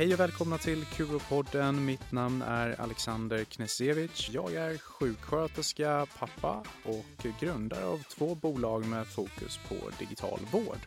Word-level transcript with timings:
Hej 0.00 0.14
och 0.14 0.20
välkomna 0.20 0.58
till 0.58 0.84
Kuropodden. 0.84 1.84
Mitt 1.84 2.12
namn 2.12 2.42
är 2.42 2.80
Alexander 2.80 3.44
Knesevic. 3.44 4.30
Jag 4.32 4.54
är 4.54 4.78
sjuksköterska, 4.78 6.06
pappa 6.18 6.64
och 6.84 7.26
grundare 7.40 7.84
av 7.84 8.02
två 8.02 8.34
bolag 8.34 8.86
med 8.86 9.06
fokus 9.06 9.60
på 9.68 9.74
digital 9.98 10.38
vård. 10.50 10.78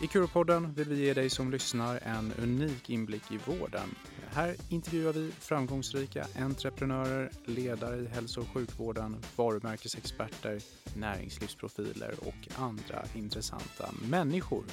I 0.00 0.06
Kuropodden 0.06 0.72
vill 0.72 0.88
vi 0.88 1.06
ge 1.06 1.14
dig 1.14 1.30
som 1.30 1.50
lyssnar 1.50 2.00
en 2.02 2.32
unik 2.42 2.90
inblick 2.90 3.32
i 3.32 3.38
vården. 3.44 3.94
Här 4.32 4.56
intervjuar 4.68 5.12
vi 5.12 5.30
framgångsrika 5.30 6.26
entreprenörer, 6.38 7.30
ledare 7.44 7.96
i 7.96 8.06
hälso 8.06 8.40
och 8.40 8.48
sjukvården, 8.48 9.16
varumärkesexperter, 9.36 10.60
näringslivsprofiler 10.96 12.14
och 12.20 12.48
andra 12.58 13.04
intressanta 13.14 13.88
människor. 14.10 14.64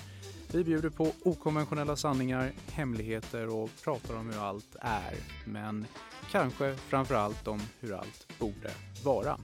Vi 0.51 0.63
bjuder 0.63 0.89
på 0.89 1.11
okonventionella 1.23 1.95
sanningar, 1.95 2.51
hemligheter 2.71 3.55
och 3.55 3.69
pratar 3.83 4.15
om 4.15 4.29
hur 4.29 4.43
allt 4.43 4.75
är. 4.79 5.15
Men 5.45 5.85
kanske 6.31 6.75
framför 6.75 7.15
allt 7.15 7.47
om 7.47 7.61
hur 7.79 7.93
allt 7.93 8.27
borde 8.39 8.71
vara. 9.03 9.37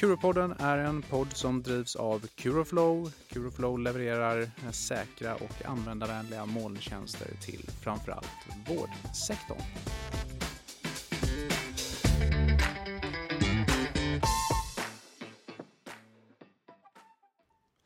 Curopodden 0.00 0.54
är 0.58 0.78
en 0.78 1.02
podd 1.02 1.32
som 1.32 1.62
drivs 1.62 1.96
av 1.96 2.26
Curoflow. 2.34 3.12
Curoflow 3.28 3.78
levererar 3.78 4.50
säkra 4.72 5.34
och 5.34 5.64
användarvänliga 5.66 6.46
molntjänster 6.46 7.28
till 7.40 7.70
framförallt 7.82 8.26
vårdsektorn. 8.68 9.60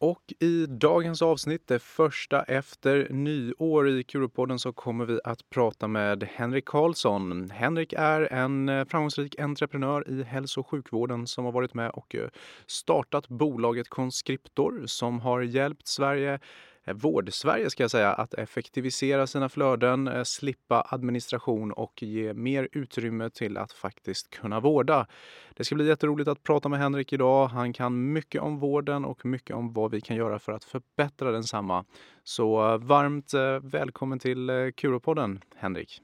Och 0.05 0.33
i 0.41 0.67
dagens 0.67 1.23
avsnitt, 1.23 1.63
det 1.67 1.79
första 1.79 2.43
efter 2.43 3.09
nyår 3.11 3.89
i 3.89 4.03
Kuropodden, 4.03 4.59
så 4.59 4.73
kommer 4.73 5.05
vi 5.05 5.21
att 5.25 5.51
prata 5.51 5.89
med 5.89 6.29
Henrik 6.35 6.65
Karlsson. 6.65 7.51
Henrik 7.51 7.93
är 7.93 8.33
en 8.33 8.69
eh, 8.69 8.85
framgångsrik 8.85 9.41
entreprenör 9.41 10.11
i 10.11 10.23
hälso 10.23 10.61
och 10.61 10.67
sjukvården 10.67 11.27
som 11.27 11.45
har 11.45 11.53
varit 11.53 11.75
med 11.75 11.91
och 11.91 12.15
eh, 12.15 12.29
startat 12.67 13.29
bolaget 13.29 13.89
Conscriptor 13.89 14.83
som 14.87 15.21
har 15.21 15.43
hjälpt 15.43 15.89
Sverige 15.89 16.39
Vård-Sverige 16.93 17.71
ska 17.71 17.83
jag 17.83 17.91
säga, 17.91 18.13
att 18.13 18.35
effektivisera 18.35 19.27
sina 19.27 19.49
flöden, 19.49 20.09
eh, 20.09 20.23
slippa 20.23 20.87
administration 20.91 21.73
och 21.73 22.03
ge 22.03 22.35
mer 22.35 22.69
utrymme 22.73 23.31
till 23.31 23.57
att 23.57 23.73
faktiskt 23.73 24.31
kunna 24.31 24.61
vårda. 24.61 25.07
Det 25.55 25.65
ska 25.65 25.75
bli 25.75 25.87
jätteroligt 25.87 26.29
att 26.29 26.43
prata 26.43 26.69
med 26.69 26.79
Henrik 26.79 27.13
idag. 27.13 27.47
Han 27.47 27.73
kan 27.73 28.13
mycket 28.13 28.43
om 28.43 28.59
vården 28.59 29.05
och 29.05 29.27
mycket 29.27 29.57
om 29.57 29.73
vad 29.73 29.91
vi 29.91 30.01
kan 30.01 30.17
göra 30.17 30.39
för 30.39 30.53
att 30.53 30.65
förbättra 30.65 31.31
densamma. 31.31 31.85
Så 32.25 32.73
eh, 32.73 32.79
varmt 32.79 33.35
välkommen 33.63 34.19
till 34.19 34.73
Kuropodden, 34.77 35.41
Henrik. 35.57 36.03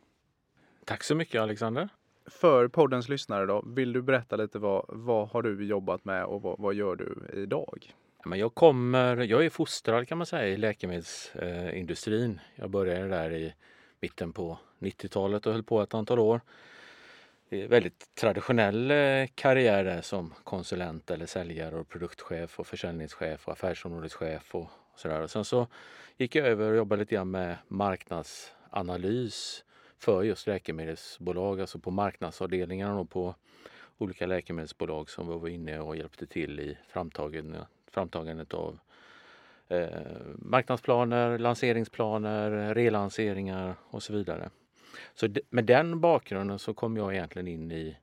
Tack 0.84 1.04
så 1.04 1.14
mycket 1.14 1.40
Alexander. 1.40 1.88
För 2.26 2.68
poddens 2.68 3.08
lyssnare 3.08 3.46
då, 3.46 3.62
vill 3.66 3.92
du 3.92 4.02
berätta 4.02 4.36
lite 4.36 4.58
vad, 4.58 4.84
vad 4.88 5.28
har 5.28 5.42
du 5.42 5.66
jobbat 5.66 6.04
med 6.04 6.24
och 6.24 6.42
vad, 6.42 6.58
vad 6.58 6.74
gör 6.74 6.96
du 6.96 7.40
idag? 7.42 7.94
Men 8.24 8.38
jag, 8.38 8.54
kommer, 8.54 9.16
jag 9.16 9.44
är 9.44 9.50
fostrad 9.50 10.08
kan 10.08 10.18
man 10.18 10.26
säga 10.26 10.48
i 10.48 10.56
läkemedelsindustrin. 10.56 12.40
Jag 12.54 12.70
började 12.70 13.08
där 13.08 13.32
i 13.32 13.54
mitten 14.00 14.32
på 14.32 14.58
90-talet 14.78 15.46
och 15.46 15.52
höll 15.52 15.62
på 15.62 15.82
ett 15.82 15.94
antal 15.94 16.18
år. 16.18 16.41
Väldigt 17.48 18.14
traditionell 18.14 18.91
eh, 18.91 19.26
karriär 19.34 19.84
där 19.84 20.00
som 20.00 20.34
konsulent 20.44 21.10
eller 21.10 21.26
säljare 21.26 21.76
och 21.76 21.88
produktchef 21.88 22.60
och 22.60 22.66
försäljningschef 22.66 23.48
och 23.48 23.52
affärsområdeschef 23.52 24.54
och 24.54 24.70
sådär. 24.96 25.20
Och 25.20 25.30
sen 25.30 25.44
så 25.44 25.66
gick 26.16 26.34
jag 26.34 26.47
över 26.47 26.70
och 26.70 26.76
jobbade 26.76 27.00
lite 27.00 27.14
grann 27.14 27.31
med 27.31 27.56
marknadsanalys 27.69 29.64
för 29.98 30.22
just 30.22 30.47
läkemedelsbolag, 30.47 31.60
alltså 31.60 31.78
på 31.78 31.91
marknadsavdelningarna 31.91 33.00
och 33.00 33.10
på 33.10 33.34
olika 33.98 34.26
läkemedelsbolag 34.26 35.10
som 35.10 35.26
var 35.26 35.48
inne 35.48 35.81
och 35.81 35.97
hjälpte 35.97 36.26
till 36.26 36.60
i 36.60 36.78
framtagandet 36.88 37.66
framtagandet 37.90 38.54
av 38.54 38.78
eh, 39.68 39.88
marknadsplaner, 40.38 41.38
lanseringsplaner, 41.38 42.74
relanseringar 42.74 43.74
och 43.90 44.02
så 44.02 44.12
vidare. 44.12 44.50
Så 45.14 45.28
med 45.50 45.64
den 45.64 46.00
bakgrunden 46.00 46.58
så 46.58 46.74
kom 46.74 46.96
jag 46.96 47.14
egentligen 47.14 47.48
in 47.48 47.72
i 47.72 47.96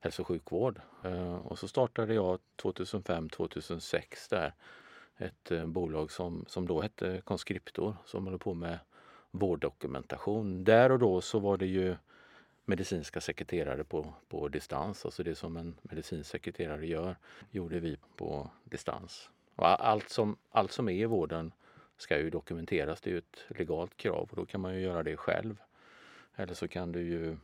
hälso 0.00 0.22
och 0.22 0.28
sjukvård. 0.28 0.80
Eh, 1.04 1.34
och 1.34 1.58
så 1.58 1.68
startade 1.68 2.14
jag 2.14 2.38
2005-2006 2.62 4.02
där 4.30 4.54
ett 5.16 5.50
eh, 5.50 5.66
bolag 5.66 6.10
som, 6.10 6.44
som 6.48 6.66
då 6.66 6.80
hette 6.80 7.20
Conscriptor 7.24 7.96
som 8.04 8.24
håller 8.24 8.38
på 8.38 8.54
med 8.54 8.78
vårddokumentation. 9.30 10.64
Där 10.64 10.92
och 10.92 10.98
då 10.98 11.20
så 11.20 11.38
var 11.38 11.56
det 11.56 11.66
ju 11.66 11.96
medicinska 12.64 13.20
sekreterare 13.20 13.84
på, 13.84 14.14
på 14.28 14.48
distans. 14.48 15.04
Alltså 15.04 15.22
det 15.22 15.34
som 15.34 15.56
en 15.56 15.74
medicinsk 15.82 16.30
sekreterare 16.30 16.86
gör 16.86 17.16
gjorde 17.50 17.80
vi 17.80 17.98
på 18.16 18.50
distans. 18.64 19.30
Och 19.56 19.86
allt, 19.86 20.08
som, 20.08 20.36
allt 20.50 20.72
som 20.72 20.88
är 20.88 20.92
i 20.92 21.04
vården 21.04 21.52
ska 21.96 22.18
ju 22.18 22.30
dokumenteras. 22.30 23.00
Det 23.00 23.10
är 23.10 23.12
ju 23.12 23.18
ett 23.18 23.44
legalt 23.48 23.96
krav 23.96 24.28
och 24.30 24.36
då 24.36 24.46
kan 24.46 24.60
man 24.60 24.74
ju 24.74 24.80
göra 24.80 25.02
det 25.02 25.16
själv. 25.16 25.56
Eller 26.36 26.54
så 26.54 26.68
kan 26.68 26.92
du 26.92 27.02
ju 27.02 27.36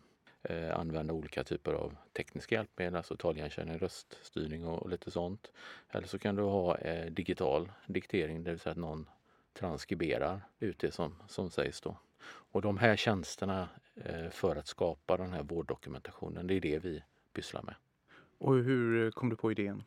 eh, 0.42 0.78
använda 0.78 1.14
olika 1.14 1.44
typer 1.44 1.72
av 1.72 1.96
tekniska 2.12 2.54
hjälpmedel, 2.54 2.96
alltså 2.96 3.16
taligenkänning, 3.16 3.78
röststyrning 3.78 4.66
och, 4.66 4.82
och, 4.82 4.90
lite 4.90 5.10
sånt. 5.10 5.50
Eller 5.90 6.06
så 6.06 6.18
kan 6.18 6.36
du 6.36 6.42
ha 6.42 6.76
eh, 6.76 7.10
digital 7.10 7.72
diktering, 7.86 8.44
det 8.44 8.50
vill 8.50 8.60
säga 8.60 8.70
att 8.70 8.78
någon 8.78 9.06
transkriberar 9.52 10.40
ut 10.58 10.78
det 10.78 10.90
som, 10.90 11.14
som 11.28 11.50
sägs 11.50 11.80
då. 11.80 11.96
Och 12.26 12.62
de 12.62 12.78
här 12.78 12.96
tjänsterna 12.96 13.68
eh, 13.94 14.30
för 14.30 14.56
att 14.56 14.66
skapa 14.66 15.16
den 15.16 15.32
här 15.32 15.42
vårddokumentationen, 15.42 16.46
det 16.46 16.54
är 16.54 16.60
det 16.60 16.78
vi 16.78 17.02
pysslar 17.32 17.62
med. 17.62 17.74
Och 18.38 18.54
hur 18.54 19.06
eh, 19.06 19.10
kom 19.10 19.28
du 19.28 19.36
på 19.36 19.52
idén? 19.52 19.82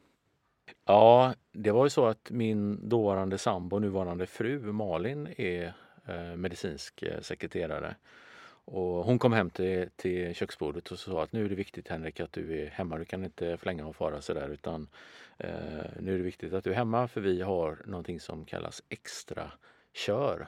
Ja, 0.86 1.34
det 1.52 1.72
var 1.72 1.86
ju 1.86 1.90
så 1.90 2.06
att 2.06 2.32
min 2.32 2.90
dåvarande 2.90 3.38
sambo, 3.38 3.80
nuvarande 3.80 4.26
fru 4.26 4.72
Malin, 4.72 5.28
är 5.38 5.74
eh, 6.08 6.36
medicinsk 6.36 7.04
eh, 7.04 7.22
sekreterare. 7.22 7.96
Och 8.66 9.06
hon 9.06 9.20
kom 9.20 9.34
hem 9.34 9.50
till, 9.50 9.90
till 9.96 10.36
köksbordet 10.36 10.92
och 10.92 11.00
sa 11.00 11.24
att 11.24 11.32
nu 11.32 11.46
är 11.46 11.50
det 11.50 11.56
viktigt 11.56 11.88
Henrik 11.88 12.20
att 12.20 12.32
du 12.32 12.62
är 12.62 12.70
hemma. 12.70 12.98
Du 12.98 13.06
kan 13.06 13.24
inte 13.24 13.58
flänga 13.58 13.88
och 13.88 13.96
fara 13.96 14.22
sådär 14.22 14.50
utan 14.50 14.88
eh, 15.38 15.50
nu 16.00 16.14
är 16.14 16.18
det 16.18 16.24
viktigt 16.24 16.54
att 16.54 16.64
du 16.64 16.72
är 16.72 16.76
hemma 16.76 17.08
för 17.08 17.22
vi 17.22 17.42
har 17.42 17.82
någonting 17.86 18.20
som 18.20 18.46
kallas 18.46 18.84
extra 18.90 19.52
kör 19.94 20.48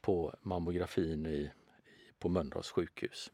på 0.00 0.34
mammografin 0.42 1.26
i, 1.26 1.50
på 2.18 2.28
Mölndals 2.28 2.70
sjukhus. 2.70 3.32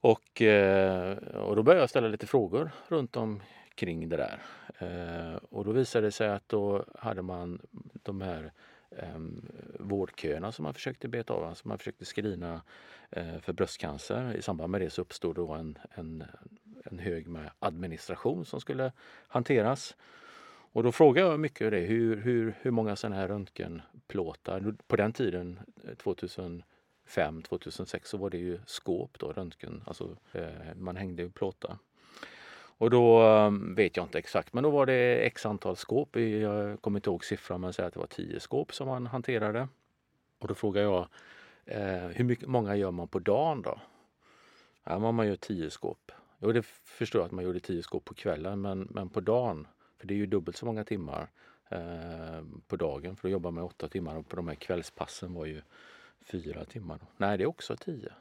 Och, 0.00 0.42
eh, 0.42 1.16
och 1.18 1.56
då 1.56 1.62
började 1.62 1.82
jag 1.82 1.90
ställa 1.90 2.08
lite 2.08 2.26
frågor 2.26 2.70
runt 2.88 3.16
om 3.16 3.42
kring 3.78 4.08
det 4.08 4.16
där. 4.16 4.42
Eh, 4.78 5.36
och 5.50 5.64
då 5.64 5.72
visade 5.72 6.06
det 6.06 6.12
sig 6.12 6.28
att 6.28 6.48
då 6.48 6.84
hade 6.98 7.22
man 7.22 7.60
de 7.92 8.20
här 8.20 8.52
ehm, 8.96 9.48
vårdköerna 9.78 10.52
som 10.52 10.62
man 10.62 10.74
försökte 10.74 11.08
beta 11.08 11.34
av, 11.34 11.44
alltså 11.44 11.68
man 11.68 11.78
försökte 11.78 12.04
screena 12.04 12.62
eh, 13.10 13.38
för 13.38 13.52
bröstcancer. 13.52 14.36
I 14.36 14.42
samband 14.42 14.70
med 14.70 14.80
det 14.80 14.90
så 14.90 15.02
uppstod 15.02 15.36
då 15.36 15.52
en, 15.52 15.78
en, 15.90 16.24
en 16.84 16.98
hög 16.98 17.26
med 17.26 17.50
administration 17.58 18.44
som 18.44 18.60
skulle 18.60 18.92
hanteras. 19.28 19.96
Och 20.72 20.82
då 20.82 20.92
frågade 20.92 21.28
jag 21.28 21.40
mycket 21.40 21.70
det, 21.70 21.80
hur, 21.80 22.16
hur, 22.16 22.54
hur 22.60 22.70
många 22.70 22.96
sådana 22.96 23.16
här 23.16 23.28
röntgenplåtar, 23.28 24.74
på 24.86 24.96
den 24.96 25.12
tiden 25.12 25.58
eh, 25.84 25.94
2005 25.94 27.42
2006 27.42 28.08
så 28.08 28.16
var 28.16 28.30
det 28.30 28.38
ju 28.38 28.58
skåp 28.66 29.18
då, 29.18 29.32
röntgen, 29.32 29.82
alltså 29.86 30.16
man 30.74 30.96
hängde 30.96 31.22
ju 31.22 31.30
plåtar. 31.30 31.78
Och 32.78 32.90
då 32.90 33.22
eh, 33.22 33.50
vet 33.76 33.96
jag 33.96 34.06
inte 34.06 34.18
exakt, 34.18 34.52
men 34.52 34.62
då 34.62 34.70
var 34.70 34.86
det 34.86 35.26
x 35.26 35.46
antal 35.46 35.76
skåp. 35.76 36.16
Jag 36.16 36.82
kommer 36.82 36.98
inte 36.98 37.10
ihåg 37.10 37.24
siffran, 37.24 37.60
men 37.60 37.72
säg 37.72 37.84
att 37.84 37.92
det 37.92 38.00
var 38.00 38.06
tio 38.06 38.40
skåp 38.40 38.74
som 38.74 38.88
man 38.88 39.06
hanterade. 39.06 39.68
Och 40.38 40.48
då 40.48 40.54
frågar 40.54 40.82
jag, 40.82 41.08
eh, 41.64 42.08
hur 42.08 42.24
mycket, 42.24 42.48
många 42.48 42.76
gör 42.76 42.90
man 42.90 43.08
på 43.08 43.18
dagen 43.18 43.62
då? 43.62 43.80
Ja, 44.84 44.98
man 44.98 45.26
gör 45.26 45.36
tio 45.36 45.70
skåp. 45.70 46.12
Jo, 46.38 46.52
det 46.52 46.62
förstår 46.66 47.20
jag 47.20 47.26
att 47.26 47.32
man 47.32 47.44
gjorde 47.44 47.60
tio 47.60 47.82
skåp 47.82 48.04
på 48.04 48.14
kvällen, 48.14 48.60
men, 48.60 48.88
men 48.90 49.08
på 49.08 49.20
dagen, 49.20 49.66
för 49.96 50.06
det 50.06 50.14
är 50.14 50.18
ju 50.18 50.26
dubbelt 50.26 50.56
så 50.56 50.66
många 50.66 50.84
timmar 50.84 51.30
eh, 51.68 52.42
på 52.66 52.76
dagen, 52.76 53.16
för 53.16 53.28
då 53.28 53.32
jobbar 53.32 53.50
man 53.50 53.64
åtta 53.64 53.88
timmar 53.88 54.16
och 54.16 54.28
på 54.28 54.36
de 54.36 54.48
här 54.48 54.54
kvällspassen 54.54 55.34
var 55.34 55.46
ju 55.46 55.62
fyra 56.20 56.64
timmar. 56.64 57.00
Nej, 57.16 57.38
det 57.38 57.44
är 57.44 57.48
också 57.48 57.76
tio. 57.76 58.12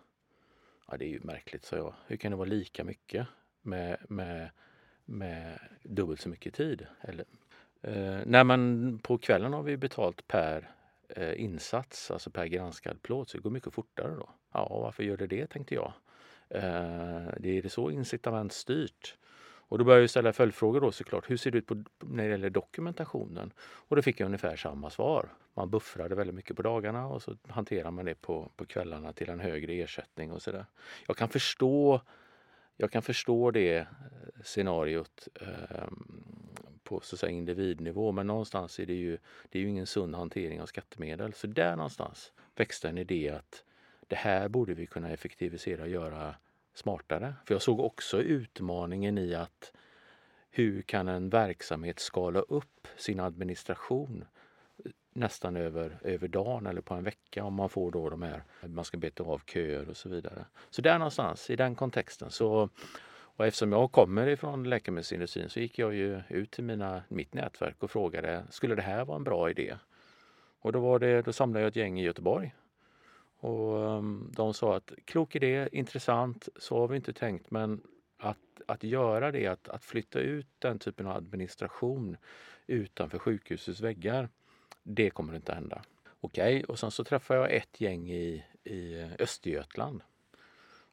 Ja, 0.88 0.98
det 0.98 1.06
är 1.06 1.10
ju 1.10 1.20
märkligt, 1.24 1.66
sa 1.66 1.76
jag. 1.76 1.94
Hur 2.08 2.18
kan 2.18 2.32
det 2.32 2.38
vara 2.38 2.50
lika 2.50 2.84
mycket? 2.84 3.28
Med, 3.68 3.98
med, 4.10 4.50
med 5.06 5.60
dubbelt 5.84 6.22
så 6.22 6.30
mycket 6.30 6.54
tid. 6.54 6.88
Eller, 7.02 7.26
eh, 7.82 8.20
när 8.26 8.44
man 8.44 9.00
på 9.04 9.18
kvällen 9.18 9.54
har 9.54 9.64
vi 9.64 9.78
betalt 9.78 10.28
per 10.28 10.72
eh, 11.10 11.42
insats, 11.42 12.12
alltså 12.12 12.30
per 12.30 12.46
granskad 12.46 13.02
plåt, 13.02 13.30
så 13.30 13.38
det 13.38 13.44
går 13.44 13.50
mycket 13.50 13.74
fortare 13.74 14.16
då. 14.16 14.30
Ja, 14.54 14.80
varför 14.82 15.04
gör 15.04 15.18
det 15.18 15.28
det 15.28 15.48
tänkte 15.48 15.76
jag. 15.76 15.94
Eh, 16.50 17.28
det 17.40 17.58
är 17.58 17.62
det 17.62 17.70
så 17.70 17.92
incitamentstyrt. 17.92 19.18
Och 19.70 19.78
då 19.78 19.84
började 19.84 20.04
jag 20.04 20.10
ställa 20.10 20.34
följdfrågor 20.34 20.82
då 20.82 20.92
såklart. 20.92 21.30
Hur 21.30 21.38
ser 21.38 21.52
det 21.52 21.58
ut 21.58 21.66
på, 21.66 21.84
när 22.00 22.24
det 22.24 22.30
gäller 22.30 22.50
dokumentationen? 22.50 23.54
Och 23.60 23.96
då 23.96 24.02
fick 24.02 24.20
jag 24.20 24.26
ungefär 24.26 24.56
samma 24.56 24.90
svar. 24.90 25.30
Man 25.54 25.70
buffrade 25.70 26.16
väldigt 26.16 26.36
mycket 26.36 26.56
på 26.56 26.62
dagarna 26.62 27.08
och 27.08 27.22
så 27.22 27.36
hanterar 27.48 27.92
man 27.92 28.06
det 28.06 28.16
på, 28.16 28.52
på 28.56 28.66
kvällarna 28.66 29.14
till 29.14 29.30
en 29.30 29.40
högre 29.40 29.74
ersättning 29.74 30.32
och 30.32 30.42
sådär. 30.42 30.66
Jag 31.08 31.18
kan 31.18 31.30
förstå 31.30 32.02
jag 32.78 32.92
kan 32.92 33.02
förstå 33.02 33.52
det 33.52 33.78
eh, 33.78 33.86
scenariot 34.44 35.28
eh, 35.42 35.88
på 36.84 37.00
så 37.00 37.16
att 37.16 37.20
säga, 37.20 37.32
individnivå 37.32 38.12
men 38.12 38.28
någonstans 38.28 38.80
är 38.80 38.86
det 38.86 38.94
ju, 38.94 39.18
det 39.50 39.60
är 39.60 39.64
ju 39.64 39.70
ingen 39.70 39.88
sund 39.88 40.16
hantering 40.16 40.62
av 40.62 40.66
skattemedel. 40.66 41.34
Så 41.34 41.48
där 41.48 41.76
någonstans 41.76 42.32
växte 42.56 42.90
en 42.90 42.98
idé 42.98 43.30
att 43.30 43.64
det 44.08 44.16
här 44.16 44.50
borde 44.50 44.74
vi 44.74 44.86
kunna 44.86 45.10
effektivisera 45.10 45.82
och 45.82 45.90
göra 45.90 46.36
smartare. 46.74 47.34
För 47.46 47.56
jag 47.56 47.62
såg 47.62 47.80
också 47.80 48.22
utmaningen 48.22 49.18
i 49.18 49.36
att 49.36 49.74
hur 50.50 50.82
kan 50.82 51.08
en 51.08 51.30
verksamhet 51.30 52.00
skala 52.00 52.40
upp 52.40 52.88
sin 52.98 53.20
administration 53.20 54.26
nästan 55.14 55.56
över, 55.56 56.00
över 56.02 56.28
dagen 56.28 56.68
eller 56.68 56.82
på 56.82 56.94
en 56.94 57.04
vecka 57.04 57.44
om 57.44 57.54
man 57.54 57.70
får 57.70 57.92
då 57.92 58.10
de 58.10 58.22
här, 58.22 58.44
man 58.62 58.86
ska 58.86 58.98
beta 58.98 59.24
av 59.24 59.42
köer 59.46 59.90
och 59.90 59.98
så 59.98 60.10
vidare. 60.10 60.46
Så 60.70 60.82
där 60.82 61.00
någonstans, 61.00 61.50
i 61.50 61.56
den 61.56 61.76
kontexten 61.76 62.32
så 62.32 62.70
och 63.38 63.46
eftersom 63.46 63.72
jag 63.72 63.92
kommer 63.92 64.28
ifrån 64.28 64.70
läkemedelsindustrin 64.70 65.50
så 65.50 65.60
gick 65.60 65.80
jag 65.80 65.94
ju 65.94 66.22
ut 66.30 66.52
till 66.52 66.64
mina, 66.64 67.04
mitt 67.10 67.34
nätverk 67.34 67.84
och 67.84 67.92
frågade, 67.92 68.44
skulle 68.50 68.76
det 68.76 68.82
här 68.82 69.06
vara 69.06 69.18
en 69.18 69.24
bra 69.24 69.50
idé? 69.50 69.78
Och 70.60 70.72
då, 70.72 70.80
var 70.80 71.00
det, 71.00 71.22
då 71.22 71.34
samlade 71.34 71.64
jag 71.64 71.68
ett 71.68 71.76
gäng 71.76 72.00
i 72.00 72.04
Göteborg. 72.04 72.56
Och 73.40 73.74
um, 73.74 74.32
de 74.36 74.54
sa 74.54 74.76
att 74.76 74.92
klok 75.06 75.36
idé, 75.36 75.70
intressant, 75.72 76.50
så 76.56 76.80
har 76.80 76.88
vi 76.88 76.96
inte 76.96 77.14
tänkt 77.14 77.52
men 77.52 77.82
att, 78.18 78.38
att 78.66 78.84
göra 78.84 79.32
det, 79.32 79.48
att, 79.48 79.70
att 79.70 79.84
flytta 79.84 80.20
ut 80.20 80.48
den 80.60 80.80
typen 80.80 81.08
av 81.08 81.18
administration 81.18 82.18
utanför 82.68 83.20
sjukhusets 83.20 83.80
väggar, 83.80 84.30
det 84.90 85.10
kommer 85.10 85.36
inte 85.36 85.52
att 85.52 85.58
hända. 85.58 85.82
Okej, 86.20 86.58
okay. 86.58 86.64
och 86.64 86.80
sen 86.80 86.92
så 86.92 87.04
träffade 87.04 87.40
jag 87.40 87.54
ett 87.54 87.82
gäng 87.82 88.12
i, 88.12 88.44
i 88.64 89.08
Östergötland. 89.20 90.02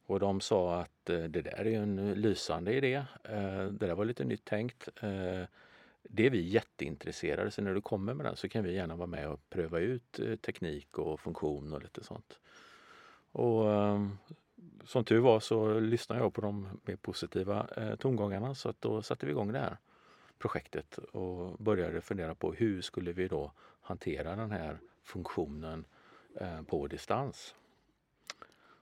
Och 0.07 0.21
de 0.21 0.41
sa 0.41 0.81
att 0.81 1.11
eh, 1.11 1.25
det 1.25 1.43
där 1.43 1.67
är 1.67 1.81
en 1.81 2.15
lysande 2.15 2.75
idé. 2.75 2.95
Eh, 3.25 3.65
det 3.65 3.87
där 3.87 3.95
var 3.95 4.05
lite 4.05 4.25
nytt 4.25 4.45
tänkt. 4.45 4.89
Eh, 5.03 5.43
det 6.03 6.27
är 6.27 6.31
vi 6.31 6.41
jätteintresserade 6.41 7.51
så 7.51 7.63
när 7.63 7.75
du 7.75 7.81
kommer 7.81 8.15
med 8.15 8.27
den 8.27 8.37
så 8.37 8.49
kan 8.49 8.65
vi 8.65 8.75
gärna 8.75 8.97
vara 8.97 9.07
med 9.07 9.29
och 9.29 9.51
pröva 9.51 9.79
ut 9.79 10.21
teknik 10.43 10.99
och 10.99 11.21
funktion 11.21 11.73
och 11.73 11.83
lite 11.83 12.05
sånt. 12.05 12.39
Och 13.33 13.65
som 14.85 15.05
tur 15.05 15.19
var 15.19 15.41
så 15.41 15.81
lyssnade 15.81 16.21
jag 16.21 16.35
på 16.35 16.41
de 16.41 16.81
mer 16.83 16.97
positiva 16.97 17.67
tongångarna 17.99 18.55
så 18.55 18.69
att 18.69 18.81
då 18.81 19.03
satte 19.03 19.27
vi 19.27 19.33
igång 19.33 19.53
det 19.53 19.59
här 19.59 19.77
projektet 20.39 20.99
och 20.99 21.59
började 21.59 22.01
fundera 22.01 22.35
på 22.35 22.53
hur 22.53 22.81
skulle 22.81 23.13
vi 23.13 23.29
då 23.29 23.53
hantera 23.85 24.37
den 24.37 24.51
här 24.51 24.79
funktionen 25.03 25.85
eh, 26.41 26.63
på 26.63 26.87
distans. 26.87 27.55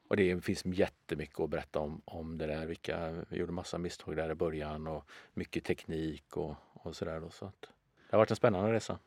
Och 0.09 0.17
det 0.17 0.45
finns 0.45 0.65
jättemycket 0.65 1.41
att 1.41 1.51
berätta 1.51 1.79
om, 1.79 2.03
om 2.05 2.39
det 2.39 2.47
där. 2.47 2.67
Vilka, 2.67 3.25
vi 3.29 3.39
gjorde 3.39 3.53
massa 3.53 3.79
misstag 3.79 4.17
där 4.17 4.31
i 4.31 4.35
början 4.35 4.87
och 4.87 5.11
mycket 5.35 5.65
teknik 5.65 6.37
och, 6.37 6.55
och 6.73 6.97
sådär. 6.97 7.23
Så 7.31 7.45
att, 7.45 7.61
det 7.61 7.69
har 8.11 8.19
varit 8.19 8.31
en 8.31 8.37
spännande 8.37 8.73
resa. 8.73 8.99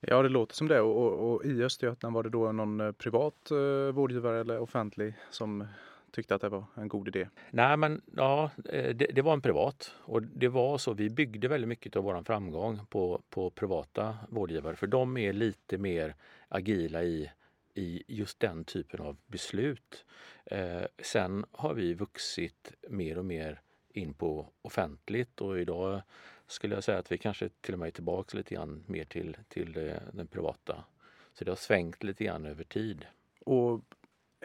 Ja, 0.00 0.22
det 0.22 0.28
låter 0.28 0.54
som 0.54 0.68
det. 0.68 0.80
Och, 0.80 0.96
och, 0.96 1.32
och 1.32 1.44
i 1.44 1.62
Östergötland 1.62 2.14
var 2.14 2.22
det 2.22 2.30
då 2.30 2.52
någon 2.52 2.80
eh, 2.80 2.92
privat 2.92 3.50
eh, 3.50 3.92
vårdgivare 3.92 4.40
eller 4.40 4.58
offentlig 4.58 5.14
som 5.30 5.66
tyckte 6.16 6.34
att 6.34 6.40
det 6.40 6.48
var 6.48 6.64
en 6.74 6.88
god 6.88 7.08
idé? 7.08 7.28
Nej, 7.50 7.76
men 7.76 8.02
ja, 8.16 8.50
eh, 8.64 8.94
det, 8.94 9.06
det, 9.14 9.22
var 9.22 9.32
en 9.32 9.40
privat 9.40 9.94
och 9.98 10.22
det 10.22 10.48
var 10.48 10.78
så. 10.78 10.92
Vi 10.92 11.10
byggde 11.10 11.48
väldigt 11.48 11.68
mycket 11.68 11.96
av 11.96 12.04
vår 12.04 12.22
framgång 12.22 12.80
på, 12.86 13.22
på 13.30 13.50
privata 13.50 14.18
vårdgivare 14.28 14.76
för 14.76 14.86
de 14.86 15.16
är 15.16 15.32
lite 15.32 15.78
mer 15.78 16.14
agila 16.48 17.02
i, 17.02 17.30
i 17.74 18.02
just 18.06 18.40
den 18.40 18.64
typen 18.64 19.00
av 19.00 19.16
beslut. 19.26 20.04
Eh, 20.44 20.82
sen 21.02 21.44
har 21.52 21.74
vi 21.74 21.94
vuxit 21.94 22.72
mer 22.88 23.18
och 23.18 23.24
mer 23.24 23.60
in 23.92 24.14
på 24.14 24.48
offentligt 24.62 25.40
och 25.40 25.60
idag 25.60 26.02
skulle 26.46 26.74
jag 26.74 26.84
säga 26.84 26.98
att 26.98 27.12
vi 27.12 27.18
kanske 27.18 27.48
till 27.60 27.74
och 27.74 27.78
med 27.78 27.86
är 27.86 27.90
tillbaka 27.90 28.36
lite 28.36 28.54
grann 28.54 28.84
mer 28.86 29.04
till, 29.04 29.36
till 29.48 29.72
det, 29.72 30.02
den 30.12 30.26
privata. 30.26 30.84
Så 31.32 31.44
det 31.44 31.50
har 31.50 31.56
svängt 31.56 32.04
lite 32.04 32.24
grann 32.24 32.46
över 32.46 32.64
tid. 32.64 33.06
Och 33.40 33.84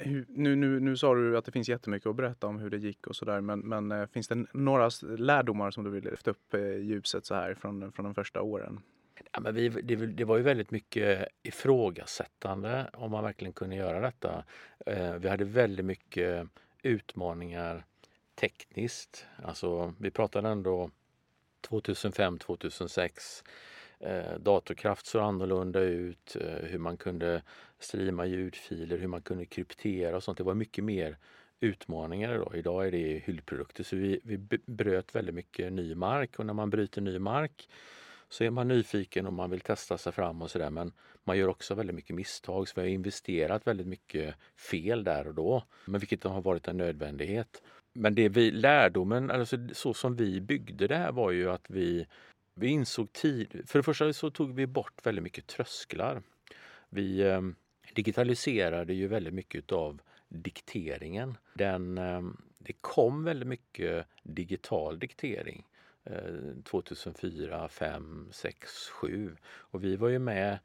nu, 0.05 0.55
nu, 0.55 0.79
nu 0.79 0.97
sa 0.97 1.15
du 1.15 1.37
att 1.37 1.45
det 1.45 1.51
finns 1.51 1.69
jättemycket 1.69 2.09
att 2.09 2.15
berätta 2.15 2.47
om 2.47 2.59
hur 2.59 2.69
det 2.69 2.77
gick 2.77 3.07
och 3.07 3.15
sådär 3.15 3.41
men, 3.41 3.59
men 3.59 3.91
eh, 3.91 4.07
finns 4.07 4.27
det 4.27 4.45
några 4.53 4.89
lärdomar 5.01 5.71
som 5.71 5.83
du 5.83 5.89
vill 5.89 6.03
lyfta 6.03 6.31
upp 6.31 6.53
eh, 6.53 6.59
i 6.61 6.83
ljuset 6.83 7.25
så 7.25 7.35
här 7.35 7.53
från, 7.53 7.91
från 7.91 8.05
de 8.05 8.15
första 8.15 8.41
åren? 8.41 8.79
Ja, 9.31 9.39
men 9.39 9.55
vi, 9.55 9.69
det, 9.69 9.95
det, 9.95 10.25
var 10.25 10.37
ju 10.37 10.43
väldigt 10.43 10.71
mycket 10.71 11.27
ifrågasättande 11.43 12.89
om 12.93 13.11
man 13.11 13.23
verkligen 13.23 13.53
kunde 13.53 13.75
göra 13.75 13.99
detta. 13.99 14.43
Eh, 14.85 15.13
vi 15.13 15.29
hade 15.29 15.45
väldigt 15.45 15.85
mycket 15.85 16.47
utmaningar 16.83 17.85
tekniskt. 18.35 19.25
Alltså, 19.43 19.93
vi 19.99 20.11
pratade 20.11 20.49
ändå 20.49 20.91
2005, 21.61 22.39
2006 22.39 23.43
eh, 23.99 24.39
datorkraft 24.39 25.05
såg 25.05 25.21
annorlunda 25.21 25.79
ut, 25.79 26.37
hur 26.61 26.79
man 26.79 26.97
kunde 26.97 27.41
streama 27.83 28.25
ljudfiler, 28.25 28.97
hur 28.97 29.07
man 29.07 29.21
kunde 29.21 29.45
kryptera 29.45 30.15
och 30.15 30.23
sånt. 30.23 30.37
Det 30.37 30.43
var 30.43 30.53
mycket 30.53 30.83
mer 30.83 31.17
utmaningar 31.59 32.35
idag. 32.35 32.51
Idag 32.55 32.87
är 32.87 32.91
det 32.91 33.23
hyllprodukter 33.25 33.83
så 33.83 33.95
vi, 33.95 34.19
vi 34.23 34.37
bröt 34.65 35.15
väldigt 35.15 35.35
mycket 35.35 35.73
ny 35.73 35.95
mark 35.95 36.39
och 36.39 36.45
när 36.45 36.53
man 36.53 36.69
bryter 36.69 37.01
ny 37.01 37.19
mark 37.19 37.69
så 38.29 38.43
är 38.43 38.49
man 38.49 38.67
nyfiken 38.67 39.27
och 39.27 39.33
man 39.33 39.49
vill 39.49 39.59
testa 39.59 39.97
sig 39.97 40.11
fram 40.11 40.41
och 40.41 40.51
sådär 40.51 40.69
men 40.69 40.91
man 41.23 41.37
gör 41.37 41.47
också 41.47 41.75
väldigt 41.75 41.95
mycket 41.95 42.15
misstag 42.15 42.67
så 42.67 42.73
vi 42.75 42.81
har 42.81 42.87
investerat 42.87 43.67
väldigt 43.67 43.87
mycket 43.87 44.35
fel 44.71 45.03
där 45.03 45.27
och 45.27 45.33
då. 45.33 45.63
Men 45.85 45.99
vilket 45.99 46.23
har 46.23 46.41
varit 46.41 46.67
en 46.67 46.77
nödvändighet. 46.77 47.61
Men 47.93 48.15
det 48.15 48.29
vi, 48.29 48.51
lärdomen, 48.51 49.31
alltså 49.31 49.57
så 49.73 49.93
som 49.93 50.15
vi 50.15 50.41
byggde 50.41 50.87
det 50.87 50.97
här 50.97 51.11
var 51.11 51.31
ju 51.31 51.51
att 51.51 51.69
vi 51.69 52.07
vi 52.55 52.67
insåg 52.67 53.13
tid, 53.13 53.63
för 53.67 53.79
det 53.79 53.83
första 53.83 54.13
så 54.13 54.29
tog 54.29 54.55
vi 54.55 54.67
bort 54.67 55.05
väldigt 55.05 55.23
mycket 55.23 55.47
trösklar. 55.47 56.21
Vi 56.89 57.21
eh, 57.21 57.41
digitaliserade 57.93 58.93
ju 58.93 59.07
väldigt 59.07 59.33
mycket 59.33 59.71
av 59.71 60.01
dikteringen. 60.27 61.37
Den, 61.53 61.97
eh, 61.97 62.21
det 62.57 62.73
kom 62.81 63.23
väldigt 63.23 63.47
mycket 63.47 64.05
digital 64.23 64.99
diktering 64.99 65.67
2004, 66.63 67.67
5, 67.67 68.29
6, 68.31 68.89
7 68.89 69.35
och 69.43 69.83
vi 69.83 69.95
var 69.95 70.09
ju 70.09 70.19
med 70.19 70.59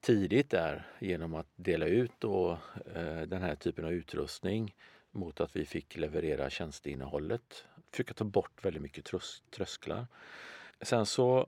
tidigt 0.00 0.50
där 0.50 0.86
genom 0.98 1.34
att 1.34 1.46
dela 1.56 1.86
ut 1.86 2.12
då, 2.18 2.58
eh, 2.94 3.20
den 3.20 3.42
här 3.42 3.54
typen 3.54 3.84
av 3.84 3.92
utrustning 3.92 4.74
mot 5.10 5.40
att 5.40 5.56
vi 5.56 5.66
fick 5.66 5.96
leverera 5.96 6.50
tjänsteinnehållet. 6.50 7.64
Försöka 7.90 8.14
ta 8.14 8.24
bort 8.24 8.64
väldigt 8.64 8.82
mycket 8.82 9.04
trös 9.04 9.42
trösklar. 9.50 10.06
Sen 10.80 11.06
så 11.06 11.46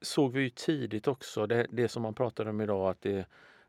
såg 0.00 0.32
vi 0.32 0.42
ju 0.42 0.50
tidigt 0.50 1.08
också 1.08 1.46
det, 1.46 1.66
det 1.70 1.88
som 1.88 2.02
man 2.02 2.14
pratar 2.14 2.46
om 2.46 2.60
idag 2.60 2.90
att, 2.90 3.02
det, 3.02 3.26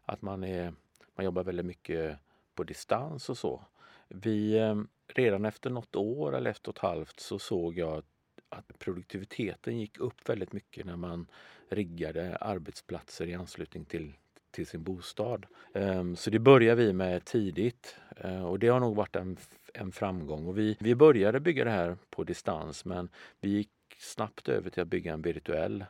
att 0.10 0.22
man, 0.22 0.44
är, 0.44 0.74
man 1.16 1.26
jobbar 1.26 1.44
väldigt 1.44 1.66
mycket 1.66 2.18
på 2.56 2.64
distans 2.64 3.30
och 3.30 3.38
så. 3.38 3.62
Vi, 4.08 4.58
eh, 4.58 4.76
redan 5.08 5.46
efter 5.46 5.70
något 5.70 5.96
år 5.96 6.36
eller 6.36 6.52
efter 6.52 6.72
ett 6.72 6.78
halvt 6.78 7.20
så 7.20 7.40
såg 7.40 7.78
jag 7.78 8.04
att 8.50 8.80
produktiviteten 8.80 9.80
gick 9.80 10.00
upp 10.00 10.30
väldigt 10.30 10.54
mycket 10.54 10.86
när 10.86 10.96
man 10.96 11.28
riggade 11.70 12.36
arbetsplatser 12.36 13.28
i 13.28 13.34
anslutning 13.34 13.86
till, 13.86 14.14
till 14.52 14.68
sin 14.68 14.84
bostad. 14.84 15.46
Ehm, 15.74 16.16
så 16.16 16.30
det 16.30 16.40
började 16.40 16.86
vi 16.86 16.94
med 16.94 17.26
tidigt 17.26 17.96
eh, 18.18 18.46
och 18.46 18.60
det 18.60 18.68
har 18.68 18.80
nog 18.80 18.96
varit 18.96 19.16
en, 19.16 19.38
en 19.74 19.92
framgång. 19.92 20.48
Och 20.48 20.58
vi, 20.58 20.78
vi 20.80 20.96
började 20.96 21.40
bygga 21.40 21.64
det 21.64 21.72
här 21.72 21.98
på 22.10 22.24
distans 22.24 22.86
men 22.86 23.10
vi 23.40 23.50
gick 23.50 23.72
snabbt 23.98 24.50
över 24.50 24.70
till 24.70 24.82
att 24.82 24.88
bygga 24.88 25.14
en 25.14 25.22
virtuell 25.22 25.86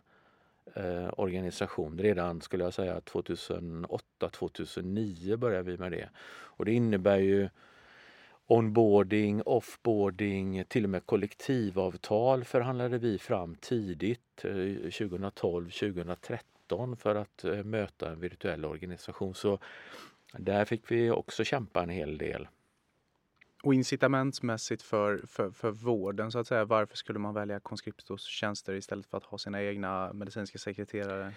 eh, 0.75 1.09
organisation. 1.17 1.99
Redan 1.99 2.41
skulle 2.41 2.63
jag 2.63 2.73
säga 2.73 2.99
2008-2009 2.99 5.37
började 5.37 5.71
vi 5.71 5.77
med 5.77 5.91
det. 5.91 6.09
Och 6.29 6.65
det 6.65 6.73
innebär 6.73 7.17
ju 7.17 7.49
onboarding, 8.47 9.41
offboarding, 9.45 10.63
till 10.67 10.83
och 10.83 10.89
med 10.89 11.05
kollektivavtal 11.05 12.43
förhandlade 12.43 12.97
vi 12.97 13.17
fram 13.17 13.55
tidigt, 13.55 14.45
eh, 14.45 14.51
2012-2013 14.51 16.95
för 16.95 17.15
att 17.15 17.43
eh, 17.43 17.63
möta 17.63 18.11
en 18.11 18.19
virtuell 18.19 18.65
organisation. 18.65 19.35
Så 19.35 19.59
där 20.33 20.65
fick 20.65 20.91
vi 20.91 21.11
också 21.11 21.43
kämpa 21.43 21.83
en 21.83 21.89
hel 21.89 22.17
del. 22.17 22.47
Och 23.63 23.73
incitamentsmässigt 23.73 24.81
för, 24.81 25.21
för, 25.27 25.51
för 25.51 25.71
vården, 25.71 26.31
så 26.31 26.39
att 26.39 26.47
säga, 26.47 26.65
varför 26.65 26.97
skulle 26.97 27.19
man 27.19 27.33
välja 27.33 27.59
Conscriptos 27.59 28.23
tjänster 28.23 28.73
istället 28.73 29.05
för 29.05 29.17
att 29.17 29.23
ha 29.23 29.37
sina 29.37 29.63
egna 29.63 30.13
medicinska 30.13 30.57
sekreterare? 30.57 31.33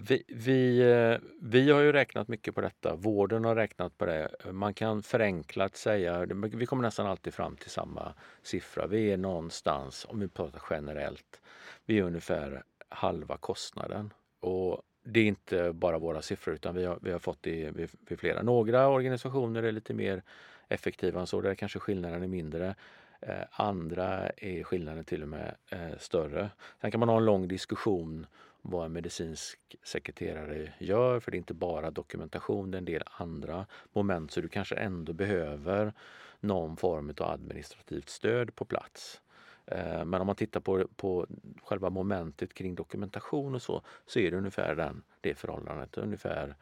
Vi, 0.00 0.24
vi, 0.28 0.80
eh, 0.80 1.18
vi 1.40 1.70
har 1.70 1.80
ju 1.80 1.92
räknat 1.92 2.28
mycket 2.28 2.54
på 2.54 2.60
detta. 2.60 2.94
Vården 2.96 3.44
har 3.44 3.54
räknat 3.54 3.98
på 3.98 4.06
det. 4.06 4.30
Man 4.52 4.74
kan 4.74 5.02
förenklat 5.02 5.76
säga, 5.76 6.26
vi 6.34 6.66
kommer 6.66 6.82
nästan 6.82 7.06
alltid 7.06 7.34
fram 7.34 7.56
till 7.56 7.70
samma 7.70 8.14
siffra. 8.42 8.86
Vi 8.86 9.12
är 9.12 9.16
någonstans, 9.16 10.06
om 10.08 10.20
vi 10.20 10.28
pratar 10.28 10.62
generellt, 10.70 11.40
vi 11.86 11.98
är 11.98 12.02
ungefär 12.02 12.62
halva 12.88 13.36
kostnaden. 13.36 14.12
Och 14.40 14.82
det 15.04 15.20
är 15.20 15.24
inte 15.24 15.72
bara 15.72 15.98
våra 15.98 16.22
siffror 16.22 16.54
utan 16.54 16.74
vi 16.74 16.84
har, 16.84 16.98
vi 17.02 17.12
har 17.12 17.18
fått 17.18 17.42
det 17.42 17.70
vid, 17.70 17.90
vid 18.08 18.18
flera. 18.18 18.42
Några 18.42 18.88
organisationer 18.88 19.62
är 19.62 19.72
lite 19.72 19.94
mer 19.94 20.22
effektiva 20.70 21.20
än 21.20 21.26
så, 21.26 21.40
där 21.40 21.54
kanske 21.54 21.78
skillnaden 21.78 22.22
är 22.22 22.28
mindre. 22.28 22.74
Eh, 23.20 23.42
andra 23.50 24.28
är 24.28 24.62
skillnaden 24.62 25.04
till 25.04 25.22
och 25.22 25.28
med 25.28 25.54
eh, 25.68 25.98
större. 25.98 26.50
Sen 26.80 26.90
kan 26.90 27.00
man 27.00 27.08
ha 27.08 27.16
en 27.16 27.24
lång 27.24 27.48
diskussion 27.48 28.26
vad 28.62 28.86
en 28.86 28.92
medicinsk 28.92 29.76
sekreterare 29.82 30.72
gör, 30.78 31.20
för 31.20 31.30
det 31.30 31.36
är 31.36 31.38
inte 31.38 31.54
bara 31.54 31.90
dokumentation, 31.90 32.70
det 32.70 32.76
är 32.76 32.78
en 32.78 32.84
del 32.84 33.02
andra 33.04 33.66
moment, 33.92 34.30
så 34.30 34.40
du 34.40 34.48
kanske 34.48 34.74
ändå 34.74 35.12
behöver 35.12 35.92
någon 36.40 36.76
form 36.76 37.14
av 37.18 37.30
administrativt 37.30 38.08
stöd 38.08 38.54
på 38.54 38.64
plats. 38.64 39.20
Eh, 39.66 40.04
men 40.04 40.20
om 40.20 40.26
man 40.26 40.36
tittar 40.36 40.60
på, 40.60 40.88
på 40.96 41.26
själva 41.62 41.90
momentet 41.90 42.54
kring 42.54 42.74
dokumentation 42.74 43.54
och 43.54 43.62
så, 43.62 43.82
så 44.06 44.18
är 44.18 44.30
det 44.30 44.36
ungefär 44.36 44.74
den, 44.74 45.02
det 45.20 45.34
förhållandet, 45.34 45.98
ungefär 45.98 46.54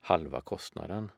halva 0.00 0.40
kostnaden. 0.40 1.10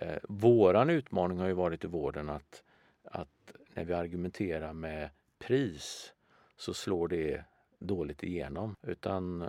Eh, 0.00 0.18
våran 0.28 0.90
utmaning 0.90 1.38
har 1.38 1.46
ju 1.46 1.52
varit 1.52 1.84
i 1.84 1.86
vården 1.86 2.28
att, 2.28 2.62
att 3.04 3.52
när 3.74 3.84
vi 3.84 3.94
argumenterar 3.94 4.72
med 4.72 5.10
pris 5.38 6.12
så 6.56 6.74
slår 6.74 7.08
det 7.08 7.44
dåligt 7.78 8.22
igenom. 8.22 8.76
Utan 8.82 9.42
eh, 9.42 9.48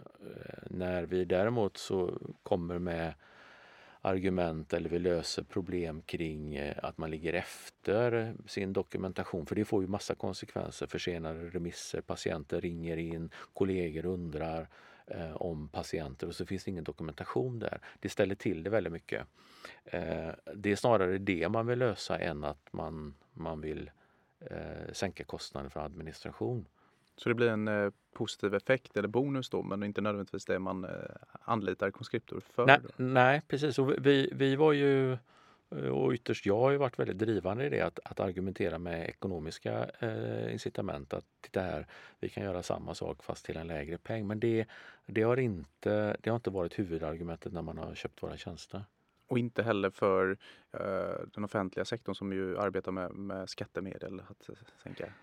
när 0.70 1.04
vi 1.04 1.26
däremot 1.26 1.78
så 1.78 2.18
kommer 2.44 2.80
med 2.80 3.14
argument 4.02 4.74
eller 4.74 4.90
vi 4.90 5.00
löser 5.00 5.44
problem 5.44 6.02
kring 6.02 6.56
eh, 6.56 6.76
att 6.84 6.98
man 6.98 7.12
ligger 7.12 7.34
efter 7.34 8.34
sin 8.48 8.74
dokumentation. 8.74 9.46
För 9.46 9.56
det 9.56 9.66
får 9.66 9.82
ju 9.82 9.88
massa 9.88 10.16
konsekvenser. 10.16 10.88
Försenade 10.88 11.50
remisser, 11.50 12.02
patienter 12.02 12.62
ringer 12.62 12.98
in, 12.98 13.30
kollegor 13.54 14.06
undrar 14.06 14.68
eh, 15.08 15.36
om 15.36 15.70
patienter 15.70 16.28
och 16.28 16.36
så 16.36 16.46
finns 16.46 16.64
det 16.64 16.72
ingen 16.72 16.84
dokumentation 16.84 17.60
där. 17.60 17.80
Det 18.00 18.10
ställer 18.10 18.36
till 18.36 18.64
det 18.64 18.70
väldigt 18.70 18.94
mycket. 18.94 19.28
Eh, 19.86 20.30
det 20.56 20.72
är 20.72 20.76
snarare 20.76 21.18
det 21.18 21.50
man 21.50 21.68
vill 21.68 21.80
lösa 21.80 22.18
än 22.18 22.44
att 22.44 22.74
man, 22.74 23.16
man 23.34 23.62
vill 23.62 23.92
eh, 24.40 24.94
sänka 24.94 25.24
kostnaden 25.24 25.72
för 25.72 25.80
administration. 25.80 26.68
Så 27.16 27.30
det 27.30 27.36
blir 27.36 27.50
en 27.50 27.68
eh, 27.68 27.92
positiv 28.14 28.56
effekt 28.56 28.98
eller 28.98 29.08
bonus 29.08 29.50
då, 29.50 29.64
men 29.64 29.84
inte 29.84 30.02
nödvändigtvis 30.02 30.46
det 30.46 30.60
man 30.60 30.84
eh, 30.84 30.92
anlitar 31.42 31.92
konskriptor 31.92 32.40
för? 32.40 32.66
Nej, 32.66 32.80
nej 32.98 33.42
precis. 33.48 33.80
Och 33.80 34.06
vi, 34.06 34.30
vi 34.34 34.56
var 34.56 34.74
ju 34.74 35.18
Eh, 35.72 35.90
och 35.90 36.14
ytterst 36.14 36.46
jag 36.46 36.58
har 36.58 36.72
ju 36.72 36.78
varit 36.78 37.00
väldigt 37.00 37.18
drivande 37.18 37.66
i 37.66 37.70
det 37.70 37.82
att, 37.82 38.00
att 38.04 38.20
argumentera 38.20 38.80
med 38.80 39.10
ekonomiska 39.10 39.90
eh, 40.00 40.54
incitament. 40.54 41.14
Att 41.14 41.26
titta 41.42 41.62
här, 41.62 41.88
vi 42.20 42.30
kan 42.30 42.44
göra 42.44 42.64
samma 42.64 42.96
sak 42.96 43.24
fast 43.24 43.46
till 43.46 43.58
en 43.58 43.68
lägre 43.68 43.98
peng. 43.98 44.28
Men 44.28 44.40
det, 44.40 44.66
det, 45.06 45.22
har, 45.22 45.38
inte, 45.38 46.18
det 46.22 46.30
har 46.30 46.36
inte 46.36 46.50
varit 46.50 46.80
huvudargumentet 46.80 47.54
när 47.54 47.62
man 47.62 47.78
har 47.78 47.96
köpt 47.96 48.24
våra 48.24 48.38
tjänster. 48.38 48.84
Och 49.28 49.40
inte 49.40 49.64
heller 49.64 49.90
för 49.90 50.38
eh, 50.72 51.28
den 51.34 51.44
offentliga 51.44 51.86
sektorn 51.86 52.16
som 52.16 52.34
ju 52.34 52.58
arbetar 52.58 52.92
med, 52.92 53.12
med 53.12 53.50
skattemedel 53.50 54.20
att 54.20 54.50
sänka 54.84 55.14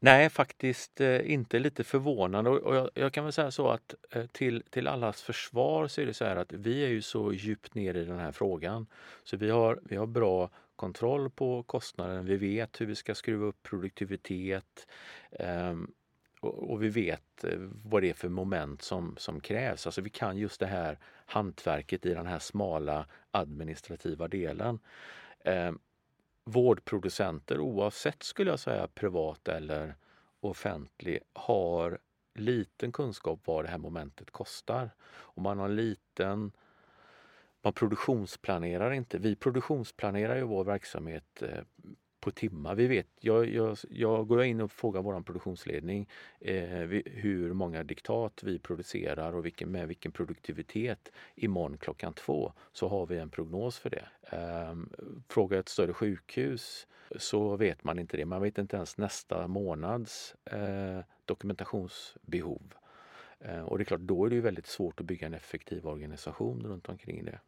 Nej, 0.00 0.30
faktiskt 0.30 1.00
eh, 1.00 1.32
inte. 1.32 1.58
Lite 1.58 1.84
förvånande. 1.84 2.50
Och 2.50 2.76
jag, 2.76 2.90
jag, 2.94 3.12
kan 3.12 3.24
väl 3.24 3.32
säga 3.32 3.50
så 3.50 3.68
att 3.68 3.94
eh, 4.10 4.26
till, 4.26 4.62
till 4.70 4.86
allas 4.86 5.22
försvar 5.22 5.88
så 5.88 6.00
är 6.00 6.06
det 6.06 6.14
så 6.14 6.24
här 6.24 6.36
att 6.36 6.52
vi 6.52 6.84
är 6.84 6.88
ju 6.88 7.02
så 7.02 7.32
djupt 7.32 7.74
ner 7.74 7.94
i 7.94 8.04
den 8.04 8.18
här 8.18 8.32
frågan. 8.32 8.86
Så 9.24 9.36
vi 9.36 9.50
har, 9.50 9.80
vi 9.82 9.96
har 9.96 10.06
bra 10.06 10.50
kontroll 10.76 11.30
på 11.30 11.62
kostnaden. 11.62 12.26
Vi 12.26 12.36
vet 12.36 12.80
hur 12.80 12.86
vi 12.86 12.94
ska 12.94 13.14
skruva 13.14 13.46
upp 13.46 13.62
produktivitet. 13.62 14.86
Um, 15.30 15.92
och, 16.40 16.70
och, 16.70 16.82
vi 16.82 16.88
vet 16.88 17.44
eh, 17.44 17.58
vad 17.84 18.02
det 18.02 18.10
är 18.10 18.14
för 18.14 18.28
moment 18.28 18.82
som, 18.82 19.14
som 19.18 19.40
krävs. 19.40 19.86
Alltså 19.86 20.00
vi 20.00 20.10
kan 20.10 20.38
just 20.38 20.60
det 20.60 20.66
här 20.66 20.98
hantverket 21.26 22.06
i 22.06 22.14
den 22.14 22.26
här 22.26 22.38
smala 22.38 23.06
administrativa 23.30 24.28
delen. 24.28 24.78
Eh, 25.44 25.72
vårdproducenter 26.48 27.60
oavsett 27.60 28.22
skulle 28.22 28.50
jag 28.50 28.60
säga 28.60 28.88
privat 28.88 29.48
eller 29.48 29.94
offentlig 30.40 31.20
har 31.32 31.98
liten 32.34 32.92
kunskap 32.92 33.40
vad 33.44 33.64
det 33.64 33.68
här 33.68 33.78
momentet 33.78 34.30
kostar. 34.30 34.90
Och 35.08 35.42
man 35.42 35.58
har 35.58 35.68
liten 35.68 36.52
man 37.62 37.72
produktionsplanerar 37.72 38.90
inte. 38.90 39.18
Vi 39.18 39.36
produktionsplanerar 39.36 40.36
ju 40.36 40.42
vår 40.42 40.64
verksamhet 40.64 41.42
eh, 41.42 41.58
på 42.20 42.30
timmar. 42.30 42.74
Vi 42.74 42.86
vet, 42.86 43.06
jag, 43.20 43.48
jag, 43.48 43.76
jag 43.90 44.28
går 44.28 44.42
in 44.42 44.60
och 44.60 44.72
frågar 44.72 45.02
vår 45.02 45.20
produktionsledning 45.20 46.08
eh, 46.40 47.02
hur 47.04 47.52
många 47.52 47.84
diktat 47.84 48.42
vi 48.42 48.58
producerar 48.58 49.32
och 49.32 49.46
vilken, 49.46 49.70
med 49.70 49.88
vilken 49.88 50.12
produktivitet 50.12 51.12
imorgon 51.34 51.78
klockan 51.78 52.12
två 52.12 52.52
så 52.72 52.88
har 52.88 53.06
vi 53.06 53.18
en 53.18 53.30
prognos 53.30 53.78
för 53.78 53.90
det. 53.90 54.08
Eh, 54.22 54.76
frågar 55.28 55.58
ett 55.58 55.68
större 55.68 55.92
sjukhus 55.92 56.86
så 57.16 57.56
vet 57.56 57.84
man 57.84 57.98
inte 57.98 58.16
det. 58.16 58.24
Man 58.24 58.42
vet 58.42 58.58
inte 58.58 58.76
ens 58.76 58.98
nästa 58.98 59.46
månads 59.46 60.34
eh, 60.44 61.00
dokumentationsbehov. 61.24 62.74
Eh, 63.40 63.60
och 63.60 63.78
det 63.78 63.82
är 63.82 63.84
klart, 63.84 64.00
då 64.00 64.24
är 64.24 64.30
det 64.30 64.40
väldigt 64.40 64.66
svårt 64.66 65.00
att 65.00 65.06
bygga 65.06 65.26
en 65.26 65.34
effektiv 65.34 65.86
organisation 65.86 66.62
runt 66.66 66.88
omkring 66.88 67.24
det. 67.24 67.38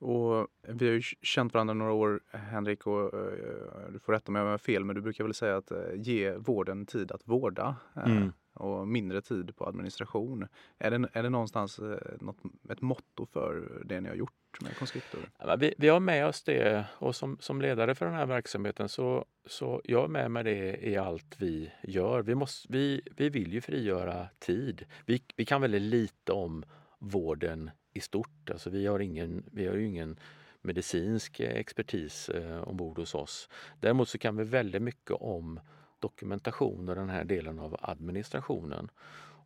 Och 0.00 0.48
vi 0.62 0.86
har 0.86 0.94
ju 0.94 1.00
känt 1.22 1.54
varandra 1.54 1.74
några 1.74 1.92
år, 1.92 2.20
Henrik, 2.30 2.86
och 2.86 3.14
uh, 3.14 3.92
du 3.92 3.98
får 3.98 4.12
rätta 4.12 4.32
mig 4.32 4.42
om 4.42 4.46
jag 4.46 4.52
har 4.52 4.58
fel, 4.58 4.84
men 4.84 4.96
du 4.96 5.02
brukar 5.02 5.24
väl 5.24 5.34
säga 5.34 5.56
att 5.56 5.72
uh, 5.72 5.78
ge 5.94 6.32
vården 6.32 6.86
tid 6.86 7.12
att 7.12 7.22
vårda 7.24 7.76
uh, 7.96 8.16
mm. 8.16 8.32
och 8.54 8.88
mindre 8.88 9.20
tid 9.20 9.56
på 9.56 9.66
administration. 9.66 10.48
Är 10.78 10.90
det, 10.90 11.08
är 11.12 11.22
det 11.22 11.28
någonstans 11.28 11.80
något, 12.20 12.36
ett 12.70 12.80
motto 12.80 13.26
för 13.26 13.82
det 13.84 14.00
ni 14.00 14.08
har 14.08 14.16
gjort 14.16 14.60
med 14.60 14.76
Conscriptor? 14.78 15.20
Ja, 15.38 15.56
vi, 15.56 15.74
vi 15.78 15.88
har 15.88 16.00
med 16.00 16.26
oss 16.26 16.42
det 16.42 16.84
och 16.98 17.16
som, 17.16 17.36
som 17.40 17.60
ledare 17.60 17.94
för 17.94 18.06
den 18.06 18.14
här 18.14 18.26
verksamheten 18.26 18.88
så, 18.88 19.24
så 19.46 19.80
jag 19.84 20.04
är 20.04 20.08
med 20.08 20.30
med 20.30 20.44
det 20.44 20.88
i 20.88 20.96
allt 20.96 21.36
vi 21.38 21.72
gör. 21.82 22.22
Vi, 22.22 22.34
måste, 22.34 22.72
vi, 22.72 23.00
vi 23.16 23.28
vill 23.28 23.52
ju 23.52 23.60
frigöra 23.60 24.28
tid. 24.38 24.84
Vi, 25.06 25.22
vi 25.36 25.44
kan 25.44 25.60
väldigt 25.60 25.82
lite 25.82 26.32
om 26.32 26.64
vården 26.98 27.70
i 27.92 28.00
stort. 28.00 28.50
Alltså 28.50 28.70
vi, 28.70 28.86
har 28.86 29.00
ingen, 29.00 29.44
vi 29.52 29.66
har 29.66 29.74
ju 29.74 29.86
ingen 29.86 30.18
medicinsk 30.62 31.40
eh, 31.40 31.56
expertis 31.56 32.28
eh, 32.28 32.68
ombord 32.68 32.98
hos 32.98 33.14
oss. 33.14 33.48
Däremot 33.80 34.08
så 34.08 34.18
kan 34.18 34.36
vi 34.36 34.44
väldigt 34.44 34.82
mycket 34.82 35.10
om 35.10 35.60
dokumentation 35.98 36.88
och 36.88 36.94
den 36.94 37.10
här 37.10 37.24
delen 37.24 37.58
av 37.58 37.76
administrationen. 37.80 38.90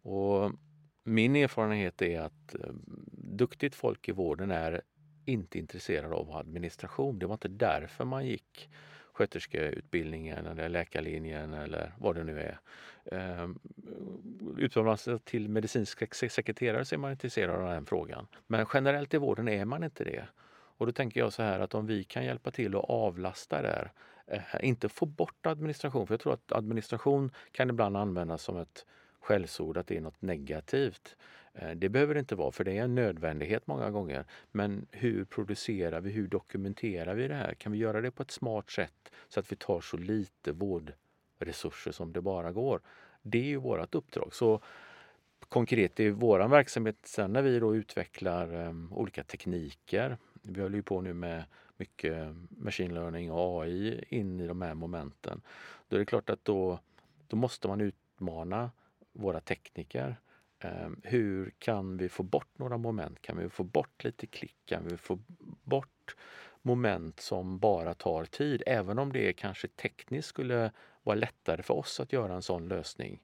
Och 0.03 0.53
min 1.05 1.37
erfarenhet 1.37 2.03
är 2.03 2.21
att 2.21 2.55
eh, 2.55 2.73
duktigt 3.13 3.75
folk 3.75 4.09
i 4.09 4.13
vården 4.13 4.51
är 4.51 4.83
inte 5.25 5.59
intresserade 5.59 6.15
av 6.15 6.37
administration. 6.37 7.19
Det 7.19 7.27
var 7.27 7.35
inte 7.35 7.49
därför 7.49 8.05
man 8.05 8.27
gick 8.27 8.71
sköterskeutbildningen 9.15 10.47
eller 10.47 10.69
läkarlinjen 10.69 11.55
eller 11.55 11.93
vad 11.99 12.17
det 12.17 12.25
nu 12.25 12.41
är. 12.41 12.59
Ehm, 13.13 13.59
utomlands 14.59 15.09
till 15.25 15.49
medicinsk 15.49 16.15
sekreterare 16.33 16.85
så 16.85 16.95
är 16.95 16.99
man 16.99 17.11
intresserad 17.11 17.61
av 17.61 17.71
den 17.71 17.87
frågan. 17.87 18.27
Men 18.47 18.67
generellt 18.75 19.15
i 19.15 19.19
vården 19.19 19.49
är 19.49 19.65
man 19.65 19.85
inte 19.85 20.05
det. 20.05 20.25
Och 20.77 20.87
då 20.87 20.93
tänker 20.93 21.21
jag 21.21 21.33
så 21.33 21.43
här 21.43 21.61
att 21.61 21.75
om 21.75 21.87
vi 21.87 22.05
kan 22.05 22.25
hjälpa 22.25 22.51
till 22.51 22.77
att 22.77 22.85
avlasta 22.85 23.63
där, 23.63 23.93
eh, 24.27 24.41
inte 24.61 24.89
få 24.89 25.07
bort 25.07 25.47
administration, 25.47 26.07
för 26.07 26.15
jag 26.15 26.21
tror 26.21 26.35
att 26.35 26.53
administration 26.53 27.31
kan 27.53 27.71
ibland 27.71 27.97
användas 27.97 28.43
som 28.43 28.59
ett 28.59 28.87
skällsord, 29.25 29.77
att 29.77 29.87
det 29.87 29.97
är 29.97 30.01
något 30.01 30.23
negativt. 30.23 31.17
Eh, 31.55 31.71
det 31.71 31.89
behöver 31.89 32.15
det 32.15 32.21
inte 32.21 32.35
vara, 32.35 32.53
för 32.53 32.65
det 32.65 32.79
är 32.79 32.85
en 32.85 32.95
nödvändighet 32.95 33.67
många 33.67 33.91
gånger. 33.91 34.25
Men 34.53 34.87
hur 34.91 35.25
producerar 35.25 36.01
vi, 36.01 36.11
hur 36.11 36.29
dokumenterar 36.29 37.15
vi 37.15 37.29
det 37.29 37.35
här? 37.35 37.55
Kan 37.55 37.73
vi 37.73 37.79
göra 37.79 38.01
det 38.01 38.11
på 38.11 38.23
ett 38.23 38.31
smart 38.31 38.71
sätt 38.71 39.13
så 39.29 39.41
att 39.41 39.53
vi 39.53 39.57
tar 39.57 39.81
så 39.81 39.97
lite 39.97 40.53
vårdresurser 40.53 41.93
som 41.93 42.13
det 42.13 42.21
bara 42.21 42.53
går? 42.53 42.81
Det 43.23 43.39
är 43.39 43.43
ju 43.45 43.57
vårt 43.57 43.95
uppdrag. 43.95 44.35
Så 44.35 44.61
konkret 45.49 46.01
i 46.01 46.11
vår 46.11 46.49
verksamhet 46.49 46.97
sen 47.03 47.33
när 47.33 47.43
vi 47.43 47.59
då 47.59 47.77
utvecklar 47.77 48.55
um, 48.55 48.93
olika 48.93 49.25
tekniker. 49.25 50.19
Vi 50.43 50.61
håller 50.61 50.77
ju 50.77 50.83
på 50.83 51.01
nu 51.01 51.13
med 51.15 51.45
mycket 51.77 52.35
machine 52.49 52.95
learning 52.95 53.33
och 53.33 53.63
AI 53.63 54.05
in 54.09 54.41
i 54.41 54.47
de 54.47 54.63
här 54.63 54.75
momenten. 54.75 55.41
Då 55.89 55.97
är 55.97 56.01
det 56.01 56.07
klart 56.07 56.31
att 56.31 56.45
då, 56.45 56.79
då 57.27 57.37
måste 57.37 57.69
man 57.69 57.81
utmana 57.81 58.71
våra 59.15 59.41
tekniker. 59.41 60.17
Ehm, 60.59 61.01
hur 61.03 61.53
kan 61.59 61.97
vi 61.97 62.09
få 62.09 62.23
bort 62.23 62.59
några 62.59 62.77
moment? 62.77 63.23
Kan 63.23 63.39
vi 63.39 63.49
få 63.49 63.65
bort 63.65 64.05
lite 64.05 64.27
klick? 64.27 64.57
Kan 64.65 64.89
vi 64.89 64.97
få 64.97 65.19
bort 65.65 66.17
moment 66.63 67.21
som 67.21 67.59
bara 67.59 67.95
tar 67.95 68.25
tid? 68.25 68.63
Även 68.67 68.99
om 68.99 69.13
det 69.13 69.33
kanske 69.33 69.69
tekniskt 69.69 70.29
skulle 70.29 70.71
vara 71.03 71.17
lättare 71.17 71.63
för 71.63 71.75
oss 71.75 72.01
att 72.01 72.13
göra 72.13 72.35
en 72.35 72.43
sån 72.43 72.69
lösning 72.69 73.21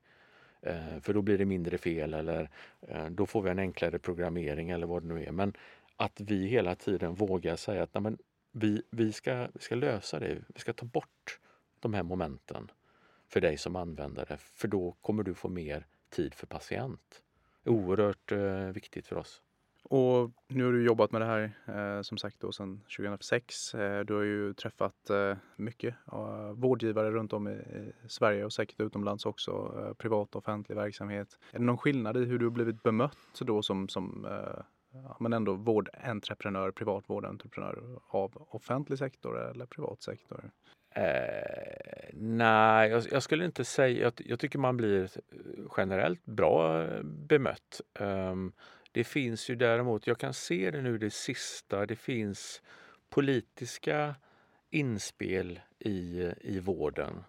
Eh, 0.62 1.00
för 1.00 1.14
då 1.14 1.22
blir 1.22 1.38
det 1.38 1.44
mindre 1.44 1.78
fel 1.78 2.14
eller 2.14 2.50
eh, 2.80 3.06
då 3.06 3.26
får 3.26 3.42
vi 3.42 3.50
en 3.50 3.58
enklare 3.58 3.98
programmering 3.98 4.70
eller 4.70 4.86
vad 4.86 5.02
det 5.02 5.08
nu 5.14 5.24
är. 5.24 5.32
Men 5.32 5.52
att 5.96 6.20
vi 6.20 6.46
hela 6.46 6.74
tiden 6.74 7.14
vågar 7.14 7.56
säga 7.56 7.82
att 7.82 7.94
nej, 7.94 8.02
men 8.02 8.18
vi, 8.52 8.82
vi, 8.90 9.12
ska, 9.12 9.48
vi 9.54 9.60
ska 9.60 9.74
lösa 9.74 10.18
det. 10.18 10.42
Vi 10.54 10.60
ska 10.60 10.72
ta 10.72 10.86
bort 10.86 11.38
de 11.80 11.94
här 11.94 12.02
momenten 12.02 12.70
för 13.30 13.40
dig 13.40 13.58
som 13.58 13.76
användare. 13.76 14.36
För 14.38 14.68
då 14.68 14.96
kommer 15.00 15.22
du 15.22 15.34
få 15.34 15.48
mer 15.48 15.86
tid 16.10 16.34
för 16.34 16.46
patient. 16.46 17.22
Oerhört 17.64 18.32
eh, 18.32 18.72
viktigt 18.74 19.06
för 19.06 19.16
oss. 19.16 19.42
Och 19.82 20.30
nu 20.48 20.64
har 20.64 20.72
du 20.72 20.84
jobbat 20.84 21.12
med 21.12 21.20
det 21.20 21.26
här 21.26 21.52
eh, 21.66 22.02
som 22.02 22.18
sagt 22.18 22.40
då 22.40 22.52
sedan 22.52 22.80
2006. 22.96 23.74
Eh, 23.74 24.04
du 24.04 24.14
har 24.14 24.22
ju 24.22 24.54
träffat 24.54 25.10
eh, 25.10 25.36
mycket 25.56 25.94
eh, 26.12 26.52
vårdgivare 26.52 27.10
runt 27.10 27.32
om 27.32 27.48
i, 27.48 27.52
i, 27.52 27.92
Sverige 28.08 28.44
och 28.44 28.52
säkert 28.52 28.80
utomlands 28.80 29.26
också. 29.26 29.50
Eh, 29.78 29.94
privat 29.94 30.34
och 30.34 30.38
offentlig 30.38 30.76
verksamhet. 30.76 31.38
Är 31.52 31.58
det 31.58 31.64
någon 31.64 31.78
skillnad 31.78 32.16
i 32.16 32.24
hur 32.24 32.38
du 32.38 32.46
har 32.46 32.50
blivit 32.50 32.82
bemött 32.82 33.40
då 33.40 33.62
som, 33.62 33.88
som 33.88 34.24
eh, 34.24 34.62
ja, 34.92 35.16
men 35.20 35.32
ändå 35.32 35.54
vårdentreprenör, 35.54 36.70
privat 36.70 37.04
vårdentreprenör 37.06 38.00
av 38.06 38.46
offentlig 38.50 38.98
sektor 38.98 39.50
eller 39.50 39.66
privat 39.66 40.02
sektor? 40.02 40.50
Eh, 40.94 42.10
nej, 42.12 42.90
jag, 42.90 43.04
jag, 43.10 43.22
skulle 43.22 43.44
inte 43.44 43.64
säga... 43.64 44.02
Jag, 44.02 44.12
jag, 44.16 44.38
tycker 44.38 44.58
man 44.58 44.76
blir 44.76 45.10
generellt 45.76 46.26
bra 46.26 46.86
bemött. 47.02 47.80
Um, 47.98 48.52
det 48.92 49.04
finns 49.04 49.50
ju 49.50 49.54
däremot, 49.54 50.06
jag 50.06 50.18
kan 50.18 50.34
se 50.34 50.70
det 50.70 50.82
nu 50.82 50.98
det 50.98 51.10
sista, 51.10 51.86
det 51.86 51.96
finns 51.96 52.62
politiska 53.08 54.14
inspel 54.70 55.60
i, 55.78 56.30
i 56.40 56.60
vården 56.60 57.24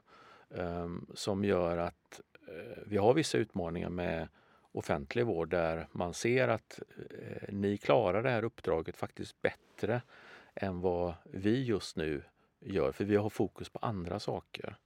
um, 0.49 1.07
som 1.13 1.43
gör 1.43 1.77
att 1.77 2.21
uh, 2.49 2.83
vi 2.85 2.97
har 2.97 3.13
vissa 3.13 3.37
utmaningar 3.37 3.89
med 3.89 4.27
offentlig 4.71 5.25
vård 5.25 5.49
där 5.49 5.87
man 5.91 6.13
ser 6.13 6.47
att 6.47 6.79
uh, 6.97 7.53
ni 7.53 7.77
klarar 7.77 8.23
det 8.23 8.29
här 8.29 8.43
uppdraget 8.43 8.97
faktiskt 8.97 9.41
bättre 9.41 10.01
än 10.55 10.81
vad 10.81 11.13
vi 11.23 11.63
just 11.63 11.95
nu 11.95 12.23
gör, 12.61 12.91
för 12.91 13.03
vi 13.05 13.15
har 13.15 13.29
fokus 13.29 13.69
på 13.69 13.79
andra 13.79 14.19
saker. 14.19 14.77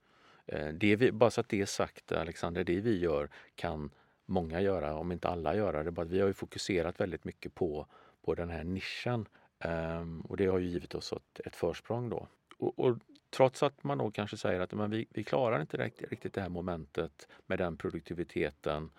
Eh, 0.46 0.68
det 0.68 0.96
vi, 0.96 1.12
bara 1.12 1.32
så 1.32 1.42
att 1.42 1.50
det 1.50 1.62
är 1.62 1.66
sagt, 1.66 2.12
Alexander, 2.12 2.64
det 2.64 2.80
vi 2.80 3.00
gör 3.00 3.30
kan 3.56 3.90
många 4.26 4.62
göra, 4.62 4.96
om 4.96 5.12
inte 5.12 5.28
alla 5.28 5.56
göra 5.56 5.84
det. 5.84 5.92
Bara 5.92 6.06
vi 6.06 6.20
har 6.20 6.28
ju 6.28 6.34
fokuserat 6.34 7.00
väldigt 7.00 7.24
mycket 7.24 7.56
på, 7.56 7.88
på 8.22 8.36
den 8.36 8.50
här 8.50 8.64
nischen 8.64 9.26
ehm, 9.60 10.22
och 10.22 10.38
det 10.38 10.46
har 10.46 10.60
ju 10.60 10.68
givit 10.68 10.96
oss 10.96 11.14
ett, 11.14 11.40
ett 11.46 11.56
försprång 11.56 12.10
då. 12.10 12.28
Och, 12.58 12.80
och, 12.80 12.98
trots 13.30 13.64
att 13.64 13.84
man 13.84 13.98
då 13.98 14.12
kanske 14.12 14.38
säger 14.38 14.60
att 14.60 14.74
men 14.74 14.92
vi, 14.92 15.08
vi 15.10 15.24
klarar 15.24 15.62
inte 15.62 15.78
riktigt, 15.78 16.10
riktigt 16.10 16.34
det 16.34 16.42
här 16.42 16.50
momentet 16.50 17.28
med 17.46 17.60
den 17.60 17.78
produktiviteten 17.78 18.92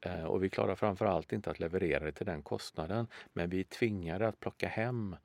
eh, 0.00 0.24
och 0.24 0.44
vi 0.44 0.50
klarar 0.50 0.74
framförallt 0.74 1.32
inte 1.32 1.50
att 1.50 1.60
leverera 1.60 2.04
det 2.04 2.12
till 2.12 2.26
den 2.26 2.42
kostnaden. 2.42 3.06
Men 3.32 3.50
vi 3.50 3.60
är 3.60 3.64
tvingade 3.64 4.28
att 4.28 4.40
plocka 4.40 4.68
hem 4.68 5.16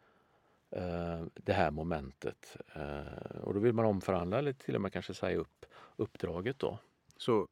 Eh, 0.71 1.23
det 1.33 1.53
här 1.53 1.71
momentet 1.71 2.57
eh, 2.73 3.39
och 3.41 3.53
då 3.53 3.59
vill 3.59 3.73
man 3.73 3.85
omförhandla 3.85 4.38
eller 4.39 4.53
till 4.53 4.75
och 4.75 4.81
med 4.81 4.93
kanske 4.93 5.13
säga 5.13 5.38
upp 5.38 5.65
uppdraget 5.95 6.59
då. 6.59 6.79
Så 7.17 7.47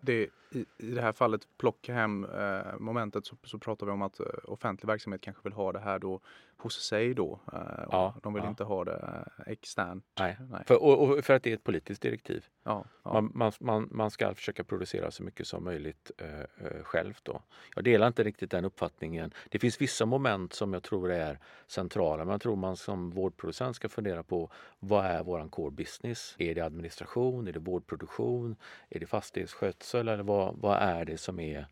det, 0.00 0.28
i, 0.52 0.66
i 0.78 0.90
det 0.90 1.02
här 1.02 1.12
fallet 1.12 1.48
plocka 1.58 1.94
hem 1.94 2.24
eh, 2.24 2.78
momentet 2.78 3.26
så, 3.26 3.36
så 3.44 3.58
pratar 3.58 3.86
vi 3.86 3.92
om 3.92 4.02
att 4.02 4.20
eh, 4.20 4.26
offentlig 4.44 4.86
verksamhet 4.86 5.20
kanske 5.20 5.42
vill 5.42 5.52
ha 5.52 5.72
det 5.72 5.80
här 5.80 5.98
då 5.98 6.20
hos 6.62 6.80
sig 6.80 7.14
då. 7.14 7.40
Eh, 7.52 7.58
ja, 7.90 8.14
de 8.22 8.34
vill 8.34 8.42
ja. 8.42 8.48
inte 8.48 8.64
ha 8.64 8.84
det 8.84 9.24
eh, 9.46 9.52
externt. 9.52 10.04
Nej, 10.18 10.36
Nej. 10.50 10.64
För, 10.66 10.82
och, 10.82 11.02
och, 11.02 11.24
för 11.24 11.34
att 11.34 11.42
det 11.42 11.50
är 11.50 11.54
ett 11.54 11.64
politiskt 11.64 12.02
direktiv. 12.02 12.44
Ja, 12.62 12.84
ja. 13.02 13.12
Man, 13.12 13.30
man, 13.34 13.52
man, 13.60 13.88
man, 13.90 14.10
ska 14.10 14.34
försöka 14.34 14.64
producera 14.64 15.10
så 15.10 15.22
mycket 15.22 15.46
som 15.46 15.64
möjligt 15.64 16.10
eh, 16.18 16.40
eh, 16.40 16.82
själv 16.82 17.18
då. 17.22 17.42
Jag 17.74 17.84
delar 17.84 18.06
inte 18.06 18.24
riktigt 18.24 18.50
den 18.50 18.64
uppfattningen. 18.64 19.34
Det 19.48 19.58
finns 19.58 19.80
vissa 19.80 20.06
moment 20.06 20.52
som 20.52 20.72
jag 20.72 20.82
tror 20.82 21.10
är 21.10 21.38
centrala, 21.66 22.24
men 22.24 22.32
jag 22.32 22.40
tror 22.40 22.56
man 22.56 22.76
som 22.76 23.10
vårdproducent 23.10 23.76
ska 23.76 23.88
fundera 23.88 24.22
på 24.22 24.50
vad 24.78 25.06
är 25.06 25.22
våran 25.22 25.48
core 25.48 25.70
business? 25.70 26.34
Är 26.38 26.54
det 26.54 26.60
administration? 26.60 27.48
Är 27.48 27.52
det 27.52 27.58
vårdproduktion? 27.58 28.56
Är 28.88 29.00
det 29.00 29.06
fastighetsskötsel? 29.06 30.08
Eller 30.08 30.22
vad, 30.22 30.41
vad 30.50 30.78
är 30.78 31.04
det 31.04 31.18
som 31.18 31.40
är 31.40 31.66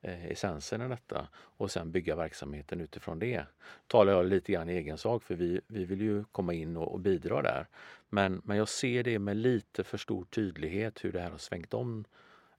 eh, 0.00 0.26
essensen 0.26 0.82
i 0.82 0.88
detta 0.88 1.28
och 1.34 1.70
sen 1.70 1.92
bygga 1.92 2.16
verksamheten 2.16 2.80
utifrån 2.80 3.18
det. 3.18 3.46
Talar 3.86 4.12
jag 4.12 4.26
lite 4.26 4.52
grann 4.52 4.70
i 4.70 4.72
egen 4.72 4.98
sak 4.98 5.22
för 5.22 5.34
vi, 5.34 5.60
vi 5.66 5.84
vill 5.84 6.00
ju 6.00 6.24
komma 6.24 6.52
in 6.52 6.76
och, 6.76 6.92
och, 6.92 7.00
bidra 7.00 7.42
där. 7.42 7.66
Men, 8.08 8.42
men 8.44 8.56
jag 8.56 8.68
ser 8.68 9.02
det 9.02 9.18
med 9.18 9.36
lite 9.36 9.84
för 9.84 9.98
stor 9.98 10.24
tydlighet 10.24 11.04
hur 11.04 11.12
det 11.12 11.20
här 11.20 11.30
har 11.30 11.38
svängt 11.38 11.74
om 11.74 12.04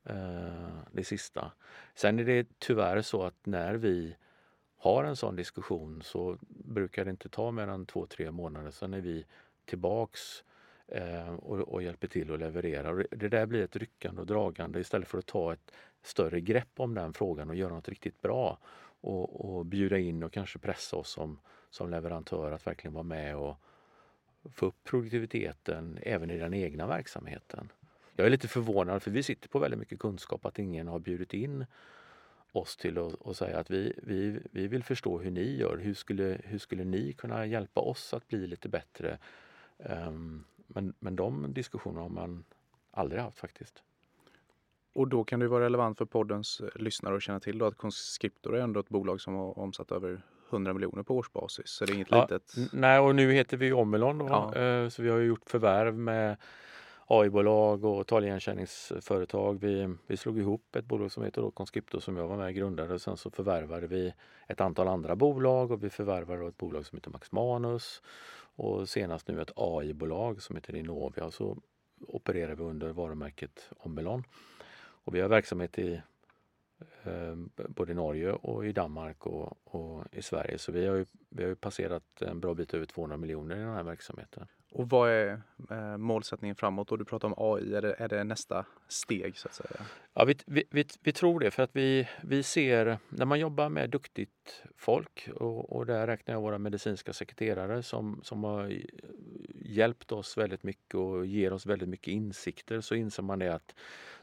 eh, 0.03 0.77
det 0.91 1.03
sista. 1.03 1.51
Sen 1.95 2.19
är 2.19 2.23
det 2.23 2.47
tyvärr 2.59 3.01
så 3.01 3.23
att 3.23 3.45
när 3.45 3.73
vi 3.73 4.15
har 4.77 5.03
en 5.03 5.15
sån 5.15 5.35
diskussion 5.35 6.01
så 6.01 6.37
brukar 6.49 7.05
det 7.05 7.11
inte 7.11 7.29
ta 7.29 7.51
mer 7.51 7.67
än 7.67 7.85
två, 7.85 8.05
tre 8.05 8.31
månader. 8.31 8.71
Sen 8.71 8.93
är 8.93 9.01
vi 9.01 9.25
tillbaks 9.65 10.43
Eh, 10.87 11.33
och, 11.33 11.59
och, 11.59 11.83
hjälper 11.83 12.07
till 12.07 12.33
att 12.33 12.39
leverera. 12.39 12.91
Och 12.91 13.03
det 13.11 13.29
där 13.29 13.45
blir 13.45 13.63
ett 13.63 13.75
ryckande 13.75 14.21
och 14.21 14.27
dragande 14.27 14.79
istället 14.79 15.07
för 15.07 15.17
att 15.17 15.25
ta 15.25 15.53
ett 15.53 15.71
större 16.03 16.41
grepp 16.41 16.79
om 16.79 16.93
den 16.93 17.13
frågan 17.13 17.49
och 17.49 17.55
göra 17.55 17.73
något 17.73 17.89
riktigt 17.89 18.21
bra 18.21 18.59
och, 19.01 19.45
och 19.45 19.65
bjuda 19.65 19.97
in 19.97 20.23
och 20.23 20.33
kanske 20.33 20.59
pressa 20.59 20.97
oss 20.97 21.09
som, 21.09 21.39
som 21.69 21.89
leverantör 21.89 22.51
att 22.51 22.67
verkligen 22.67 22.93
vara 22.93 23.03
med 23.03 23.37
och 23.37 23.57
få 24.53 24.65
upp 24.65 24.83
produktiviteten 24.83 25.99
även 26.01 26.31
i 26.31 26.37
den 26.37 26.53
egna 26.53 26.87
verksamheten. 26.87 27.71
Jag 28.15 28.25
är 28.25 28.29
lite 28.29 28.47
förvånad 28.47 29.03
för 29.03 29.11
vi 29.11 29.23
sitter 29.23 29.49
på 29.49 29.59
väldigt 29.59 29.79
mycket 29.79 29.99
kunskap 29.99 30.45
att 30.45 30.59
ingen 30.59 30.87
har 30.87 30.99
bjudit 30.99 31.33
in 31.33 31.65
oss 32.51 32.77
till 32.77 32.97
att 33.25 33.37
säga 33.37 33.59
att 33.59 33.71
vi, 33.71 33.93
vi, 34.03 34.39
vi 34.51 34.67
vill 34.67 34.83
förstå 34.83 35.19
hur 35.19 35.31
ni 35.31 35.57
gör. 35.57 35.77
Hur 35.77 35.93
skulle, 35.93 36.41
hur 36.43 36.57
skulle 36.57 36.83
ni 36.83 37.13
kunna 37.13 37.45
hjälpa 37.45 37.81
oss 37.81 38.13
att 38.13 38.27
bli 38.27 38.47
lite 38.47 38.69
bättre? 38.69 39.17
Um, 39.77 40.45
men, 40.67 40.93
men 40.99 41.15
de 41.15 41.53
diskussionerna 41.53 42.01
har 42.01 42.09
man 42.09 42.45
aldrig 42.91 43.21
haft 43.21 43.39
faktiskt. 43.39 43.83
Och 44.93 45.07
då 45.07 45.23
kan 45.23 45.39
det 45.39 45.47
vara 45.47 45.65
relevant 45.65 45.97
för 45.97 46.05
poddens 46.05 46.61
eh, 46.61 46.81
lyssnare 46.81 47.15
att 47.15 47.23
känna 47.23 47.39
till 47.39 47.63
att 47.63 47.77
Conscriptor 47.77 48.55
är 48.55 48.61
ändå 48.61 48.79
ett 48.79 48.89
bolag 48.89 49.21
som 49.21 49.33
har 49.33 49.59
omsatt 49.59 49.91
över 49.91 50.21
100 50.49 50.73
miljoner 50.73 51.03
på 51.03 51.15
årsbasis. 51.15 51.69
Så 51.69 51.85
det 51.85 51.91
är 51.91 51.95
inget 51.95 52.11
ja, 52.11 52.21
litet. 52.21 52.73
Nej, 52.73 52.99
och 52.99 53.15
nu 53.15 53.31
heter 53.31 53.57
vi 53.57 53.73
Omelon 53.73 54.17
då. 54.17 54.27
Ja. 54.27 54.55
Eh, 54.55 54.89
så 54.89 55.03
vi 55.03 55.09
har 55.09 55.19
gjort 55.19 55.49
förvärv 55.49 55.97
med 55.97 56.37
AI-bolag 57.09 57.85
och 57.85 58.07
taligenkänningsföretag. 58.07 59.59
Vi, 59.61 59.95
vi 60.07 60.17
slog 60.17 60.39
ihop 60.39 60.75
ett 60.75 60.85
bolag 60.85 61.11
som 61.11 61.23
heter 61.23 61.51
Conscriptor 61.51 61.99
som 61.99 62.17
jag 62.17 62.27
var 62.27 62.37
med 62.37 62.47
och 62.47 62.53
grundade 62.53 62.93
och 62.93 63.01
sen 63.01 63.17
så 63.17 63.31
förvärvade 63.31 63.87
vi 63.87 64.13
ett 64.47 64.61
antal 64.61 64.87
andra 64.87 65.15
bolag 65.15 65.71
och 65.71 65.83
vi 65.83 65.89
förvärvade 65.89 66.47
ett 66.47 66.57
bolag 66.57 66.85
som 66.85 66.95
heter 66.97 67.11
Max 67.11 67.31
Manus 67.31 68.01
och 68.55 68.89
senast 68.89 69.27
nu 69.27 69.41
ett 69.41 69.51
AI-bolag 69.55 70.41
som 70.41 70.55
heter 70.55 70.75
Innovia 70.75 71.25
och 71.25 71.33
så 71.33 71.57
opererar 72.07 72.55
vi 72.55 72.63
under 72.63 72.89
varumärket 72.89 73.69
Omelon. 73.77 74.23
Och 75.03 75.15
vi 75.15 75.21
har 75.21 75.29
verksamhet 75.29 75.79
i 75.79 76.01
eh, 77.03 77.35
både 77.67 77.93
Norge 77.93 78.31
och 78.31 78.65
i 78.65 78.71
Danmark 78.71 79.25
och, 79.25 79.57
och, 79.63 80.03
i 80.11 80.21
Sverige. 80.21 80.57
Så 80.57 80.71
vi 80.71 80.87
har, 80.87 80.95
ju, 80.95 81.05
vi 81.29 81.45
har 81.45 81.55
passerat 81.55 82.21
en 82.21 82.39
bra 82.39 82.53
bit 82.53 82.73
över 82.73 82.85
200 82.85 83.17
miljoner 83.17 83.55
i 83.55 83.59
den 83.59 83.73
här 83.73 83.83
verksamheten. 83.83 84.47
Och 84.77 84.89
vad 84.89 85.09
är 85.09 85.41
eh, 85.71 85.97
målsättningen 85.97 86.55
framåt? 86.55 86.91
Och 86.91 86.97
du 86.97 87.05
pratar 87.05 87.27
om 87.27 87.33
AI, 87.37 87.75
är 87.75 87.81
det, 87.81 87.95
är 87.99 88.07
det 88.07 88.23
nästa 88.23 88.65
steg 88.87 89.37
så 89.37 89.47
att 89.47 89.53
säga? 89.53 89.85
Ja, 90.13 90.25
vi, 90.25 90.37
vi, 90.45 90.63
vi, 90.69 90.85
vi, 91.01 91.13
tror 91.13 91.39
det 91.39 91.51
för 91.51 91.63
att 91.63 91.75
vi, 91.75 92.07
vi 92.21 92.43
ser 92.43 92.97
när 93.09 93.25
man 93.25 93.39
jobbar 93.39 93.69
med 93.69 93.89
duktigt 93.89 94.63
folk 94.75 95.29
och, 95.35 95.73
och 95.75 95.85
där 95.85 96.07
räknar 96.07 96.33
jag 96.33 96.41
våra 96.41 96.57
medicinska 96.57 97.13
sekreterare 97.13 97.83
som, 97.83 98.19
som 98.23 98.43
har 98.43 98.73
hjälpt 99.55 100.11
oss 100.11 100.37
väldigt 100.37 100.63
mycket 100.63 100.95
och 100.95 101.25
ger 101.25 101.53
oss 101.53 101.65
väldigt 101.65 101.89
mycket 101.89 102.11
insikter 102.11 102.81
så 102.81 102.95
inser 102.95 103.23
man 103.23 103.39
det 103.39 103.55
att 103.55 103.75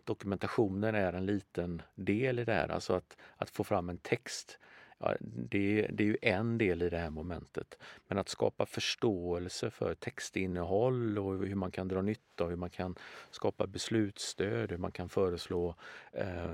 dokumentationen 0.04 0.94
är 0.94 1.12
en 1.12 1.26
liten 1.26 1.82
del 1.94 2.38
i 2.38 2.44
det 2.44 2.54
här. 2.54 2.68
Alltså 2.68 2.92
att, 2.92 3.16
att 3.36 3.50
få 3.50 3.64
fram 3.64 3.88
en 3.88 3.98
text 3.98 4.58
det, 5.20 5.86
det, 5.92 6.02
är 6.04 6.06
ju 6.06 6.16
en 6.22 6.58
del 6.58 6.82
i 6.82 6.88
det 6.90 6.98
här 6.98 7.10
momentet. 7.10 7.78
Men 8.08 8.18
att 8.18 8.28
skapa 8.28 8.66
förståelse 8.66 9.70
för 9.70 9.94
textinnehåll 9.94 11.18
och 11.18 11.46
hur 11.46 11.54
man 11.54 11.70
kan 11.70 11.88
dra 11.88 12.02
nytta, 12.02 12.44
av, 12.44 12.50
hur 12.50 12.56
man 12.56 12.70
kan 12.70 12.94
skapa 13.30 13.66
beslutsstöd, 13.66 14.70
hur 14.70 14.78
man 14.78 14.92
kan 14.92 15.08
föreslå 15.08 15.74
eh, 16.12 16.46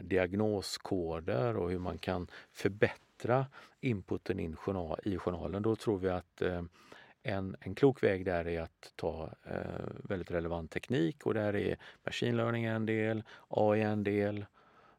diagnoskoder 0.00 1.56
och 1.56 1.70
hur 1.70 1.78
man 1.78 1.98
kan 1.98 2.26
förbättra 2.52 3.46
inputen 3.80 4.40
in 4.40 4.56
journal, 4.56 5.00
i 5.04 5.18
journalen. 5.18 5.62
Då 5.62 5.76
tror 5.76 5.98
vi 5.98 6.08
att 6.08 6.42
eh, 6.42 6.62
en, 7.22 7.56
en 7.60 7.74
klok 7.74 8.02
väg 8.02 8.24
där 8.24 8.48
är 8.48 8.60
att 8.60 8.92
ta 8.96 9.30
eh, 9.44 9.86
väldigt 10.08 10.30
relevant 10.30 10.70
teknik 10.70 11.26
och 11.26 11.34
där 11.34 11.56
är 11.56 11.76
machine 12.04 12.36
learning 12.36 12.64
en 12.64 12.86
del, 12.86 13.22
AI 13.48 13.80
en 13.80 14.04
del. 14.04 14.46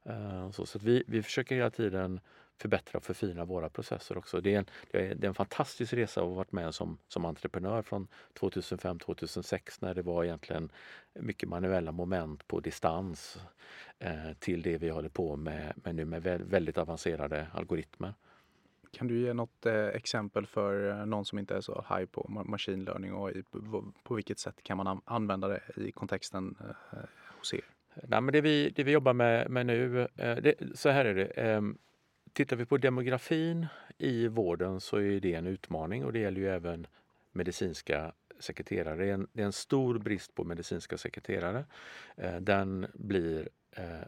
Eh, 0.05 0.51
så 0.51 0.65
så 0.65 0.79
vi, 0.79 1.03
vi 1.07 1.23
försöker 1.23 1.55
hela 1.55 1.69
tiden 1.69 2.19
förbättra 2.57 2.97
och 2.97 3.03
förfina 3.03 3.45
våra 3.45 3.69
processer 3.69 4.17
också. 4.17 4.41
Det 4.41 4.55
är 4.55 4.59
en, 4.59 4.65
det 4.91 5.23
är 5.23 5.25
en 5.25 5.33
fantastisk 5.33 5.93
resa 5.93 6.21
att 6.21 6.27
ha 6.27 6.33
varit 6.33 6.51
med 6.51 6.75
som, 6.75 6.97
som 7.07 7.25
entreprenör 7.25 7.81
från 7.81 8.07
2005-2006 8.39 9.77
när 9.79 9.93
det 9.93 10.01
var 10.01 10.23
egentligen 10.23 10.71
mycket 11.13 11.49
manuella 11.49 11.91
moment 11.91 12.47
på 12.47 12.59
distans 12.59 13.37
eh, 13.99 14.33
till 14.39 14.61
det 14.61 14.77
vi 14.77 14.89
håller 14.89 15.09
på 15.09 15.35
med, 15.35 15.73
med 15.75 15.95
nu 15.95 16.05
med 16.05 16.23
väldigt 16.23 16.77
avancerade 16.77 17.47
algoritmer. 17.53 18.13
Kan 18.91 19.07
du 19.07 19.19
ge 19.19 19.33
något 19.33 19.65
eh, 19.65 19.85
exempel 19.85 20.45
för 20.45 20.89
eh, 20.89 21.05
någon 21.05 21.25
som 21.25 21.39
inte 21.39 21.55
är 21.55 21.61
så 21.61 21.85
high 21.89 22.05
på 22.05 22.43
machine 22.45 22.83
learning 22.83 23.13
och 23.13 23.31
i, 23.31 23.43
på, 23.43 23.93
på 24.03 24.15
vilket 24.15 24.39
sätt 24.39 24.63
kan 24.63 24.77
man 24.77 25.01
använda 25.05 25.47
det 25.47 25.61
i 25.75 25.91
kontexten 25.91 26.55
eh, 26.59 26.97
hos 27.39 27.53
er? 27.53 27.65
Nej, 28.03 28.21
men 28.21 28.33
det, 28.33 28.41
vi, 28.41 28.69
det 28.69 28.83
vi 28.83 28.91
jobbar 28.91 29.13
med, 29.13 29.49
med 29.49 29.65
nu, 29.65 30.01
eh, 30.01 30.35
det, 30.35 30.55
så 30.73 30.89
här 30.89 31.05
är 31.05 31.15
det. 31.15 31.73
Tittar 32.35 32.55
vi 32.55 32.65
på 32.65 32.77
demografin 32.77 33.67
i 33.97 34.27
vården 34.27 34.81
så 34.81 34.97
är 34.97 35.19
det 35.19 35.33
en 35.33 35.47
utmaning 35.47 36.05
och 36.05 36.13
det 36.13 36.19
gäller 36.19 36.41
ju 36.41 36.49
även 36.49 36.87
medicinska 37.31 38.13
sekreterare. 38.39 38.95
Det 38.95 39.09
är 39.09 39.13
en, 39.13 39.27
det 39.33 39.41
är 39.41 39.45
en 39.45 39.53
stor 39.53 39.99
brist 39.99 40.35
på 40.35 40.43
medicinska 40.43 40.97
sekreterare. 40.97 41.65
Eh, 42.17 42.35
den 42.35 42.87
blir 42.93 43.49
eh, 43.71 44.07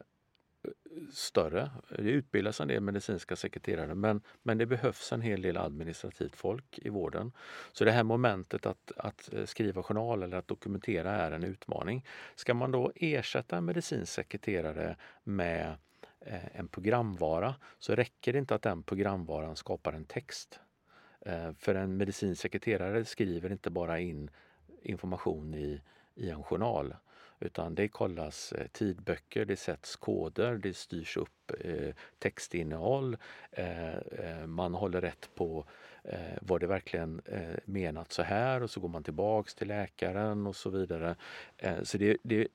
större. 1.11 1.71
Det 1.89 2.11
utbildas 2.11 2.61
en 2.61 2.67
del 2.67 2.81
medicinska 2.81 3.35
sekreterare 3.35 3.95
men, 3.95 4.21
men 4.43 4.57
det 4.57 4.65
behövs 4.65 5.11
en 5.11 5.21
hel 5.21 5.41
del 5.41 5.57
administrativt 5.57 6.35
folk 6.35 6.79
i 6.79 6.89
vården. 6.89 7.31
Så 7.73 7.85
det 7.85 7.91
här 7.91 8.03
momentet 8.03 8.65
att, 8.65 8.91
att 8.97 9.33
eh, 9.33 9.45
skriva 9.45 9.83
journal 9.83 10.23
eller 10.23 10.37
att 10.37 10.47
dokumentera 10.47 11.11
är 11.11 11.31
en 11.31 11.43
utmaning. 11.43 12.05
Ska 12.35 12.53
man 12.53 12.71
då 12.71 12.91
ersätta 12.95 13.57
en 13.57 13.65
medicinsk 13.65 14.13
sekreterare 14.13 14.95
med 15.23 15.69
eh, 15.69 15.75
Eh, 16.27 16.59
en 16.59 16.67
programvara 16.67 17.55
så 17.79 17.95
räcker 17.95 18.33
det 18.33 18.39
inte 18.39 18.55
att 18.55 18.61
den 18.61 18.83
programvaran 18.83 19.55
skapar 19.55 19.93
en 19.93 20.05
text. 20.05 20.59
Eh, 21.21 21.51
för 21.53 21.75
en 21.75 21.97
medicinsk 21.97 22.41
sekreterare 22.41 23.05
skriver 23.05 23.51
inte 23.51 23.69
bara 23.69 23.99
in 23.99 24.29
information 24.81 25.53
i, 25.53 25.81
i 26.15 26.29
en 26.29 26.43
journal 26.43 26.95
utan 27.39 27.75
det 27.75 27.87
kollas 27.87 28.51
eh, 28.51 28.67
tidböcker, 28.67 29.45
det 29.45 29.55
sätts 29.55 29.95
koder, 29.95 30.55
det 30.55 30.73
styrs 30.73 31.17
upp 31.17 31.51
textinnehåll. 32.19 33.17
Man 34.45 34.73
håller 34.73 35.01
rätt 35.01 35.29
på 35.35 35.65
var 36.41 36.59
det 36.59 36.67
verkligen 36.67 37.21
menat 37.65 38.11
så 38.11 38.23
här 38.23 38.63
och 38.63 38.69
så 38.69 38.79
går 38.79 38.89
man 38.89 39.03
tillbaks 39.03 39.55
till 39.55 39.67
läkaren 39.67 40.47
och 40.47 40.55
så 40.55 40.69
vidare. 40.69 41.15
så 41.83 41.97
det, 41.97 42.17
det, 42.23 42.47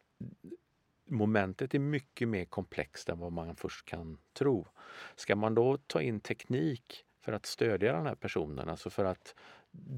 momentet 1.12 1.75
är 1.75 1.79
mycket 1.79 2.29
mer 2.29 2.44
komplext 2.44 3.09
än 3.09 3.18
vad 3.18 3.33
man 3.33 3.57
först 3.57 3.87
kan 3.87 4.18
tro. 4.33 4.66
Ska 5.16 5.37
man 5.37 5.55
då 5.55 5.77
ta 5.77 6.03
in 6.03 6.20
teknik 6.20 7.05
för 7.20 7.33
att 7.33 7.46
stödja 7.46 7.92
den 7.92 8.07
här 8.07 8.14
personen, 8.14 8.68
alltså 8.68 8.90
för 8.90 9.05
att 9.05 9.35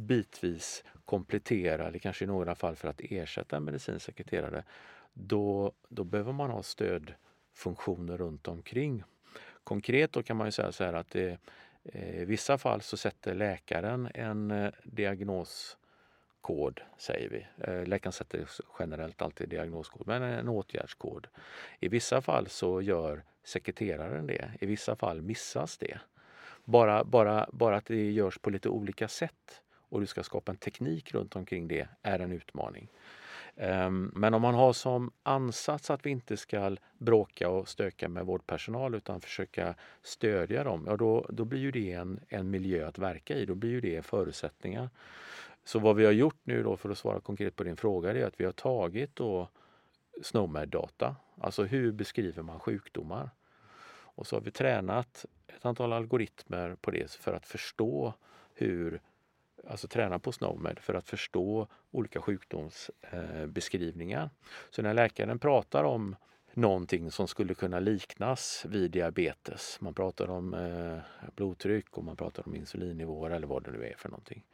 bitvis 0.09 0.85
komplettera 1.05 1.87
eller 1.87 1.99
kanske 1.99 2.25
i 2.25 2.29
några 2.29 2.55
fall 2.55 2.77
för 2.77 2.89
att 2.89 3.01
ersätta 3.01 3.57
en 3.57 3.65
medicinsk 3.65 4.07
sekreterare, 4.07 4.65
då, 5.13 5.73
då 5.89 6.05
behöver 6.05 6.33
man 6.33 6.51
ha 6.51 6.63
stödfunktioner 6.63 8.19
runt 8.19 8.49
omkring. 8.49 9.03
Konkret 9.65 10.13
då 10.13 10.23
kan 10.23 10.37
man 10.37 10.47
ju 10.47 10.53
säga 10.53 10.73
så 10.73 10.85
här 10.85 10.93
att 10.93 11.11
det, 11.11 11.39
i 11.93 12.25
vissa 12.25 12.59
fall 12.59 12.81
så 12.81 12.97
sätter 12.97 13.35
läkaren 13.35 14.09
en 14.15 14.51
eh, 14.51 14.73
kod 16.45 16.81
säger 16.99 17.29
vi. 17.29 17.47
Eh, 17.59 17.87
läkaren 17.87 18.13
sätter 18.13 18.49
generellt 18.79 19.23
alltid 19.23 19.49
diagnoskod, 19.49 20.07
men 20.07 20.23
en 20.23 20.49
åtgärdskod. 20.49 21.27
I 21.81 21.89
vissa 21.89 22.21
fall 22.21 22.49
så 22.49 22.83
gör 22.83 23.23
sekreteraren 23.45 24.27
det. 24.27 24.51
I 24.61 24.67
vissa 24.67 24.97
fall 24.97 25.23
missas 25.23 25.79
det. 25.79 25.99
Bara, 26.65 27.05
bara, 27.05 27.49
bara 27.53 27.77
att 27.77 27.87
det 27.87 28.11
görs 28.11 28.39
på 28.39 28.51
lite 28.51 28.69
olika 28.69 29.09
sätt 29.09 29.63
och 29.89 30.01
du 30.01 30.07
ska 30.07 30.23
skapa 30.23 30.53
en 30.53 30.59
teknik 30.59 31.15
runt 31.15 31.37
omkring 31.37 31.69
det 31.69 31.89
är 32.03 32.19
en 32.19 32.33
utmaning. 32.33 32.89
Ehm, 33.57 34.13
men 34.15 34.35
om 34.35 34.43
man 34.43 34.55
har 34.55 34.73
som 34.73 35.13
ansats 35.23 35.91
att 35.91 36.07
vi 36.07 36.11
inte 36.11 36.37
ska 36.37 36.77
bråka 36.99 37.49
och 37.49 37.69
stöka 37.69 38.09
med 38.09 38.27
vårdpersonal 38.27 38.95
utan 38.95 39.21
försöka 39.21 39.75
stödja 40.03 40.65
dem, 40.65 40.85
ja 40.87 40.97
då, 40.97 41.27
då 41.29 41.45
blir 41.45 41.61
ju 41.61 41.71
det 41.71 41.93
en, 41.93 42.21
en 42.29 42.51
miljö 42.51 42.89
att 42.89 42.99
verka 42.99 43.35
i. 43.35 43.47
Då 43.47 43.55
blir 43.55 43.71
ju 43.71 43.81
det 43.81 44.03
förutsättningar. 44.03 44.91
Så 45.65 45.79
vad 45.79 45.97
vi 45.97 46.05
har 46.05 46.13
gjort 46.13 46.41
nu 46.43 46.63
då 46.63 46.77
för 46.77 46.91
att 46.91 46.99
svara 46.99 47.21
konkret 47.21 47.57
på 47.57 47.65
din 47.65 47.77
fråga 47.77 48.11
är 48.11 48.25
att 48.25 48.41
vi 48.41 48.45
har 48.45 48.53
tagit 48.53 49.17
då 49.17 49.49
SNOMED-data, 50.23 51.17
alltså 51.41 51.65
hur 51.65 51.93
beskriver 51.93 52.43
man 52.43 52.61
sjukdomar? 52.61 53.31
Och 54.17 54.27
så 54.27 54.37
har 54.37 54.41
vi 54.41 54.51
tränat 54.51 55.27
ett 55.47 55.65
antal 55.65 55.93
algoritmer 55.93 56.77
på 56.81 56.91
det 56.91 57.11
för 57.11 57.33
att 57.33 57.47
förstå 57.47 58.15
hur 58.55 59.01
alltså 59.67 59.89
träna 59.89 60.19
på 60.19 60.33
SNOMED 60.33 60.79
för 60.79 60.95
att 60.95 61.09
förstå 61.09 61.69
olika 61.91 62.21
sjukdomsbeskrivningar. 62.21 64.23
Eh, 64.23 64.29
så 64.71 64.83
när 64.83 64.95
läkaren 64.95 65.39
pratar 65.39 65.85
om 65.85 66.17
någonting 66.53 67.11
som 67.11 67.29
skulle 67.29 67.55
kunna 67.55 67.81
liknas 67.81 68.67
vid 68.69 68.91
diabetes, 68.91 69.79
man 69.81 69.95
pratar 69.95 70.31
om 70.31 70.55
eh, 70.55 70.99
blodtryck 71.37 71.99
och 71.99 72.05
man 72.05 72.17
pratar 72.17 72.49
om 72.49 72.55
insulinnivåer 72.55 73.31
eller 73.31 73.47
vad 73.47 73.65
det 73.65 73.71
nu 73.71 73.87
är 73.87 73.95
för 73.97 74.09
någonting, 74.09 74.45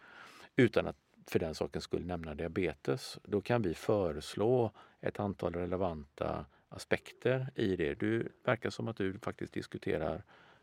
utan 0.61 0.87
att 0.87 0.96
för 1.27 1.38
den 1.38 1.55
saken 1.55 1.83
skulle 1.83 2.07
nämna 2.07 2.35
diabetes, 2.35 3.18
då 3.23 3.40
kan 3.40 3.62
vi 3.62 3.75
föreslå 3.75 4.73
ett 5.01 5.20
antal 5.20 5.55
relevanta 5.55 6.46
aspekter 6.68 7.51
i 7.55 7.77
det. 7.77 7.94
Du 7.94 8.33
verkar 8.44 8.70
som 8.70 8.88
att 8.88 8.96
du 8.96 9.18
faktiskt 9.18 9.53
diskuterar 9.53 10.23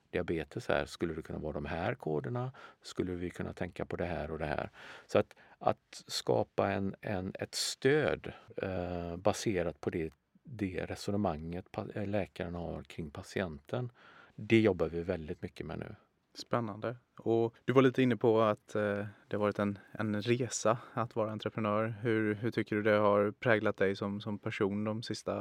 diabetes 0.10 0.68
här. 0.68 0.86
Skulle 0.86 1.14
det 1.14 1.22
kunna 1.22 1.40
vara 1.40 1.54
de 1.54 1.66
här 1.66 1.96
koderna? 1.96 2.52
Skulle 2.82 3.12
vi 3.12 3.30
kunna 3.30 3.54
tänka 3.54 3.86
på 3.86 3.96
det 3.96 4.06
här 4.06 4.32
och 4.32 4.40
det 4.40 4.46
här? 4.46 4.70
Så 5.08 5.20
att, 5.20 5.36
att 5.60 6.04
skapa 6.08 6.72
en, 6.72 6.96
en, 7.02 7.34
ett 7.40 7.56
stöd 7.56 8.34
eh, 8.58 9.18
baserat 9.18 9.82
på 9.82 9.90
det, 9.90 10.14
det 10.44 10.86
resonemanget 10.86 11.66
läkaren 11.94 12.56
har 12.56 12.84
kring 12.84 13.10
patienten. 13.12 13.92
Det 14.36 14.60
jobbar 14.60 14.90
vi 14.90 15.04
väldigt 15.04 15.42
mycket 15.42 15.66
med 15.66 15.80
nu. 15.80 15.96
Spännande. 16.38 16.96
Och 17.18 17.56
du 17.66 17.74
var 17.74 17.82
lite 17.82 18.02
inne 18.02 18.18
på 18.18 18.42
att 18.42 18.76
eh, 18.76 19.06
det 19.28 19.36
har 19.36 19.38
varit 19.38 19.60
en, 19.60 19.80
en 19.92 20.22
resa 20.22 20.78
att 20.94 21.16
vara 21.16 21.32
entreprenör. 21.32 21.96
Hur, 22.02 22.34
hur 22.34 22.52
tycker 22.52 22.76
du 22.76 22.84
det 22.84 22.98
har 22.98 23.32
präglat 23.32 23.78
dig 23.78 23.96
som, 23.96 24.22
som 24.22 24.40
person 24.40 24.84
de 24.84 25.04
sista 25.04 25.34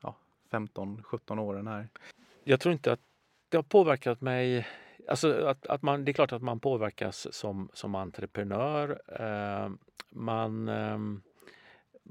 ja, 0.00 0.16
15-17 0.50 1.40
åren 1.40 1.66
här? 1.66 1.88
Jag 2.44 2.60
tror 2.60 2.72
inte 2.72 2.92
att 2.92 3.00
det 3.48 3.56
har 3.56 3.62
påverkat 3.62 4.20
mig 4.20 4.66
Alltså 5.08 5.46
att, 5.46 5.66
att 5.66 5.82
man, 5.82 6.04
det 6.04 6.10
är 6.10 6.12
klart 6.12 6.32
att 6.32 6.42
man 6.42 6.60
påverkas 6.60 7.34
som, 7.34 7.70
som 7.72 7.94
entreprenör. 7.94 9.00
Eh, 9.20 9.70
man, 10.10 10.68
eh, 10.68 10.98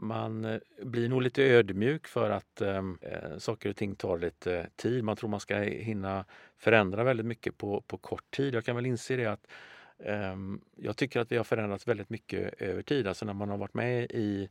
man 0.01 0.45
eh, 0.45 0.59
blir 0.81 1.09
nog 1.09 1.21
lite 1.21 1.43
ödmjuk 1.43 2.07
för 2.07 2.29
att 2.29 2.61
ehm, 2.61 2.97
eh, 3.01 3.37
saker 3.37 3.69
och 3.69 3.75
ting 3.75 3.95
tar 3.95 4.17
lite 4.17 4.69
tid. 4.75 5.03
Man 5.03 5.15
tror 5.15 5.29
man 5.29 5.39
ska 5.39 5.57
hinna 5.57 6.25
förändra 6.57 7.03
väldigt 7.03 7.25
mycket 7.25 7.57
på, 7.57 7.81
på 7.81 7.97
kort 7.97 8.31
tid. 8.31 8.55
Jag 8.55 8.65
kan 8.65 8.75
väl 8.75 8.85
inse 8.85 9.15
det 9.15 9.25
att 9.25 9.47
eh, 9.99 10.35
jag 10.75 10.97
tycker 10.97 11.19
att 11.19 11.31
vi 11.31 11.37
har 11.37 11.43
förändrats 11.43 11.87
väldigt 11.87 12.09
mycket 12.09 12.61
över 12.61 12.81
tid. 12.81 13.07
Alltså 13.07 13.25
när 13.25 13.33
man 13.33 13.49
har 13.49 13.57
varit 13.57 13.73
med 13.73 14.03
i 14.11 14.49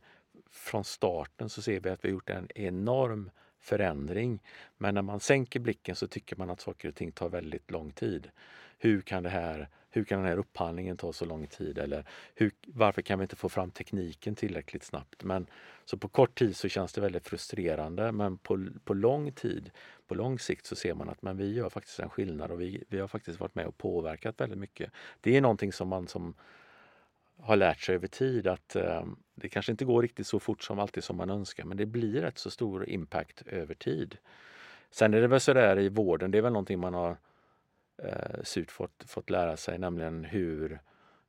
från 0.51 0.83
starten 0.83 1.49
så 1.49 1.61
ser 1.61 1.79
vi 1.79 1.89
att 1.89 2.05
vi 2.05 2.07
har 2.09 2.13
gjort 2.13 2.29
en 2.29 2.47
enorm 2.55 3.29
förändring. 3.59 4.43
Men 4.77 4.93
när 4.93 5.01
man 5.01 5.19
sänker 5.19 5.59
blicken 5.59 5.95
så 5.95 6.07
tycker 6.07 6.35
man 6.35 6.49
att 6.49 6.61
saker 6.61 6.89
och 6.89 6.95
ting 6.95 7.11
tar 7.11 7.29
väldigt 7.29 7.71
lång 7.71 7.91
tid. 7.91 8.29
Hur 8.77 9.01
kan, 9.01 9.23
det 9.23 9.29
här, 9.29 9.69
hur 9.89 10.03
kan 10.03 10.19
den 10.19 10.27
här 10.27 10.37
upphandlingen 10.37 10.97
ta 10.97 11.13
så 11.13 11.25
lång 11.25 11.47
tid? 11.47 11.77
Eller 11.77 12.05
hur, 12.35 12.51
varför 12.67 13.01
kan 13.01 13.19
vi 13.19 13.23
inte 13.23 13.35
få 13.35 13.49
fram 13.49 13.71
tekniken 13.71 14.35
tillräckligt 14.35 14.83
snabbt? 14.83 15.23
Men, 15.23 15.47
så 15.85 15.97
på 15.97 16.07
kort 16.07 16.39
tid 16.39 16.55
så 16.55 16.69
känns 16.69 16.93
det 16.93 17.01
väldigt 17.01 17.27
frustrerande 17.27 18.11
men 18.11 18.37
på, 18.37 18.67
på 18.83 18.93
lång 18.93 19.31
tid, 19.31 19.71
på 20.07 20.15
lång 20.15 20.39
sikt 20.39 20.65
så 20.65 20.75
ser 20.75 20.93
man 20.93 21.09
att 21.09 21.21
men 21.21 21.37
vi 21.37 21.53
gör 21.53 21.69
faktiskt 21.69 21.99
en 21.99 22.09
skillnad 22.09 22.51
och 22.51 22.61
vi, 22.61 22.83
vi 22.87 22.99
har 22.99 23.07
faktiskt 23.07 23.39
varit 23.39 23.55
med 23.55 23.65
och 23.65 23.77
påverkat 23.77 24.41
väldigt 24.41 24.59
mycket. 24.59 24.91
Det 25.21 25.37
är 25.37 25.41
någonting 25.41 25.73
som 25.73 25.87
man 25.87 26.07
som 26.07 26.33
har 27.41 27.55
lärt 27.55 27.79
sig 27.81 27.95
över 27.95 28.07
tid 28.07 28.47
att 28.47 28.75
eh, 28.75 29.05
det 29.35 29.49
kanske 29.49 29.71
inte 29.71 29.85
går 29.85 30.01
riktigt 30.01 30.27
så 30.27 30.39
fort 30.39 30.63
som 30.63 30.79
alltid 30.79 31.03
som 31.03 31.17
man 31.17 31.29
önskar 31.29 31.65
men 31.65 31.77
det 31.77 31.85
blir 31.85 32.21
rätt 32.21 32.37
så 32.37 32.51
stor 32.51 32.89
impact 32.89 33.41
över 33.41 33.75
tid. 33.75 34.17
Sen 34.91 35.13
är 35.13 35.21
det 35.21 35.27
väl 35.27 35.39
så 35.39 35.53
där 35.53 35.79
i 35.79 35.89
vården, 35.89 36.31
det 36.31 36.37
är 36.37 36.41
väl 36.41 36.53
någonting 36.53 36.79
man 36.79 36.93
har 36.93 37.17
eh, 38.03 38.43
surt 38.43 38.71
fått, 38.71 39.03
fått 39.07 39.29
lära 39.29 39.57
sig, 39.57 39.77
nämligen 39.77 40.23
hur, 40.23 40.79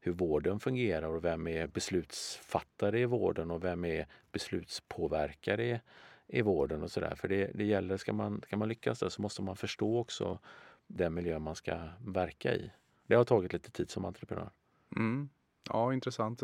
hur 0.00 0.12
vården 0.12 0.60
fungerar 0.60 1.08
och 1.08 1.24
vem 1.24 1.46
är 1.46 1.66
beslutsfattare 1.66 3.00
i 3.00 3.04
vården 3.04 3.50
och 3.50 3.64
vem 3.64 3.84
är 3.84 4.06
beslutspåverkare 4.32 5.64
i, 5.64 5.80
i 6.26 6.42
vården 6.42 6.82
och 6.82 6.90
sådär. 6.90 7.14
För 7.14 7.28
det, 7.28 7.50
det 7.54 7.64
gäller, 7.64 7.96
ska 7.96 8.12
man, 8.12 8.42
ska 8.46 8.56
man 8.56 8.68
lyckas 8.68 8.98
där 8.98 9.08
så 9.08 9.22
måste 9.22 9.42
man 9.42 9.56
förstå 9.56 9.98
också 9.98 10.38
den 10.86 11.14
miljö 11.14 11.38
man 11.38 11.54
ska 11.54 11.78
verka 12.06 12.54
i. 12.54 12.72
Det 13.06 13.14
har 13.14 13.24
tagit 13.24 13.52
lite 13.52 13.70
tid 13.70 13.90
som 13.90 14.04
entreprenör. 14.04 14.50
Mm. 14.96 15.28
Ja, 15.68 15.94
intressant. 15.94 16.42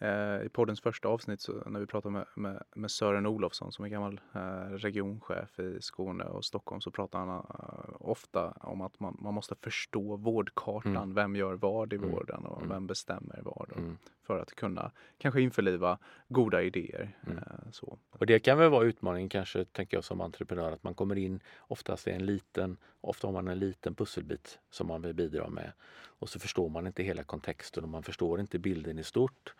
Eh, 0.00 0.42
I 0.46 0.48
poddens 0.48 0.80
första 0.80 1.08
avsnitt 1.08 1.40
så, 1.40 1.52
när 1.66 1.80
vi 1.80 1.86
pratade 1.86 2.12
med, 2.12 2.26
med, 2.34 2.62
med 2.74 2.90
Sören 2.90 3.26
Olofsson 3.26 3.72
som 3.72 3.84
är 3.84 3.88
gammal 3.88 4.20
eh, 4.34 4.40
regionchef 4.70 5.58
i 5.58 5.78
Skåne 5.80 6.24
och 6.24 6.44
Stockholm 6.44 6.80
så 6.80 6.90
pratar 6.90 7.18
han 7.18 7.28
uh, 7.28 7.96
ofta 8.00 8.50
om 8.50 8.80
att 8.80 9.00
man, 9.00 9.16
man 9.20 9.34
måste 9.34 9.54
förstå 9.54 10.16
vårdkartan. 10.16 10.96
Mm. 10.96 11.14
Vem 11.14 11.36
gör 11.36 11.54
vad 11.54 11.92
i 11.92 11.96
mm. 11.96 12.10
vården 12.10 12.44
och 12.44 12.58
mm. 12.58 12.68
vem 12.68 12.86
bestämmer 12.86 13.40
vad. 13.42 13.72
Mm. 13.76 13.98
För 14.22 14.38
att 14.38 14.54
kunna 14.54 14.90
kanske 15.18 15.40
införliva 15.40 15.98
goda 16.28 16.62
idéer. 16.62 17.16
Mm. 17.26 17.38
Uh, 17.38 17.70
så. 17.72 17.98
Och 18.10 18.26
det 18.26 18.38
kan 18.38 18.58
väl 18.58 18.70
vara 18.70 18.84
utmaningen 18.84 19.28
kanske, 19.28 19.64
tänker 19.64 19.96
jag 19.96 20.04
som 20.04 20.20
entreprenör, 20.20 20.72
att 20.72 20.82
man 20.82 20.94
kommer 20.94 21.18
in 21.18 21.40
oftast 21.58 22.08
i 22.08 22.10
en 22.10 22.26
liten, 22.26 22.76
ofta 23.00 23.26
har 23.26 23.32
man 23.32 23.48
en 23.48 23.58
liten 23.58 23.94
pusselbit 23.94 24.58
som 24.70 24.86
man 24.86 25.02
vill 25.02 25.14
bidra 25.14 25.48
med. 25.48 25.72
Och 26.04 26.28
så 26.28 26.38
förstår 26.38 26.68
man 26.68 26.86
inte 26.86 27.02
hela 27.02 27.22
kontexten 27.22 27.84
och 27.84 27.90
man 27.90 28.02
förstår 28.02 28.40
inte 28.40 28.58
bilden 28.58 28.98
i 28.98 29.04
stort. 29.04 29.54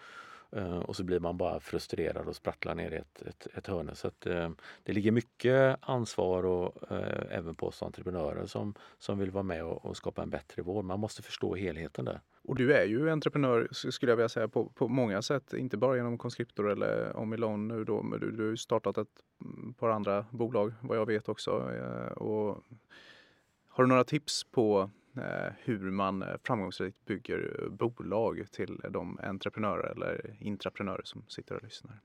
Eh, 0.53 0.79
och 0.79 0.97
så 0.97 1.05
blir 1.05 1.21
man 1.21 1.37
bara 1.37 1.61
frustrerad 1.61 2.29
och 2.29 2.37
sprattlar 2.37 2.75
ner 2.75 2.91
i 2.91 2.97
ett, 2.97 3.23
ett, 3.23 3.47
ett 3.55 3.67
hörne. 3.67 3.95
Så 3.95 4.09
att, 4.09 4.27
eh, 4.27 4.51
det 4.83 4.93
ligger 4.93 5.13
mycket 5.13 5.79
ansvar 5.81 6.45
och, 6.45 6.93
eh, 6.93 7.37
även 7.39 7.55
på 7.55 7.67
oss 7.67 7.83
entreprenörer 7.83 8.47
som, 8.47 8.75
som 8.99 9.19
vill 9.19 9.31
vara 9.31 9.43
med 9.43 9.65
och, 9.65 9.85
och, 9.85 9.97
skapa 9.97 10.23
en 10.23 10.31
bättre 10.31 10.63
vård. 10.63 10.85
Man 10.85 11.01
måste 11.01 11.23
förstå 11.23 11.55
helheten 11.55 12.05
där. 12.05 12.21
Och 12.43 12.57
du 12.57 12.73
är 12.73 12.85
ju 12.85 13.11
entreprenör 13.11 13.69
skulle 13.73 14.13
jag 14.13 14.17
vilja 14.17 14.29
säga 14.29 14.49
på, 14.49 14.69
på 14.69 14.89
många 14.89 15.23
sätt, 15.23 15.53
inte 15.53 15.77
bara 15.77 15.97
genom 15.97 16.19
Conscriptor 16.19 16.71
eller 16.71 17.17
Omilon 17.17 17.69
nu 17.69 17.85
då, 17.85 18.03
men 18.03 18.21
du, 18.21 18.31
du 18.31 18.49
har 18.49 18.57
startat 18.57 18.99
ett 18.99 19.23
mm, 19.45 19.75
par 19.75 19.89
andra 19.89 20.27
bolag 20.31 20.75
vad 20.81 20.99
jag 20.99 21.07
vet 21.07 21.29
också. 21.29 21.51
Och 22.17 22.65
har 23.69 23.85
du 23.85 23.89
några 23.89 24.05
tips 24.05 24.45
på 24.45 24.91
Eh, 25.19 25.53
hur 25.65 25.79
man 25.91 26.23
eh, 26.23 26.37
framgångsrikt 26.43 27.05
bygger 27.05 27.63
eh, 27.63 27.69
bolag 27.69 28.45
till 28.53 28.81
de 28.91 29.19
entreprenörer 29.23 29.93
eller 29.93 30.37
intraprenörer 30.41 31.03
som 31.05 31.25
sitter 31.29 31.55
och 31.55 31.63
lyssnar. 31.63 32.01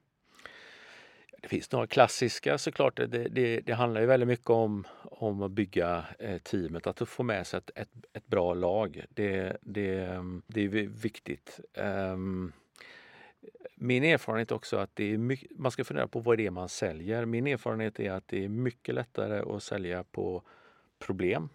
Det 1.41 1.47
finns 1.47 1.71
några 1.71 1.87
klassiska 1.87 2.57
såklart. 2.57 2.95
Det, 2.95 3.07
det, 3.07 3.59
det 3.59 3.73
handlar 3.73 4.01
ju 4.01 4.07
väldigt 4.07 4.27
mycket 4.27 4.49
om, 4.49 4.87
om 5.03 5.41
att 5.41 5.51
bygga 5.51 6.05
teamet, 6.43 6.87
att 6.87 7.09
få 7.09 7.23
med 7.23 7.47
sig 7.47 7.57
ett, 7.57 7.71
ett, 7.75 7.89
ett 8.13 8.27
bra 8.27 8.53
lag. 8.53 9.05
Det, 9.09 9.57
det, 9.61 10.05
mm, 10.05 10.41
det 10.47 10.61
är 10.61 10.67
viktigt. 10.87 11.59
Um, 11.77 12.53
min 13.75 14.03
erfarenhet 14.03 14.51
också 14.51 14.77
att 14.77 14.95
det 14.95 15.13
är 15.13 15.17
mycket, 15.17 15.59
man 15.59 15.71
ska 15.71 15.83
fundera 15.83 16.07
på 16.07 16.19
vad 16.19 16.37
det 16.37 16.45
är 16.45 16.51
man 16.51 16.69
säljer. 16.69 17.25
Min 17.25 17.47
erfarenhet 17.47 17.99
är 17.99 18.11
att 18.11 18.27
det 18.27 18.43
är 18.43 18.49
mycket 18.49 18.95
lättare 18.95 19.55
att 19.55 19.63
sälja 19.63 20.03
på 20.03 20.43
problem 20.99 21.49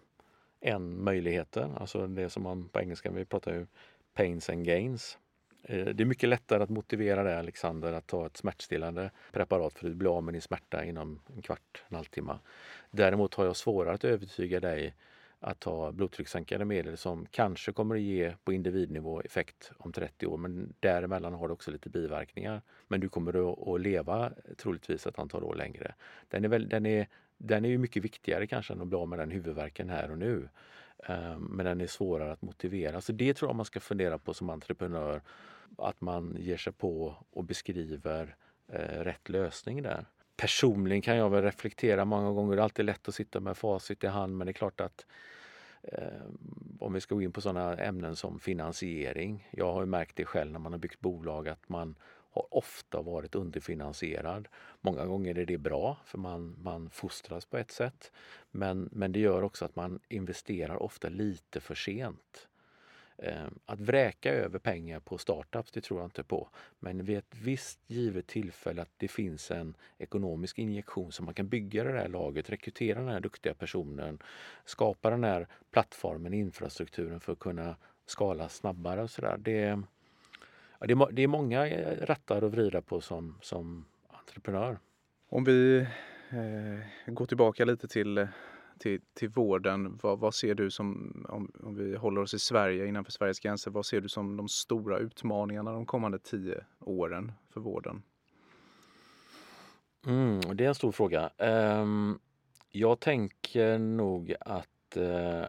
än 0.61 1.03
möjligheter. 1.03 1.71
Alltså 1.79 2.07
det 2.07 2.29
som 2.29 2.43
man 2.43 2.69
på 2.69 2.79
engelska, 2.79 3.11
vi 3.11 3.25
pratar 3.25 3.53
ju 3.53 3.65
pains 4.13 4.49
and 4.49 4.65
gains. 4.65 5.17
Eh, 5.63 5.85
det 5.85 6.03
är 6.03 6.05
mycket 6.05 6.29
lättare 6.29 6.63
att 6.63 6.69
motivera 6.69 7.23
det 7.23 7.39
Alexander 7.39 7.93
att 7.93 8.07
ta 8.07 8.25
ett 8.25 8.37
smärtstillande 8.37 9.11
preparat 9.31 9.79
för 9.79 9.87
att 9.87 9.95
bli 9.95 10.07
av 10.07 10.23
med 10.23 10.33
din 10.33 10.41
smärta 10.41 10.83
inom 10.83 11.21
en 11.35 11.41
kvart, 11.41 11.83
en 11.89 11.95
halvtimme. 11.95 12.39
Däremot 12.91 13.33
har 13.33 13.45
jag 13.45 13.55
svårare 13.55 13.93
att 13.93 14.03
övertyga 14.03 14.59
dig 14.59 14.95
att 15.39 15.59
ta 15.59 15.91
blodtryckssänkande 15.91 16.65
medel 16.65 16.97
som 16.97 17.25
kanske 17.31 17.71
kommer 17.71 17.95
att 17.95 18.01
ge 18.01 18.33
på 18.43 18.53
individnivå 18.53 19.21
effekt 19.21 19.71
om 19.77 19.91
30 19.91 20.27
år 20.27 20.37
men 20.37 20.73
däremellan 20.79 21.33
har 21.33 21.47
det 21.47 21.53
också 21.53 21.71
lite 21.71 21.89
biverkningar. 21.89 22.61
Men 22.87 22.99
du 22.99 23.09
kommer 23.09 23.73
att 23.75 23.81
leva 23.81 24.31
troligtvis 24.57 25.07
ett 25.07 25.19
antal 25.19 25.43
år 25.43 25.55
längre. 25.55 25.93
Den 26.27 26.45
är, 26.45 26.49
väl, 26.49 26.69
den 26.69 26.85
är 26.85 27.07
den 27.41 27.65
är 27.65 27.69
ju 27.69 27.77
mycket 27.77 28.03
viktigare 28.03 28.47
kanske 28.47 28.73
än 28.73 28.81
att 28.81 28.87
bli 28.87 28.97
av 28.97 29.07
med 29.07 29.19
den 29.19 29.31
huvudvärken 29.31 29.89
här 29.89 30.11
och 30.11 30.17
nu. 30.17 30.49
Ehm, 31.03 31.41
men 31.41 31.65
den 31.65 31.81
är 31.81 31.87
svårare 31.87 32.31
att 32.31 32.41
motivera. 32.41 33.01
Så 33.01 33.11
det 33.11 33.33
tror 33.33 33.49
jag 33.49 33.55
man 33.55 33.65
ska 33.65 33.79
fundera 33.79 34.17
på 34.17 34.33
som 34.33 34.49
entreprenör. 34.49 35.21
Att 35.77 36.01
man 36.01 36.35
ger 36.39 36.57
sig 36.57 36.73
på 36.73 37.15
och 37.29 37.43
beskriver 37.43 38.35
eh, 38.67 39.03
rätt 39.03 39.29
lösning 39.29 39.83
där. 39.83 40.05
Personligen 40.39 41.01
kan 41.01 41.17
jag 41.17 41.29
väl 41.29 41.43
reflektera 41.43 42.05
många 42.05 42.31
gånger. 42.31 42.55
Det 42.55 42.61
är 42.61 42.63
alltid 42.63 42.85
lätt 42.85 43.07
att 43.07 43.15
sitta 43.15 43.39
med 43.39 43.57
facit 43.57 44.03
i 44.03 44.07
hand 44.07 44.37
men 44.37 44.47
det 44.47 44.51
är 44.51 44.53
klart 44.53 44.81
att 44.81 45.05
eh, 45.81 46.21
om 46.79 46.93
vi 46.93 47.01
ska 47.01 47.15
gå 47.15 47.21
in 47.21 47.31
på 47.31 47.41
sådana 47.41 47.77
ämnen 47.77 48.15
som 48.15 48.39
finansiering. 48.39 49.47
Jag 49.51 49.73
har 49.73 49.85
märkt 49.85 50.15
det 50.15 50.25
själv 50.25 50.51
när 50.51 50.59
man 50.59 50.71
har 50.71 50.79
byggt 50.79 50.99
bolag 50.99 51.47
att 51.47 51.69
man 51.69 51.95
har 52.31 52.53
ofta 52.53 53.01
varit 53.01 53.35
underfinansierad. 53.35 54.47
Många 54.81 55.05
gånger 55.05 55.37
är 55.37 55.45
det 55.45 55.57
bra 55.57 55.97
för 56.05 56.17
man, 56.17 56.55
man 56.61 56.89
fostras 56.89 57.45
på 57.45 57.57
ett 57.57 57.71
sätt. 57.71 58.11
Men, 58.51 58.89
men 58.91 59.11
det 59.11 59.19
gör 59.19 59.41
också 59.41 59.65
att 59.65 59.75
man 59.75 59.99
investerar 60.09 60.83
ofta 60.83 61.09
lite 61.09 61.59
för 61.59 61.75
sent. 61.75 62.48
Ehm, 63.21 63.59
att 63.65 63.79
vräka 63.79 64.33
över 64.33 64.59
pengar 64.59 64.99
på 64.99 65.17
startups, 65.17 65.71
det 65.71 65.81
tror 65.81 65.99
jag 65.99 66.07
inte 66.07 66.23
på. 66.23 66.49
Men 66.79 67.03
vid 67.03 67.17
ett 67.17 67.35
visst 67.41 67.79
givet 67.87 68.27
tillfälle 68.27 68.81
att 68.81 68.93
det 68.97 69.07
finns 69.07 69.51
en 69.51 69.75
ekonomisk 69.97 70.59
injektion 70.59 71.11
så 71.11 71.23
man 71.23 71.33
kan 71.33 71.47
bygga 71.47 71.83
det 71.83 71.99
här 71.99 72.07
laget, 72.07 72.49
rekrytera 72.49 72.99
den 72.99 73.09
här 73.09 73.19
duktiga 73.19 73.53
personen, 73.53 74.19
skapa 74.65 75.09
den 75.09 75.23
här 75.23 75.47
plattformen, 75.71 76.33
infrastrukturen 76.33 77.19
för 77.19 77.33
att 77.33 77.39
kunna 77.39 77.75
skala 78.05 78.49
snabbare 78.49 79.03
och 79.03 79.09
sådär. 79.09 79.37
Det, 79.37 79.81
det, 80.79 80.93
är, 80.93 81.11
det 81.11 81.21
är 81.21 81.27
många 81.27 81.67
eh, 81.67 82.05
rattar 82.05 82.41
att 82.41 82.51
vrida 82.51 82.81
på 82.81 83.01
som, 83.01 83.37
som 83.41 83.85
entreprenör. 84.07 84.79
Om 85.29 85.43
vi 85.43 85.79
eh, 86.29 87.13
går 87.13 87.25
tillbaka 87.25 87.65
lite 87.65 87.87
till, 87.87 88.17
eh, 88.17 88.27
till, 88.79 89.01
till 89.13 89.29
vården. 89.29 89.99
Vad, 90.01 90.19
vad 90.19 90.33
ser 90.33 90.55
du 90.55 90.71
som, 90.71 91.13
om, 91.29 91.51
om, 91.63 91.75
vi 91.75 91.95
håller 91.95 92.21
oss 92.21 92.33
i 92.33 92.39
Sverige, 92.39 92.87
innanför 92.87 93.11
Sveriges 93.11 93.39
gränser, 93.39 93.71
vad 93.71 93.85
ser 93.85 94.01
du 94.01 94.09
som 94.09 94.37
de 94.37 94.47
stora 94.47 94.97
utmaningarna 94.97 95.71
de 95.71 95.85
kommande 95.85 96.19
tio 96.19 96.65
åren 96.79 97.31
för 97.49 97.61
vården? 97.61 98.03
Mm, 100.05 100.39
det 100.53 100.63
är 100.63 100.67
en 100.67 100.75
stor 100.75 100.91
fråga. 100.91 101.29
Um, 101.37 102.19
jag 102.69 102.99
tänker 102.99 103.77
nog 103.77 104.35
att 104.39 104.97
uh, 104.97 105.45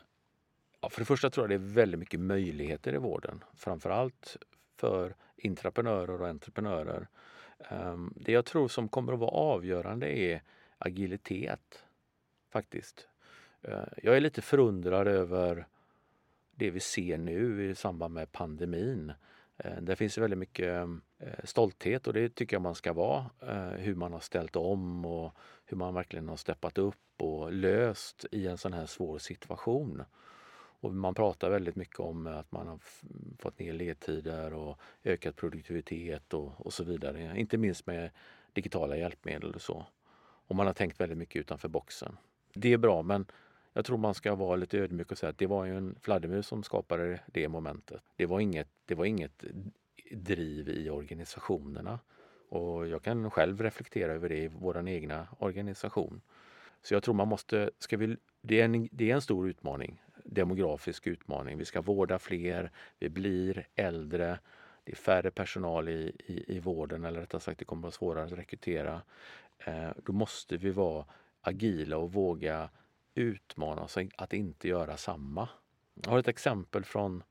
ja, 0.80 0.88
för 0.90 1.00
det 1.00 1.04
första 1.04 1.30
tror 1.30 1.44
jag 1.44 1.60
det 1.60 1.64
är 1.64 1.74
väldigt 1.74 2.00
mycket 2.00 2.20
möjligheter 2.20 2.94
i 2.94 2.98
vården. 2.98 3.44
Framförallt 3.54 4.36
för 4.76 5.14
intraprenörer 5.36 6.20
och 6.20 6.28
entreprenörer. 6.28 7.08
Um, 7.70 8.14
det 8.16 8.32
jag 8.32 8.44
tror 8.44 8.68
som 8.68 8.88
kommer 8.88 9.12
att 9.12 9.18
vara 9.18 9.30
avgörande 9.30 10.18
är 10.18 10.42
agilitet 10.78 11.84
faktiskt. 12.52 13.09
Eh, 13.62 13.84
jag 14.02 14.16
är 14.16 14.20
lite 14.20 14.42
förundrad 14.42 15.08
över 15.08 15.66
det 16.50 16.70
vi 16.70 16.80
ser 16.80 17.18
nu 17.18 17.70
i 17.70 17.74
samband 17.74 18.14
med 18.14 18.32
pandemin. 18.32 19.12
Eh, 19.56 19.76
det 19.80 19.96
finns 19.96 20.18
väldigt 20.18 20.38
mycket 20.38 20.88
eh, 21.18 21.44
stolthet 21.44 22.06
och 22.06 22.12
det 22.12 22.34
tycker 22.34 22.56
jag 22.56 22.62
man 22.62 22.74
ska 22.74 22.92
vara. 22.92 23.30
Hur 23.78 23.94
man 23.94 24.12
har 24.12 24.20
ställt 24.20 24.56
om 24.56 25.04
och 25.04 25.34
hur 25.64 25.76
man 25.76 25.94
verkligen 25.94 26.28
har 26.28 26.36
steppat 26.36 26.78
upp 26.78 26.96
och 27.16 27.52
löst 27.52 28.26
i 28.32 28.46
en 28.46 28.58
sån 28.58 28.72
här 28.72 28.86
svår 28.86 29.18
situation. 29.18 30.02
Och 30.82 30.94
man 30.94 31.14
pratar 31.14 31.50
väldigt 31.50 31.76
mycket 31.76 32.00
om 32.00 32.26
att 32.26 32.52
man 32.52 32.66
har 32.66 32.78
fått 33.38 33.58
ner 33.58 33.72
ledtider 33.72 34.54
och 34.54 34.78
ökat 35.04 35.36
produktivitet 35.36 36.34
och, 36.34 36.66
och 36.66 36.72
så 36.72 36.84
vidare. 36.84 37.38
Inte 37.38 37.58
minst 37.58 37.86
med 37.86 38.10
digitala 38.52 38.96
hjälpmedel 38.96 39.54
och 39.54 39.62
så. 39.62 39.86
Och 40.46 40.56
man 40.56 40.66
har 40.66 40.74
tänkt 40.74 41.00
väldigt 41.00 41.18
mycket 41.18 41.40
utanför 41.40 41.68
boxen. 41.68 42.16
Det 42.54 42.72
är 42.72 42.78
bra 42.78 43.02
men 43.02 43.26
jag 43.72 43.84
tror 43.84 43.98
man 43.98 44.14
ska 44.14 44.34
vara 44.34 44.56
lite 44.56 44.78
ödmjuk 44.78 45.12
och 45.12 45.18
säga 45.18 45.30
att 45.30 45.38
det 45.38 45.46
var 45.46 45.64
ju 45.64 45.76
en 45.76 45.96
fladdermus 46.00 46.46
som 46.46 46.62
skapade 46.62 47.20
det 47.26 47.48
momentet. 47.48 48.02
Det 48.16 48.26
var 48.26 48.40
inget, 48.40 48.68
det 48.86 48.94
var 48.94 49.04
inget 49.04 49.44
driv 50.10 50.68
i 50.68 50.90
organisationerna. 50.90 51.98
Och 52.48 52.88
jag 52.88 53.02
kan 53.02 53.30
själv 53.30 53.62
reflektera 53.62 54.12
över 54.12 54.28
det 54.28 54.38
i 54.38 54.48
vår 54.48 54.88
egna 54.88 55.26
organisation. 55.38 56.20
Så 56.82 56.94
jag 56.94 57.02
tror 57.02 57.14
man 57.14 57.28
måste, 57.28 57.70
ska 57.78 57.96
vi, 57.96 58.16
det, 58.42 58.60
är 58.60 58.64
en, 58.64 58.88
det 58.92 59.10
är 59.10 59.14
en 59.14 59.22
stor 59.22 59.48
utmaning 59.48 60.00
demografisk 60.24 61.06
utmaning. 61.06 61.58
Vi 61.58 61.64
ska 61.64 61.80
vårda 61.80 62.18
fler, 62.18 62.70
vi 62.98 63.08
blir 63.08 63.66
äldre, 63.74 64.38
det 64.84 64.92
är 64.92 64.96
färre 64.96 65.30
personal 65.30 65.88
i, 65.88 66.12
i, 66.26 66.56
i 66.56 66.60
vården 66.60 67.04
eller 67.04 67.20
rättare 67.20 67.40
sagt 67.40 67.58
det 67.58 67.64
kommer 67.64 67.80
att 67.80 67.82
vara 67.82 67.92
svårare 67.92 68.24
att 68.24 68.38
rekrytera. 68.38 69.02
Eh, 69.58 69.90
då 70.04 70.12
måste 70.12 70.56
vi 70.56 70.70
vara 70.70 71.04
agila 71.40 71.96
och 71.96 72.12
våga 72.12 72.70
utmana 73.14 73.88
sig 73.88 74.10
att 74.16 74.32
inte 74.32 74.68
göra 74.68 74.96
samma. 74.96 75.48
Jag 75.94 76.10
har 76.10 76.18
ett 76.18 76.28
exempel 76.28 76.84
från 76.84 77.22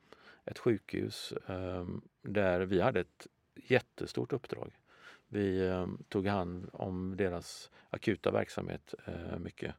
ett 0.45 0.59
sjukhus 0.59 1.33
ehm, 1.47 2.01
där 2.21 2.61
vi 2.61 2.81
hade 2.81 2.99
ett 2.99 3.27
jättestort 3.55 4.33
uppdrag. 4.33 4.79
Vi 5.27 5.67
ehm, 5.67 6.03
tog 6.09 6.27
hand 6.27 6.69
om 6.73 7.17
deras 7.17 7.71
akuta 7.89 8.31
verksamhet 8.31 8.93
eh, 9.05 9.39
mycket. 9.39 9.75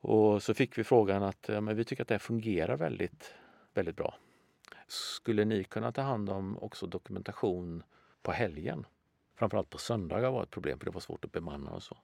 Och 0.00 0.42
så 0.42 0.54
fick 0.54 0.78
vi 0.78 0.84
frågan 0.84 1.22
att 1.22 1.48
ja, 1.48 1.60
men 1.60 1.76
vi 1.76 1.84
tycker 1.84 2.02
att 2.02 2.08
det 2.08 2.18
fungerar 2.18 2.76
väldigt, 2.76 3.34
väldigt 3.74 3.96
bra. 3.96 4.14
Skulle 4.86 5.44
ni 5.44 5.64
kunna 5.64 5.92
ta 5.92 6.02
hand 6.02 6.30
om 6.30 6.58
också 6.58 6.86
dokumentation 6.86 7.82
på 8.22 8.32
helgen? 8.32 8.86
Framförallt 9.34 9.70
på 9.70 9.78
söndagar 9.78 10.30
var 10.30 10.42
ett 10.42 10.50
problem 10.50 10.78
för 10.78 10.84
det 10.84 10.90
var 10.90 11.00
svårt 11.00 11.24
att 11.24 11.32
bemanna 11.32 11.70
och 11.70 11.82
så. 11.82 11.96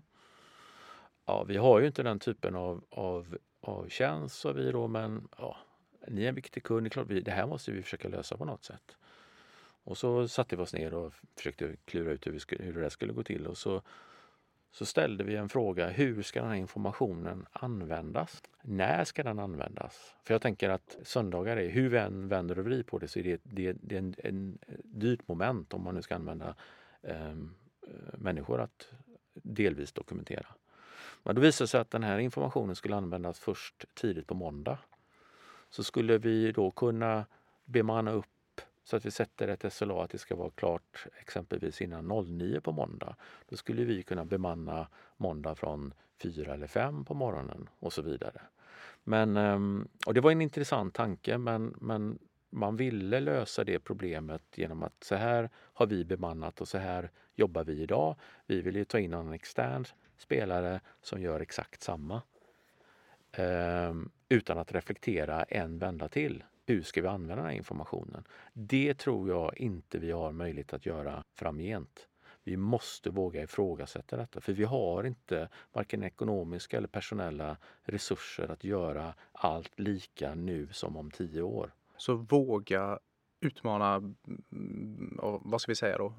Ja, 1.26 1.44
vi 1.44 1.56
har 1.56 1.80
ju 1.80 1.86
inte 1.86 2.02
den 2.02 2.18
typen 2.18 2.54
av, 2.54 2.84
av, 2.90 3.38
av 3.60 3.88
tjänst, 3.88 4.38
sa 4.38 4.52
vi 4.52 4.72
då, 4.72 4.88
men 4.88 5.28
ja, 5.38 5.56
ni 6.08 6.24
är 6.24 6.28
en 6.28 6.34
viktig 6.34 6.62
kund. 6.62 6.84
Det, 6.84 6.88
är 6.88 6.90
klart 6.90 7.06
vi, 7.10 7.20
det 7.20 7.30
här 7.30 7.46
måste 7.46 7.70
vi 7.70 7.82
försöka 7.82 8.08
lösa 8.08 8.36
på 8.36 8.44
något 8.44 8.64
sätt. 8.64 8.96
Och 9.84 9.98
så 9.98 10.28
satte 10.28 10.56
vi 10.56 10.62
oss 10.62 10.74
ner 10.74 10.94
och 10.94 11.14
försökte 11.36 11.76
klura 11.84 12.12
ut 12.12 12.26
hur, 12.26 12.32
vi 12.32 12.40
skulle, 12.40 12.64
hur 12.64 12.82
det 12.82 12.90
skulle 12.90 13.12
gå 13.12 13.22
till. 13.22 13.46
Och 13.46 13.58
så, 13.58 13.82
så 14.70 14.86
ställde 14.86 15.24
vi 15.24 15.36
en 15.36 15.48
fråga. 15.48 15.88
Hur 15.88 16.22
ska 16.22 16.40
den 16.40 16.48
här 16.48 16.56
informationen 16.56 17.46
användas? 17.52 18.42
När 18.62 19.04
ska 19.04 19.22
den 19.22 19.38
användas? 19.38 20.14
För 20.22 20.34
jag 20.34 20.42
tänker 20.42 20.68
att 20.70 20.98
söndagar 21.02 21.56
är, 21.56 21.68
hur 21.68 21.88
vi 21.88 21.98
än 21.98 22.28
vänder 22.28 22.58
och 22.58 22.64
vrider 22.64 22.82
på 22.82 22.98
det, 22.98 23.08
så 23.08 23.18
är 23.18 23.22
det, 23.22 23.40
det, 23.42 23.72
det 23.72 23.94
är 23.94 23.98
en, 23.98 24.14
en 24.18 24.58
dyrt 24.84 25.28
moment 25.28 25.74
om 25.74 25.82
man 25.82 25.94
nu 25.94 26.02
ska 26.02 26.14
använda 26.14 26.54
ehm, 27.02 27.54
eh, 27.86 28.18
människor 28.18 28.60
att 28.60 28.88
delvis 29.34 29.92
dokumentera. 29.92 30.46
Men 31.24 31.34
då 31.34 31.40
visade 31.40 31.64
det 31.64 31.68
sig 31.68 31.80
att 31.80 31.90
den 31.90 32.02
här 32.02 32.18
informationen 32.18 32.76
skulle 32.76 32.96
användas 32.96 33.38
först 33.38 33.84
tidigt 33.94 34.26
på 34.26 34.34
måndag. 34.34 34.78
Så 35.70 35.84
skulle 35.84 36.18
vi 36.18 36.52
då 36.52 36.70
kunna 36.70 37.24
bemanna 37.64 38.10
upp 38.10 38.26
så 38.84 38.96
att 38.96 39.06
vi 39.06 39.10
sätter 39.10 39.48
ett 39.48 39.72
SLA 39.72 40.04
att 40.04 40.10
det 40.10 40.18
ska 40.18 40.36
vara 40.36 40.50
klart 40.50 41.06
exempelvis 41.20 41.80
innan 41.80 42.24
09 42.26 42.60
på 42.60 42.72
måndag. 42.72 43.16
Då 43.48 43.56
skulle 43.56 43.84
vi 43.84 44.02
kunna 44.02 44.24
bemanna 44.24 44.88
måndag 45.16 45.54
från 45.54 45.94
4 46.22 46.54
eller 46.54 46.66
5 46.66 47.04
på 47.04 47.14
morgonen 47.14 47.68
och 47.78 47.92
så 47.92 48.02
vidare. 48.02 48.40
Men, 49.04 49.36
ehm, 49.36 49.88
och 50.06 50.14
det 50.14 50.20
var 50.20 50.30
en 50.30 50.42
intressant 50.42 50.94
tanke 50.94 51.38
men, 51.38 51.74
men 51.80 52.18
man 52.50 52.76
ville 52.76 53.20
lösa 53.20 53.64
det 53.64 53.78
problemet 53.78 54.42
genom 54.54 54.82
att 54.82 55.04
så 55.04 55.14
här 55.14 55.50
har 55.54 55.86
vi 55.86 56.04
bemannat 56.04 56.60
och 56.60 56.68
så 56.68 56.78
här 56.78 57.10
jobbar 57.34 57.64
vi 57.64 57.82
idag. 57.82 58.16
Vi 58.46 58.60
vill 58.60 58.76
ju 58.76 58.84
ta 58.84 58.98
in 58.98 59.10
någon 59.10 59.32
extern 59.32 59.84
spelare 60.24 60.80
som 61.02 61.20
gör 61.20 61.40
exakt 61.40 61.82
samma. 61.82 62.22
Ehm, 63.32 64.10
utan 64.28 64.58
att 64.58 64.72
reflektera 64.72 65.42
en 65.42 65.78
vända 65.78 66.08
till. 66.08 66.44
Hur 66.66 66.82
ska 66.82 67.02
vi 67.02 67.08
använda 67.08 67.36
den 67.36 67.44
här 67.44 67.52
informationen? 67.52 68.24
Det 68.52 68.94
tror 68.94 69.28
jag 69.28 69.58
inte 69.58 69.98
vi 69.98 70.10
har 70.10 70.32
möjlighet 70.32 70.72
att 70.72 70.86
göra 70.86 71.24
framgent. 71.34 72.08
Vi 72.44 72.56
måste 72.56 73.10
våga 73.10 73.42
ifrågasätta 73.42 74.16
detta 74.16 74.40
för 74.40 74.52
vi 74.52 74.64
har 74.64 75.04
inte 75.04 75.48
varken 75.72 76.02
ekonomiska 76.02 76.76
eller 76.76 76.88
personella 76.88 77.56
resurser 77.82 78.48
att 78.48 78.64
göra 78.64 79.14
allt 79.32 79.78
lika 79.78 80.34
nu 80.34 80.68
som 80.72 80.96
om 80.96 81.10
tio 81.10 81.42
år. 81.42 81.74
Så 81.96 82.14
våga 82.14 82.98
utmana, 83.40 83.94
mm, 83.94 85.18
vad 85.42 85.60
ska 85.60 85.72
vi 85.72 85.76
säga 85.76 85.98
då, 85.98 86.14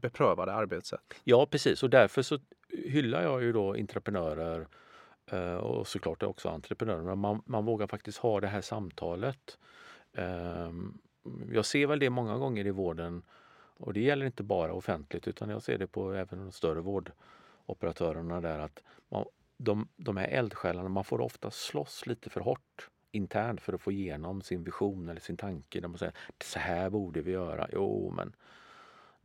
beprövade 0.00 0.52
arbetssätt? 0.52 1.14
Ja 1.24 1.46
precis 1.46 1.82
och 1.82 1.90
därför 1.90 2.22
så 2.22 2.38
hyllar 2.84 3.22
jag 3.22 3.42
ju 3.42 3.52
då 3.52 3.72
entreprenörer 3.72 4.66
eh, 5.30 5.54
och 5.54 5.86
såklart 5.86 6.22
också 6.22 6.48
entreprenörer. 6.48 7.14
Man, 7.14 7.42
man 7.46 7.64
vågar 7.64 7.86
faktiskt 7.86 8.18
ha 8.18 8.40
det 8.40 8.46
här 8.46 8.60
samtalet. 8.60 9.58
Ehm, 10.12 10.98
jag 11.52 11.66
ser 11.66 11.86
väl 11.86 11.98
det 11.98 12.10
många 12.10 12.38
gånger 12.38 12.66
i 12.66 12.70
vården 12.70 13.22
och 13.78 13.92
det 13.92 14.00
gäller 14.00 14.26
inte 14.26 14.42
bara 14.42 14.72
offentligt 14.72 15.28
utan 15.28 15.50
jag 15.50 15.62
ser 15.62 15.78
det 15.78 15.86
på 15.86 16.12
även 16.12 16.38
de 16.38 16.52
större 16.52 16.80
vårdoperatörerna 16.80 18.40
där 18.40 18.58
att 18.58 18.82
man, 19.08 19.24
de, 19.56 19.88
de 19.96 20.16
här 20.16 20.28
eldsjälarna, 20.28 20.88
man 20.88 21.04
får 21.04 21.20
ofta 21.20 21.50
slåss 21.50 22.06
lite 22.06 22.30
för 22.30 22.40
hårt 22.40 22.90
internt 23.10 23.60
för 23.60 23.72
att 23.72 23.80
få 23.80 23.92
igenom 23.92 24.42
sin 24.42 24.64
vision 24.64 25.08
eller 25.08 25.20
sin 25.20 25.36
tanke. 25.36 25.80
Där 25.80 25.88
man 25.88 25.98
säger 25.98 26.14
så 26.44 26.58
här 26.58 26.90
borde 26.90 27.20
vi 27.20 27.30
göra. 27.32 27.68
Jo, 27.72 28.12
men 28.16 28.32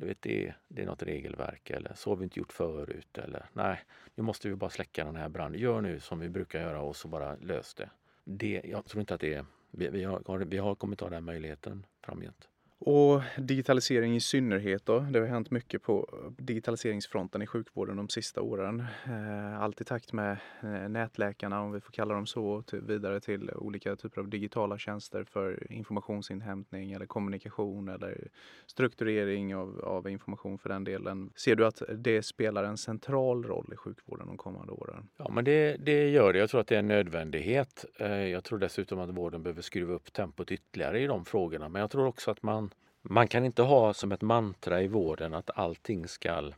du 0.01 0.07
vet, 0.07 0.21
det, 0.21 0.53
det 0.67 0.81
är 0.81 0.85
något 0.85 1.03
regelverk 1.03 1.69
eller 1.69 1.93
så 1.95 2.09
har 2.09 2.15
vi 2.15 2.23
inte 2.23 2.39
gjort 2.39 2.53
förut. 2.53 3.17
Eller 3.17 3.45
nej, 3.53 3.79
nu 4.15 4.23
måste 4.23 4.49
vi 4.49 4.55
bara 4.55 4.69
släcka 4.69 5.05
den 5.05 5.15
här 5.15 5.29
branden. 5.29 5.61
Gör 5.61 5.81
nu 5.81 5.99
som 5.99 6.19
vi 6.19 6.29
brukar 6.29 6.61
göra 6.61 6.81
och 6.81 6.95
så 6.95 7.07
bara 7.07 7.35
lös 7.35 7.73
det. 7.73 7.89
det 8.23 8.61
jag 8.65 8.85
tror 8.85 8.99
inte 8.99 9.13
att 9.13 9.21
det 9.21 9.33
är, 9.33 9.45
vi, 9.71 9.89
vi, 9.89 10.03
har, 10.03 10.45
vi 10.45 10.57
har 10.57 10.75
kommit 10.75 11.01
att 11.01 11.09
ha 11.09 11.15
den 11.15 11.23
möjligheten 11.23 11.85
framgent. 12.01 12.49
Och 12.83 13.21
digitalisering 13.37 14.15
i 14.15 14.19
synnerhet 14.19 14.85
då. 14.85 14.99
Det 14.99 15.19
har 15.19 15.27
hänt 15.27 15.51
mycket 15.51 15.83
på 15.83 16.09
digitaliseringsfronten 16.37 17.41
i 17.41 17.47
sjukvården 17.47 17.97
de 17.97 18.09
sista 18.09 18.41
åren. 18.41 18.85
Eh, 19.05 19.61
allt 19.61 19.81
i 19.81 19.83
takt 19.83 20.13
med 20.13 20.37
eh, 20.63 20.89
nätläkarna, 20.89 21.61
om 21.61 21.71
vi 21.71 21.81
får 21.81 21.91
kalla 21.91 22.13
dem 22.13 22.25
så, 22.25 22.61
till, 22.61 22.79
typ 22.79 22.89
vidare 22.89 23.19
till 23.19 23.51
olika 23.55 23.95
typer 23.95 24.21
av 24.21 24.27
digitala 24.27 24.77
tjänster 24.77 25.23
för 25.23 25.71
informationsinhämtning 25.71 26.91
eller 26.91 27.05
kommunikation 27.05 27.89
eller 27.89 28.27
strukturering 28.67 29.55
av, 29.55 29.81
av 29.83 30.09
information 30.09 30.57
för 30.57 30.69
den 30.69 30.83
delen. 30.83 31.31
Ser 31.35 31.55
du 31.55 31.65
att 31.65 31.81
det 31.95 32.23
spelar 32.23 32.63
en 32.63 32.77
central 32.77 33.43
roll 33.43 33.69
i 33.73 33.75
sjukvården 33.75 34.27
de 34.27 34.37
kommande 34.37 34.73
åren? 34.73 35.09
Ja, 35.17 35.31
men 35.31 35.45
det, 35.45 35.77
det 35.77 36.09
gör 36.09 36.33
det. 36.33 36.39
Jag 36.39 36.49
tror 36.49 36.61
att 36.61 36.67
det 36.67 36.75
är 36.75 36.79
en 36.79 36.87
nödvändighet. 36.87 37.85
Eh, 37.99 38.27
jag 38.27 38.43
tror 38.43 38.59
dessutom 38.59 38.99
att 38.99 39.09
vården 39.09 39.43
behöver 39.43 39.61
skruva 39.61 39.93
upp 39.93 40.13
tempot 40.13 40.51
ytterligare 40.51 40.99
i 40.99 41.07
de 41.07 41.25
frågorna. 41.25 41.69
Men 41.69 41.79
jag 41.79 41.91
tror 41.91 42.07
också 42.07 42.31
att 42.31 42.43
man 42.43 42.70
man 43.01 43.27
kan 43.27 43.45
inte 43.45 43.61
ha 43.61 43.93
som 43.93 44.11
ett 44.11 44.21
mantra 44.21 44.81
i 44.81 44.87
vården 44.87 45.33
att 45.33 45.49
allting 45.57 46.07
ska 46.07 46.51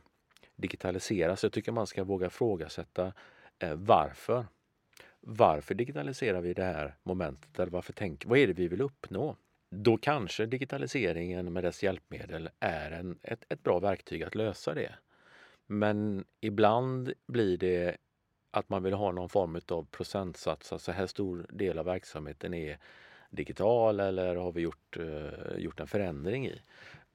digitaliseras. 0.56 1.42
Jag 1.42 1.52
tycker 1.52 1.72
man 1.72 1.86
ska 1.86 2.04
våga 2.04 2.26
ifrågasätta 2.26 3.12
eh, 3.58 3.74
varför. 3.74 4.46
Varför 5.20 5.74
digitaliserar 5.74 6.40
vi 6.40 6.54
det 6.54 6.64
här 6.64 6.94
momentet? 7.02 7.58
Eller 7.58 7.72
varför 7.72 7.92
tänk, 7.92 8.26
vad 8.26 8.38
är 8.38 8.46
det 8.46 8.52
vi 8.52 8.68
vill 8.68 8.80
uppnå? 8.80 9.36
Då 9.70 9.96
kanske 9.96 10.46
digitaliseringen 10.46 11.52
med 11.52 11.64
dess 11.64 11.82
hjälpmedel 11.82 12.50
är 12.60 12.90
en, 12.90 13.18
ett, 13.22 13.44
ett 13.48 13.62
bra 13.62 13.78
verktyg 13.78 14.22
att 14.22 14.34
lösa 14.34 14.74
det. 14.74 14.94
Men 15.66 16.24
ibland 16.40 17.12
blir 17.26 17.56
det 17.56 17.96
att 18.50 18.68
man 18.68 18.82
vill 18.82 18.94
ha 18.94 19.12
någon 19.12 19.28
form 19.28 19.60
av 19.68 19.86
procentsats, 19.90 20.72
alltså 20.72 20.92
här 20.92 21.06
stor 21.06 21.46
del 21.50 21.78
av 21.78 21.84
verksamheten 21.84 22.54
är 22.54 22.78
digital 23.34 24.00
eller 24.00 24.36
har 24.36 24.52
vi 24.52 24.60
gjort, 24.60 24.96
eh, 24.96 25.56
gjort 25.58 25.80
en 25.80 25.86
förändring 25.86 26.46
i? 26.46 26.62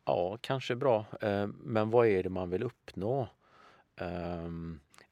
Ja, 0.05 0.37
kanske 0.41 0.75
bra. 0.75 1.05
Eh, 1.21 1.47
men 1.47 1.89
vad 1.89 2.07
är 2.07 2.23
det 2.23 2.29
man 2.29 2.49
vill 2.49 2.63
uppnå? 2.63 3.27
Eh, 3.95 4.49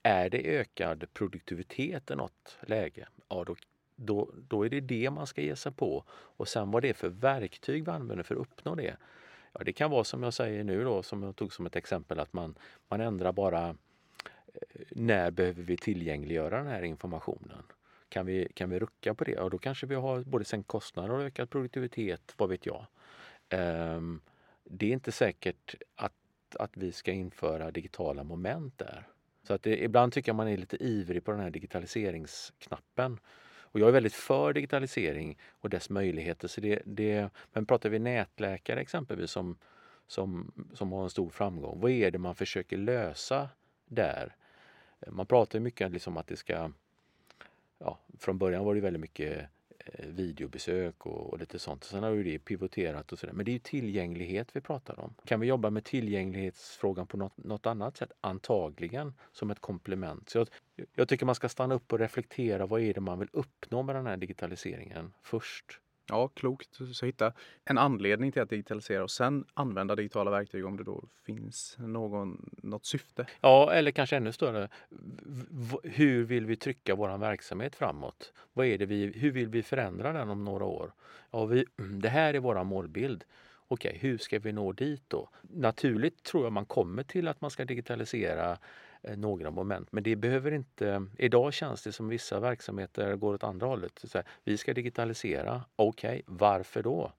är 0.04 0.30
det 0.30 0.58
ökad 0.58 1.14
produktivitet 1.14 2.12
i 2.12 2.16
något 2.16 2.58
läge? 2.62 3.08
Ja, 3.30 3.44
då, 3.44 3.56
då, 3.96 4.32
då 4.36 4.66
är 4.66 4.70
det 4.70 4.80
det 4.80 5.10
man 5.10 5.28
ska 5.28 5.42
ge 5.42 5.56
sig 5.56 5.72
på. 5.72 6.04
Och 6.10 6.48
sen 6.48 6.72
vad 6.72 6.82
det 6.82 6.90
är 6.90 6.94
för 6.94 7.10
verktyg 7.10 7.86
vi 7.86 7.92
använder 7.92 8.24
för 8.24 8.36
att 8.36 8.42
uppnå 8.42 8.76
det. 8.76 8.98
Ja, 9.54 9.62
det 9.66 9.74
kan 9.74 9.92
vara 9.92 10.04
som 10.04 10.24
jag 10.24 10.34
säger 10.34 10.64
nu 10.64 10.84
då, 10.84 11.04
som 11.04 11.24
jag 11.24 11.36
tog 11.36 11.54
som 11.54 11.66
ett 11.66 11.76
exempel, 11.76 12.20
att 12.20 12.34
man, 12.34 12.56
man 12.88 13.02
ändrar 13.02 13.32
bara 13.32 13.68
eh, 13.68 13.76
när 14.90 15.32
behöver 15.32 15.64
vi 15.64 15.78
tillgängliggöra 15.78 16.58
den 16.58 16.68
här 16.68 16.82
informationen? 16.82 17.64
Kan 18.10 18.26
vi, 18.26 18.48
kan 18.54 18.70
vi 18.70 18.80
rucka 18.80 19.14
på 19.14 19.24
det? 19.24 19.38
Och 19.38 19.50
då 19.50 19.58
kanske 19.58 19.86
vi 19.88 19.96
har 19.96 20.24
både 20.24 20.46
sänkt 20.46 20.68
kostnader 20.68 21.12
och 21.12 21.22
ökad 21.22 21.50
produktivitet, 21.50 22.34
vad 22.38 22.50
vet 22.50 22.66
jag. 22.66 22.86
Um, 23.50 24.22
det 24.64 24.86
är 24.86 24.94
inte 24.94 25.12
säkert 25.12 25.76
att, 25.96 26.14
att 26.60 26.78
vi 26.78 26.92
ska 26.92 27.12
införa 27.12 27.72
digitala 27.72 28.24
moment 28.24 28.78
där. 28.78 29.08
Så 29.44 29.54
att 29.54 29.64
det, 29.64 29.84
ibland 29.84 30.14
tycker 30.14 30.30
jag 30.30 30.36
man 30.36 30.48
är 30.48 30.58
lite 30.58 30.84
ivrig 30.84 31.24
på 31.24 31.32
den 31.32 31.40
här 31.40 31.50
digitaliseringsknappen. 31.50 33.20
Och 33.70 33.80
jag 33.80 33.88
är 33.88 33.94
väldigt 33.94 34.14
för 34.14 34.54
digitalisering 34.54 35.38
och 35.50 35.70
dess 35.70 35.90
möjligheter. 35.90 36.48
Så 36.48 36.62
det, 36.62 36.82
det, 36.86 37.30
men 37.54 37.66
pratar 37.66 37.90
vi 37.90 38.00
nätläkare 38.00 38.80
exempelvis 38.80 39.32
som, 39.32 39.58
som, 40.08 40.52
som 40.74 40.92
har 40.92 41.04
en 41.04 41.10
stor 41.10 41.30
framgång. 41.30 41.80
Vad 41.80 41.92
är 41.92 42.12
det 42.12 42.18
man 42.18 42.36
försöker 42.36 42.78
lösa 42.78 43.50
där? 43.86 44.36
Man 45.08 45.26
pratar 45.26 45.60
mycket 45.60 45.92
liksom 45.92 46.14
om 46.14 46.18
att 46.18 46.28
det 46.28 46.36
ska 46.36 46.72
ja, 47.80 48.00
från 48.20 48.38
början 48.38 48.66
var 48.66 48.76
det 48.76 48.82
väldigt 48.82 49.02
mycket 49.02 49.50
eh, 49.80 50.06
videobesök 50.06 51.06
och, 51.06 51.34
och, 51.34 51.40
lite 51.40 51.60
sånt. 51.60 51.84
Sen 51.84 52.04
har 52.04 52.12
ju 52.12 52.24
det 52.24 52.40
pivoterat 52.40 53.12
och 53.12 53.20
sådär. 53.20 53.34
Men 53.34 53.46
det 53.46 53.56
är 53.56 53.60
tillgänglighet 53.60 54.50
vi 54.54 54.62
pratar 54.62 55.00
om. 55.00 55.14
Kan 55.26 55.40
vi 55.40 55.48
jobba 55.48 55.70
med 55.70 55.84
tillgänglighetsfrågan 55.84 57.08
på 57.08 57.18
något, 57.18 57.38
något 57.38 57.66
annat 57.66 57.98
sätt? 57.98 58.12
Antagligen 58.22 59.14
som 59.32 59.52
ett 59.52 59.60
komplement. 59.60 60.30
Så 60.30 60.38
jag, 60.38 60.48
jag 60.96 61.08
tycker 61.08 61.26
man 61.26 61.36
ska 61.36 61.50
stanna 61.50 61.76
upp 61.76 61.94
och 61.94 62.00
reflektera. 62.00 62.66
Vad 62.66 62.82
är 62.82 62.94
det 62.94 63.02
man 63.02 63.20
vill 63.20 63.30
uppnå 63.32 63.84
med 63.84 63.96
den 63.96 64.08
här 64.08 64.18
digitaliseringen 64.18 65.14
först? 65.24 65.80
Ja, 66.10 66.28
klokt. 66.28 66.80
Så 66.94 67.06
hitta 67.06 67.34
en 67.66 67.78
anledning 67.78 68.32
till 68.32 68.42
att 68.42 68.50
digitalisera 68.50 69.04
och 69.04 69.12
sen 69.12 69.46
använda 69.54 69.96
digitala 69.96 70.32
verktyg 70.32 70.66
om 70.66 70.78
det 70.78 70.84
då 70.84 71.04
finns 71.26 71.76
någon, 71.80 72.50
något 72.64 72.86
syfte. 72.86 73.26
Ja, 73.42 73.74
eller 73.74 73.92
kanske 73.92 74.18
ännu 74.18 74.32
större. 74.32 74.70
Hur 75.84 76.24
vill 76.24 76.46
vi 76.46 76.56
trycka 76.56 76.96
vår 76.96 77.18
verksamhet 77.18 77.76
framåt? 77.76 78.34
Vad 78.54 78.66
är 78.66 78.78
det 78.78 78.86
vi, 78.86 79.06
hur 79.06 79.32
vill 79.32 79.50
vi 79.50 79.64
förändra 79.64 80.14
den 80.14 80.30
om 80.30 80.44
några 80.44 80.66
år? 80.66 80.94
Ja, 81.32 81.46
vi, 81.46 81.66
det 82.02 82.10
här 82.10 82.34
är 82.34 82.40
vår 82.40 82.64
målbild. 82.64 83.24
Okej, 83.70 83.98
hur 84.02 84.18
ska 84.18 84.40
vi 84.40 84.52
nå 84.52 84.72
dit 84.72 85.04
då? 85.08 85.30
Naturligt 85.42 86.24
tror 86.24 86.44
jag 86.44 86.54
man 86.54 86.66
kommer 86.66 87.04
till 87.04 87.28
att 87.28 87.42
man 87.42 87.52
ska 87.52 87.66
digitalisera 87.66 88.58
Eh, 89.08 89.18
några 89.18 89.52
moment. 89.52 89.92
Men 89.92 90.04
det 90.04 90.16
behöver 90.16 90.52
inte... 90.52 91.06
Idag 91.18 91.54
känns 91.54 91.84
det 91.84 91.92
som 91.92 92.08
vissa 92.08 92.40
verksamheter 92.40 93.16
går 93.16 93.34
åt 93.34 93.44
andra 93.44 93.68
hållet. 93.68 94.00
Så 94.04 94.18
här, 94.18 94.28
vi 94.44 94.58
ska 94.58 94.74
digitalisera. 94.74 95.64
Okej, 95.76 96.10
okay, 96.10 96.24
varför 96.26 96.84
då? 96.84 97.12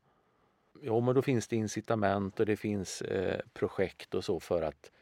Jo, 0.82 1.00
men 1.00 1.14
då 1.14 1.22
finns 1.22 1.48
det 1.48 1.56
incitament 1.56 2.40
och 2.40 2.46
det 2.46 2.56
finns 2.56 3.02
eh, 3.02 3.40
projekt 3.52 4.14
och 4.14 4.24
så 4.24 4.40
för 4.40 4.62
att 4.62 4.92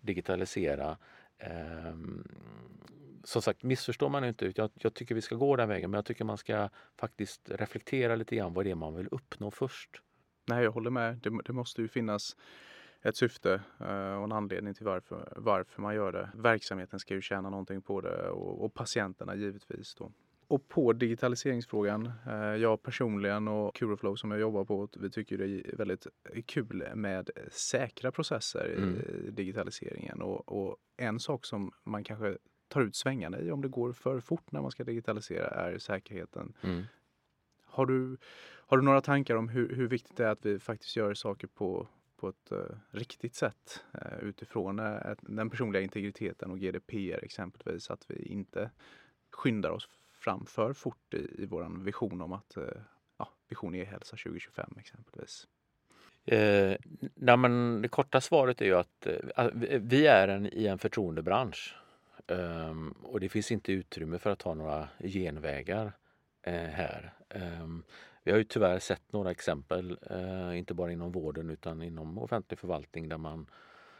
digitalisera. 0.00 0.96
Eh, 1.38 1.94
som 3.24 3.42
sagt, 3.42 3.62
missförstår 3.62 4.08
man 4.08 4.24
inte. 4.24 4.52
Jag, 4.56 4.70
jag 4.74 4.94
tycker 4.94 5.14
vi 5.14 5.20
ska 5.22 5.34
gå 5.34 5.56
den 5.56 5.68
vägen, 5.68 5.90
men 5.90 5.98
jag 5.98 6.04
tycker 6.04 6.24
man 6.24 6.38
ska 6.38 6.68
faktiskt 6.96 7.50
reflektera 7.50 8.16
lite 8.16 8.36
grann 8.36 8.54
vad 8.54 8.64
det 8.64 8.70
är 8.70 8.74
man 8.74 8.94
vill 8.94 9.08
uppnå 9.10 9.50
först. 9.50 9.90
Nej, 10.46 10.64
jag 10.64 10.72
håller 10.72 10.90
med. 10.90 11.16
Det, 11.16 11.30
det 11.44 11.52
måste 11.52 11.82
ju 11.82 11.88
finnas 11.88 12.36
ett 13.02 13.16
syfte 13.16 13.60
eh, 13.80 14.16
och 14.16 14.24
en 14.24 14.32
anledning 14.32 14.74
till 14.74 14.86
varför, 14.86 15.32
varför 15.36 15.82
man 15.82 15.94
gör 15.94 16.12
det. 16.12 16.30
Verksamheten 16.34 16.98
ska 16.98 17.14
ju 17.14 17.22
tjäna 17.22 17.50
någonting 17.50 17.82
på 17.82 18.00
det 18.00 18.28
och, 18.28 18.64
och 18.64 18.74
patienterna 18.74 19.34
givetvis. 19.34 19.94
Då. 19.94 20.12
Och 20.48 20.68
på 20.68 20.92
digitaliseringsfrågan, 20.92 22.12
eh, 22.26 22.34
jag 22.34 22.82
personligen 22.82 23.48
och 23.48 23.74
Curoflow 23.74 24.16
som 24.16 24.30
jag 24.30 24.40
jobbar 24.40 24.64
på, 24.64 24.88
vi 24.96 25.10
tycker 25.10 25.38
det 25.38 25.44
är 25.46 25.76
väldigt 25.76 26.06
kul 26.46 26.88
med 26.94 27.30
säkra 27.50 28.12
processer 28.12 28.74
mm. 28.78 29.00
i 29.26 29.30
digitaliseringen. 29.30 30.22
Och, 30.22 30.62
och, 30.62 30.76
en 31.00 31.20
sak 31.20 31.44
som 31.44 31.72
man 31.84 32.04
kanske 32.04 32.38
tar 32.68 32.80
ut 32.80 32.96
svängarna 32.96 33.40
i 33.40 33.50
om 33.50 33.62
det 33.62 33.68
går 33.68 33.92
för 33.92 34.20
fort 34.20 34.52
när 34.52 34.62
man 34.62 34.70
ska 34.70 34.84
digitalisera 34.84 35.48
är 35.48 35.78
säkerheten. 35.78 36.52
Mm. 36.60 36.82
Har, 37.64 37.86
du, 37.86 38.16
har 38.66 38.76
du 38.76 38.82
några 38.82 39.00
tankar 39.00 39.34
om 39.34 39.48
hur, 39.48 39.74
hur 39.74 39.88
viktigt 39.88 40.16
det 40.16 40.24
är 40.24 40.30
att 40.30 40.46
vi 40.46 40.58
faktiskt 40.58 40.96
gör 40.96 41.14
saker 41.14 41.46
på, 41.46 41.88
på 42.20 42.28
ett 42.28 42.52
uh, 42.52 42.58
riktigt 42.90 43.34
sätt 43.34 43.84
uh, 43.94 44.18
utifrån 44.28 44.80
uh, 44.80 45.14
den 45.20 45.50
personliga 45.50 45.82
integriteten 45.82 46.50
och 46.50 46.60
GDPR 46.60 47.24
exempelvis. 47.24 47.90
Att 47.90 48.04
vi 48.10 48.22
inte 48.22 48.70
skyndar 49.30 49.70
oss 49.70 49.88
fram 50.12 50.46
för 50.46 50.72
fort 50.72 51.14
i, 51.14 51.42
i 51.42 51.46
vår 51.46 51.84
vision 51.84 52.20
om 52.20 52.32
att 52.32 52.56
ja, 53.18 53.28
vision 53.48 53.74
e-hälsa 53.74 54.16
2025 54.16 54.74
exempelvis. 54.78 55.46
Eh, 56.30 56.76
nej 57.14 57.36
men 57.36 57.82
det 57.82 57.88
korta 57.88 58.20
svaret 58.20 58.60
är 58.60 58.64
ju 58.64 58.74
att 58.74 59.06
eh, 59.06 59.48
vi 59.80 60.06
är 60.06 60.28
en, 60.28 60.46
i 60.46 60.66
en 60.66 60.78
förtroendebransch 60.78 61.76
eh, 62.26 62.74
och 63.02 63.20
det 63.20 63.28
finns 63.28 63.52
inte 63.52 63.72
utrymme 63.72 64.18
för 64.18 64.30
att 64.30 64.38
ta 64.38 64.54
några 64.54 64.88
genvägar 65.00 65.92
eh, 66.42 66.54
här. 66.54 67.12
Ehm, 67.28 67.82
vi 68.28 68.32
har 68.32 68.38
ju 68.38 68.44
tyvärr 68.44 68.78
sett 68.78 69.12
några 69.12 69.30
exempel, 69.30 69.98
eh, 70.10 70.58
inte 70.58 70.74
bara 70.74 70.92
inom 70.92 71.12
vården 71.12 71.50
utan 71.50 71.82
inom 71.82 72.18
offentlig 72.18 72.58
förvaltning 72.58 73.08
där 73.08 73.18
man 73.18 73.46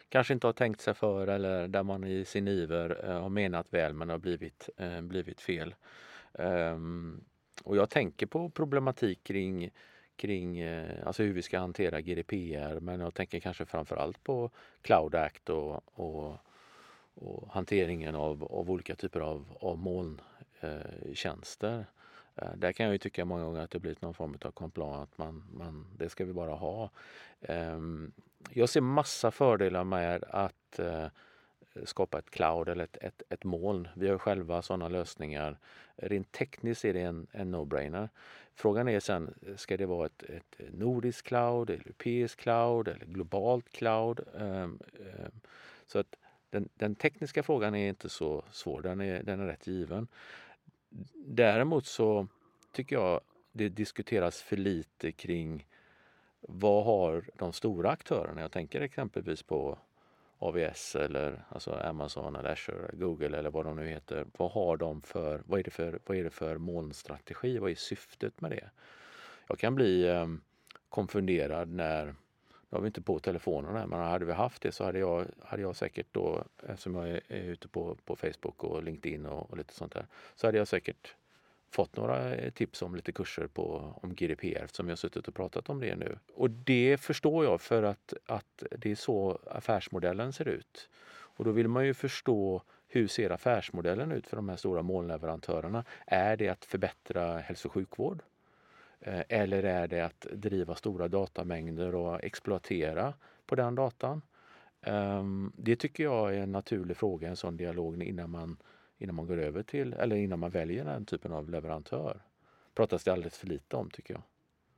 kanske 0.08 0.34
inte 0.34 0.46
har 0.46 0.52
tänkt 0.52 0.80
sig 0.80 0.94
för 0.94 1.26
eller 1.26 1.68
där 1.68 1.82
man 1.82 2.04
i 2.04 2.24
sin 2.24 2.48
iver 2.48 3.04
eh, 3.04 3.20
har 3.20 3.28
menat 3.28 3.66
väl 3.70 3.94
men 3.94 4.08
har 4.08 4.18
blivit, 4.18 4.68
eh, 4.76 5.00
blivit 5.00 5.40
fel. 5.40 5.74
Ehm, 6.34 7.24
och 7.64 7.76
jag 7.76 7.90
tänker 7.90 8.26
på 8.26 8.50
problematik 8.50 9.24
kring, 9.24 9.70
kring 10.16 10.58
eh, 10.58 11.06
alltså 11.06 11.22
hur 11.22 11.32
vi 11.32 11.42
ska 11.42 11.58
hantera 11.58 12.00
GDPR 12.00 12.80
men 12.80 13.00
jag 13.00 13.14
tänker 13.14 13.40
kanske 13.40 13.64
framförallt 13.64 14.24
på 14.24 14.50
Cloud 14.82 15.14
Act 15.14 15.50
och, 15.50 15.98
och, 15.98 16.36
och 17.14 17.52
hanteringen 17.52 18.14
av, 18.14 18.44
av 18.44 18.70
olika 18.70 18.94
typer 18.94 19.20
av, 19.20 19.44
av 19.60 19.78
molntjänster. 19.78 21.86
Eh, 22.42 22.48
där 22.56 22.72
kan 22.72 22.86
jag 22.86 22.92
ju 22.92 22.98
tycka 22.98 23.24
många 23.24 23.44
gånger 23.44 23.60
att 23.60 23.70
det 23.70 23.78
blivit 23.78 24.02
någon 24.02 24.14
form 24.14 24.36
av 24.42 24.50
komplan 24.50 25.02
att 25.02 25.18
man, 25.18 25.44
man, 25.52 25.86
det 25.96 26.08
ska 26.08 26.24
vi 26.24 26.32
bara 26.32 26.54
ha. 26.54 26.90
Ehm, 27.40 28.12
jag 28.50 28.68
ser 28.68 28.80
massa 28.80 29.30
fördelar 29.30 29.84
med 29.84 30.24
att 30.28 30.78
eh, 30.78 31.06
skapa 31.84 32.18
ett 32.18 32.30
cloud 32.30 32.68
eller 32.68 32.84
ett, 32.84 32.96
ett, 33.00 33.22
ett 33.28 33.44
moln. 33.44 33.88
Vi 33.94 34.08
har 34.08 34.18
själva 34.18 34.62
sådana 34.62 34.88
lösningar. 34.88 35.58
Rent 35.96 36.32
tekniskt 36.32 36.84
är 36.84 36.92
det 36.92 37.00
en, 37.00 37.26
en 37.32 37.54
no-brainer. 37.54 38.08
Frågan 38.54 38.88
är 38.88 39.00
sen, 39.00 39.34
ska 39.56 39.76
det 39.76 39.86
vara 39.86 40.06
ett, 40.06 40.22
ett 40.22 40.60
nordiskt 40.72 41.28
cloud, 41.28 41.70
europeiskt 41.70 42.40
cloud 42.40 42.88
eller 42.88 43.06
globalt 43.06 43.70
cloud? 43.70 44.20
Ehm, 44.36 44.78
ehm, 44.98 45.40
så 45.86 45.98
att 45.98 46.16
den, 46.50 46.68
den, 46.74 46.94
tekniska 46.94 47.42
frågan 47.42 47.74
är 47.74 47.88
inte 47.88 48.08
så 48.08 48.44
svår, 48.50 48.82
den 48.82 49.00
är, 49.00 49.22
den 49.22 49.40
är 49.40 49.46
rätt 49.46 49.66
given. 49.66 50.08
Däremot 51.26 51.86
så 51.86 52.26
tycker 52.72 52.96
jag 52.96 53.20
det 53.52 53.68
diskuteras 53.68 54.42
för 54.42 54.56
lite 54.56 55.12
kring 55.12 55.66
vad 56.40 56.84
har 56.84 57.24
de 57.34 57.52
stora 57.52 57.90
aktörerna, 57.90 58.40
jag 58.40 58.52
tänker 58.52 58.80
exempelvis 58.80 59.42
på 59.42 59.78
AVS 60.38 60.94
eller 60.96 61.44
alltså 61.48 61.72
Amazon 61.72 62.36
eller 62.36 62.52
Azure, 62.52 62.90
Google 62.92 63.38
eller 63.38 63.50
vad 63.50 63.64
de 63.64 63.76
nu 63.76 63.88
heter. 63.88 64.26
Vad 64.36 64.50
har 64.50 64.76
de 64.76 65.02
för, 65.02 65.42
vad 65.46 65.60
är 65.60 65.64
det 65.64 65.70
för, 65.70 65.98
vad 66.06 66.16
är 66.16 66.24
det 66.24 66.30
för 66.30 66.58
molnstrategi? 66.58 67.58
Vad 67.58 67.70
är 67.70 67.74
syftet 67.74 68.40
med 68.40 68.50
det? 68.50 68.70
Jag 69.48 69.58
kan 69.58 69.74
bli 69.74 70.08
eh, 70.08 70.26
konfunderad 70.88 71.68
när, 71.68 72.14
nu 72.70 72.76
har 72.76 72.80
vi 72.82 72.86
inte 72.86 73.02
på 73.02 73.18
telefonerna 73.18 73.86
men 73.86 74.00
hade 74.00 74.24
vi 74.24 74.32
haft 74.32 74.62
det 74.62 74.72
så 74.72 74.84
hade 74.84 74.98
jag, 74.98 75.26
hade 75.44 75.62
jag 75.62 75.76
säkert 75.76 76.06
då, 76.12 76.44
eftersom 76.66 76.94
jag 76.94 77.08
är, 77.08 77.20
är 77.28 77.42
ute 77.42 77.68
på, 77.68 77.96
på 78.04 78.16
Facebook 78.16 78.64
och 78.64 78.82
LinkedIn 78.82 79.26
och, 79.26 79.50
och 79.50 79.56
lite 79.56 79.74
sånt 79.74 79.92
där, 79.92 80.06
så 80.34 80.46
hade 80.46 80.58
jag 80.58 80.68
säkert 80.68 81.14
fått 81.70 81.96
några 81.96 82.34
eh, 82.34 82.50
tips 82.50 82.82
om 82.82 82.94
lite 82.94 83.12
kurser 83.12 83.46
på, 83.46 83.94
om 84.02 84.14
GDPR 84.14 84.64
eftersom 84.64 84.88
jag 84.88 84.98
suttit 84.98 85.28
och 85.28 85.34
pratat 85.34 85.68
om 85.68 85.80
det 85.80 85.96
nu. 85.96 86.18
Och 86.34 86.50
det 86.50 87.00
förstår 87.00 87.44
jag 87.44 87.60
för 87.60 87.82
att, 87.82 88.14
att 88.26 88.62
det 88.70 88.90
är 88.90 88.94
så 88.94 89.38
affärsmodellen 89.46 90.32
ser 90.32 90.48
ut. 90.48 90.88
Och 91.10 91.44
då 91.44 91.50
vill 91.50 91.68
man 91.68 91.86
ju 91.86 91.94
förstå 91.94 92.62
hur 92.88 93.06
ser 93.06 93.30
affärsmodellen 93.30 94.12
ut 94.12 94.26
för 94.26 94.36
de 94.36 94.48
här 94.48 94.56
stora 94.56 94.82
molnleverantörerna? 94.82 95.84
Är 96.06 96.36
det 96.36 96.48
att 96.48 96.64
förbättra 96.64 97.38
hälso 97.38 97.68
och 97.68 97.72
sjukvård? 97.72 98.22
Eh, 99.00 99.22
eller 99.28 99.62
är 99.62 99.88
det 99.88 100.00
att 100.00 100.26
driva 100.32 100.74
stora 100.74 101.08
datamängder 101.08 101.94
och 101.94 102.24
exploatera 102.24 103.14
på 103.46 103.54
den 103.54 103.74
datan? 103.74 104.22
Ehm, 104.80 105.52
det 105.56 105.76
tycker 105.76 106.04
jag 106.04 106.34
är 106.34 106.38
en 106.38 106.52
naturlig 106.52 106.96
fråga 106.96 107.26
i 107.26 107.30
en 107.30 107.36
sån 107.36 107.56
dialog 107.56 108.02
innan 108.02 108.30
man 108.30 108.56
innan 108.98 109.14
man 109.14 109.26
går 109.26 109.38
över 109.38 109.62
till, 109.62 109.92
eller 109.92 110.16
innan 110.16 110.38
man 110.38 110.50
väljer 110.50 110.84
den 110.84 111.04
typen 111.04 111.32
av 111.32 111.50
leverantör. 111.50 112.22
pratas 112.74 113.04
det 113.04 113.12
alldeles 113.12 113.38
för 113.38 113.46
lite 113.46 113.76
om 113.76 113.90
tycker 113.90 114.14
jag. 114.14 114.22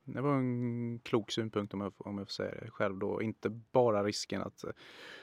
Det 0.03 0.21
var 0.21 0.35
en 0.35 0.99
klok 0.99 1.31
synpunkt 1.31 1.73
om 1.73 1.81
jag, 1.81 1.93
om 1.97 2.17
jag 2.17 2.27
får 2.27 2.31
säga 2.31 2.55
det 2.61 2.71
själv 2.71 2.99
då. 2.99 3.21
Inte 3.21 3.49
bara 3.49 4.03
risken 4.03 4.41
att 4.41 4.65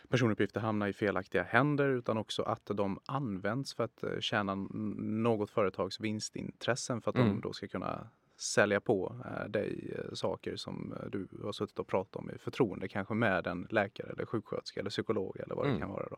personuppgifter 0.09 0.61
hamnar 0.61 0.89
i 0.89 0.93
felaktiga 0.93 1.43
händer 1.43 1.89
utan 1.89 2.19
också 2.19 2.43
att 2.43 2.67
de 2.67 3.01
används 3.07 3.75
för 3.75 3.85
att 3.85 4.03
eh, 4.03 4.21
tjäna 4.21 4.55
något 4.55 5.51
företags 5.51 6.01
vinstintressen 6.01 7.01
för 7.01 7.11
att 7.11 7.17
mm. 7.17 7.29
de 7.29 7.41
då 7.41 7.53
ska 7.53 7.69
kunna 7.69 8.09
sälja 8.41 8.81
på 8.81 9.17
eh, 9.25 9.49
dig 9.49 9.95
eh, 9.99 10.15
saker 10.15 10.57
som 10.57 10.95
du 11.13 11.29
har 11.43 11.53
suttit 11.53 11.79
och 11.79 11.87
pratat 11.87 12.17
om 12.17 12.31
i 12.31 12.39
förtroende 12.39 12.89
kanske 12.89 13.15
med 13.15 13.47
en 13.47 13.67
läkare 13.71 14.13
eller 14.13 14.27
sjuksköterska 14.27 14.81
eller 14.81 14.91
psykolog 14.91 15.41
eller 15.41 15.55
vad 15.55 15.65
det 15.65 15.69
mm. 15.69 15.81
kan 15.81 15.91
vara. 15.91 16.07
Då. 16.11 16.17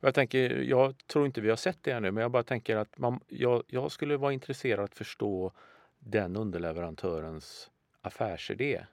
Jag, 0.00 0.14
tänker, 0.14 0.50
jag 0.50 1.06
tror 1.06 1.26
inte 1.26 1.40
vi 1.40 1.48
har 1.48 1.56
sett 1.56 1.78
det 1.82 1.90
ännu, 1.90 2.10
men 2.10 2.22
jag 2.22 2.30
bara 2.30 2.42
tänker 2.42 2.76
att 2.76 2.98
man, 2.98 3.20
jag, 3.28 3.62
jag 3.66 3.92
skulle 3.92 4.16
vara 4.16 4.32
intresserad 4.32 4.84
att 4.84 4.94
förstå 4.94 5.52
den 5.98 6.36
underleverantörens 6.36 7.70
affärsidé. 8.00 8.86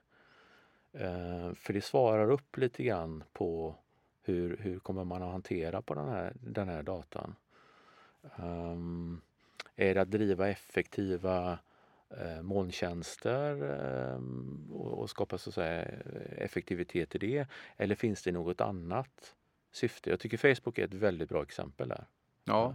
Eh, 0.92 1.54
för 1.54 1.72
det 1.72 1.80
svarar 1.80 2.30
upp 2.30 2.56
lite 2.56 2.82
grann 2.82 3.24
på 3.32 3.76
hur, 4.22 4.56
hur 4.56 4.78
kommer 4.78 5.04
man 5.04 5.22
att 5.22 5.32
hantera 5.32 5.82
på 5.82 5.94
den 5.94 6.08
här, 6.08 6.32
den 6.40 6.68
här 6.68 6.82
datan. 6.82 7.34
Um, 8.36 9.20
är 9.76 9.94
det 9.94 10.00
att 10.00 10.10
driva 10.10 10.48
effektiva 10.48 11.58
eh, 12.10 12.42
molntjänster 12.42 13.52
eh, 13.62 14.20
och, 14.72 15.10
skapa 15.10 15.38
så 15.38 15.50
att 15.50 15.54
säga, 15.54 15.82
effektivitet 16.36 17.14
i 17.14 17.18
det? 17.18 17.46
Eller 17.76 17.94
finns 17.94 18.22
det 18.22 18.32
något 18.32 18.60
annat? 18.60 19.34
syfte. 19.72 20.10
Jag 20.10 20.20
tycker 20.20 20.54
Facebook 20.54 20.78
är 20.78 20.84
ett 20.84 20.94
väldigt 20.94 21.28
bra 21.28 21.42
exempel 21.42 21.88
där. 21.88 22.04
Ja. 22.44 22.74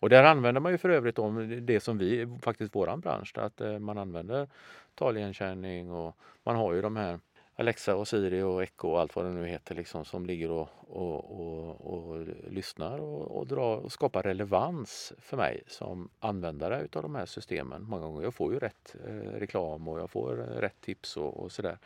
Och 0.00 0.08
där 0.08 0.24
använder 0.24 0.60
man 0.60 0.72
ju 0.72 0.78
för 0.78 0.88
övrigt 0.88 1.18
om 1.18 1.66
det 1.66 1.80
som 1.80 1.98
vi, 1.98 2.38
faktiskt 2.42 2.74
våran 2.74 3.00
bransch, 3.00 3.38
att 3.38 3.60
eh, 3.60 3.78
man 3.78 3.98
använder 3.98 4.48
taligenkänning 4.94 5.90
och 5.90 6.16
man 6.42 6.56
har 6.56 6.74
ju 6.74 6.82
de 6.82 6.96
här 6.96 7.20
Alexa 7.60 7.96
och 7.96 8.08
Siri 8.08 8.42
och 8.42 8.62
Echo 8.62 8.88
och 8.88 9.00
allt 9.00 9.16
vad 9.16 9.24
det 9.24 9.30
nu 9.30 9.46
heter 9.46 9.74
liksom 9.74 10.04
som 10.04 10.26
ligger 10.26 10.50
och, 10.50 10.68
och, 10.80 11.40
och, 11.40 11.94
och 11.94 12.26
lyssnar 12.50 12.98
och, 12.98 13.38
och, 13.38 13.46
drar, 13.46 13.76
och 13.76 13.92
skapar 13.92 14.22
relevans 14.22 15.12
för 15.18 15.36
mig 15.36 15.62
som 15.66 16.08
användare 16.18 16.82
utav 16.82 17.02
de 17.02 17.14
här 17.14 17.26
systemen. 17.26 17.82
Många 17.82 18.06
gånger 18.06 18.22
jag 18.22 18.34
får 18.34 18.52
ju 18.52 18.58
rätt 18.58 18.96
eh, 19.06 19.12
reklam 19.14 19.88
och 19.88 20.00
jag 20.00 20.10
får 20.10 20.36
rätt 20.36 20.80
tips 20.80 21.16
och, 21.16 21.42
och 21.42 21.52
sådär. 21.52 21.78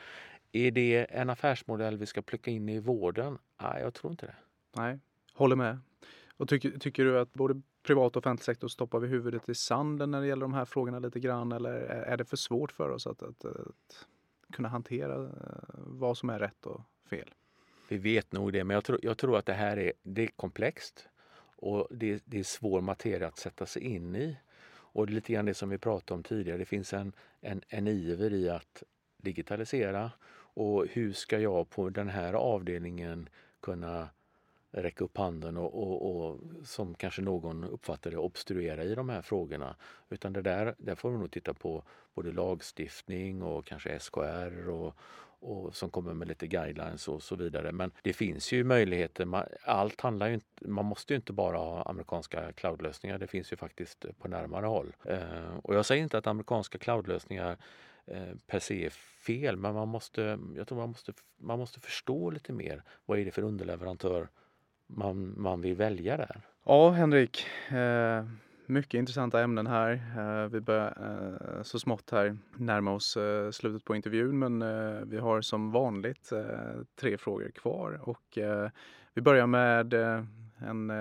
Är 0.52 0.70
det 0.70 1.06
en 1.10 1.30
affärsmodell 1.30 1.96
vi 1.96 2.06
ska 2.06 2.22
plocka 2.22 2.50
in 2.50 2.68
i 2.68 2.78
vården? 2.78 3.38
Nej, 3.62 3.82
jag 3.82 3.94
tror 3.94 4.10
inte 4.10 4.26
det. 4.26 4.36
Nej, 4.76 4.98
håller 5.34 5.56
med. 5.56 5.78
Och 6.36 6.48
tycker, 6.48 6.78
tycker 6.78 7.04
du 7.04 7.18
att 7.18 7.32
både 7.32 7.60
privat 7.82 8.16
och 8.16 8.22
offentlig 8.22 8.44
sektor 8.44 8.68
stoppar 8.68 8.98
vi 8.98 9.08
huvudet 9.08 9.48
i 9.48 9.54
sanden 9.54 10.10
när 10.10 10.20
det 10.20 10.26
gäller 10.26 10.42
de 10.42 10.54
här 10.54 10.64
frågorna 10.64 10.98
lite 10.98 11.20
grann 11.20 11.52
eller 11.52 11.72
är 11.86 12.16
det 12.16 12.24
för 12.24 12.36
svårt 12.36 12.72
för 12.72 12.90
oss 12.90 13.06
att, 13.06 13.22
att, 13.22 13.44
att 13.44 14.06
kunna 14.54 14.68
hantera 14.68 15.14
eh, 15.14 15.30
vad 15.76 16.18
som 16.18 16.30
är 16.30 16.38
rätt 16.38 16.66
och 16.66 16.80
fel? 17.10 17.30
Vi 17.88 17.98
vet 17.98 18.32
nog 18.32 18.52
det, 18.52 18.64
men 18.64 18.74
jag 18.74 18.84
tror, 18.84 18.98
jag 19.02 19.18
tror 19.18 19.38
att 19.38 19.46
det 19.46 19.52
här 19.52 19.76
är, 19.76 19.92
det 20.02 20.22
är 20.22 20.26
komplext 20.26 21.08
och 21.56 21.88
det, 21.90 22.22
det 22.24 22.38
är 22.38 22.44
svår 22.44 22.80
materia 22.80 23.28
att 23.28 23.38
sätta 23.38 23.66
sig 23.66 23.82
in 23.82 24.16
i. 24.16 24.36
Och 24.94 25.06
det 25.06 25.12
är 25.12 25.14
lite 25.14 25.32
grann 25.32 25.46
det 25.46 25.54
som 25.54 25.68
vi 25.68 25.78
pratade 25.78 26.14
om 26.14 26.22
tidigare. 26.22 26.58
Det 26.58 26.64
finns 26.64 26.92
en, 26.92 27.12
en, 27.40 27.62
en 27.68 27.88
iver 27.88 28.32
i 28.32 28.48
att 28.48 28.82
digitalisera 29.16 30.10
och 30.56 30.86
hur 30.86 31.12
ska 31.12 31.38
jag 31.38 31.70
på 31.70 31.90
den 31.90 32.08
här 32.08 32.34
avdelningen 32.34 33.28
kunna 33.60 34.08
räcka 34.74 35.04
upp 35.04 35.18
handen 35.18 35.56
och, 35.56 35.82
och, 35.82 36.26
och, 36.26 36.40
som 36.64 36.94
kanske 36.94 37.22
någon 37.22 37.64
uppfattar 37.64 38.10
det 38.10 38.16
obstruera 38.16 38.84
i 38.84 38.94
de 38.94 39.08
här 39.08 39.22
frågorna. 39.22 39.76
Utan 40.10 40.32
det 40.32 40.42
där, 40.42 40.74
där 40.78 40.94
får 40.94 41.10
vi 41.10 41.18
nog 41.18 41.30
titta 41.30 41.54
på 41.54 41.84
både 42.14 42.32
lagstiftning 42.32 43.42
och 43.42 43.66
kanske 43.66 43.98
SKR 43.98 44.68
och, 44.68 44.96
och 45.40 45.76
som 45.76 45.90
kommer 45.90 46.14
med 46.14 46.28
lite 46.28 46.46
guidelines 46.46 47.08
och 47.08 47.22
så 47.22 47.36
vidare. 47.36 47.72
Men 47.72 47.90
det 48.02 48.12
finns 48.12 48.52
ju 48.52 48.64
möjligheter. 48.64 49.24
Man, 49.24 49.44
allt 49.64 50.00
handlar 50.00 50.28
ju 50.28 50.34
inte, 50.34 50.68
man 50.68 50.84
måste 50.84 51.12
ju 51.12 51.16
inte 51.16 51.32
bara 51.32 51.56
ha 51.56 51.82
amerikanska 51.82 52.52
cloudlösningar. 52.52 53.18
Det 53.18 53.26
finns 53.26 53.52
ju 53.52 53.56
faktiskt 53.56 54.04
på 54.18 54.28
närmare 54.28 54.66
håll. 54.66 54.96
Eh, 55.04 55.56
och 55.62 55.74
jag 55.74 55.86
säger 55.86 56.02
inte 56.02 56.18
att 56.18 56.26
amerikanska 56.26 56.78
cloudlösningar 56.78 57.56
eh, 58.06 58.34
per 58.46 58.58
se 58.58 58.86
är 58.86 58.90
fel, 59.26 59.56
men 59.56 59.74
man 59.74 59.88
måste, 59.88 60.38
jag 60.56 60.68
tror 60.68 60.78
man 60.78 60.88
måste, 60.88 61.12
man 61.36 61.58
måste 61.58 61.80
förstå 61.80 62.30
lite 62.30 62.52
mer. 62.52 62.82
Vad 63.06 63.18
är 63.18 63.24
det 63.24 63.30
för 63.30 63.42
underleverantör 63.42 64.28
man, 64.86 65.34
man 65.36 65.60
vill 65.60 65.74
välja 65.74 66.16
där? 66.16 66.40
Ja, 66.64 66.90
Henrik. 66.90 67.46
Eh, 67.68 68.24
mycket 68.66 68.98
intressanta 68.98 69.42
ämnen 69.42 69.66
här. 69.66 69.92
Eh, 69.92 70.48
vi 70.48 70.60
börjar 70.60 70.96
eh, 71.56 71.62
så 71.62 71.78
smått 71.78 72.10
här 72.10 72.36
närma 72.56 72.92
oss 72.92 73.16
eh, 73.16 73.50
slutet 73.50 73.84
på 73.84 73.96
intervjun 73.96 74.38
men 74.38 74.60
vi 75.10 75.18
har 75.18 75.40
som 75.40 75.72
vanligt 75.72 76.32
tre 77.00 77.18
frågor 77.18 77.50
kvar 77.50 78.08
och 78.08 78.38
vi 79.14 79.22
börjar 79.22 79.46
med 79.46 79.94
en 80.58 80.92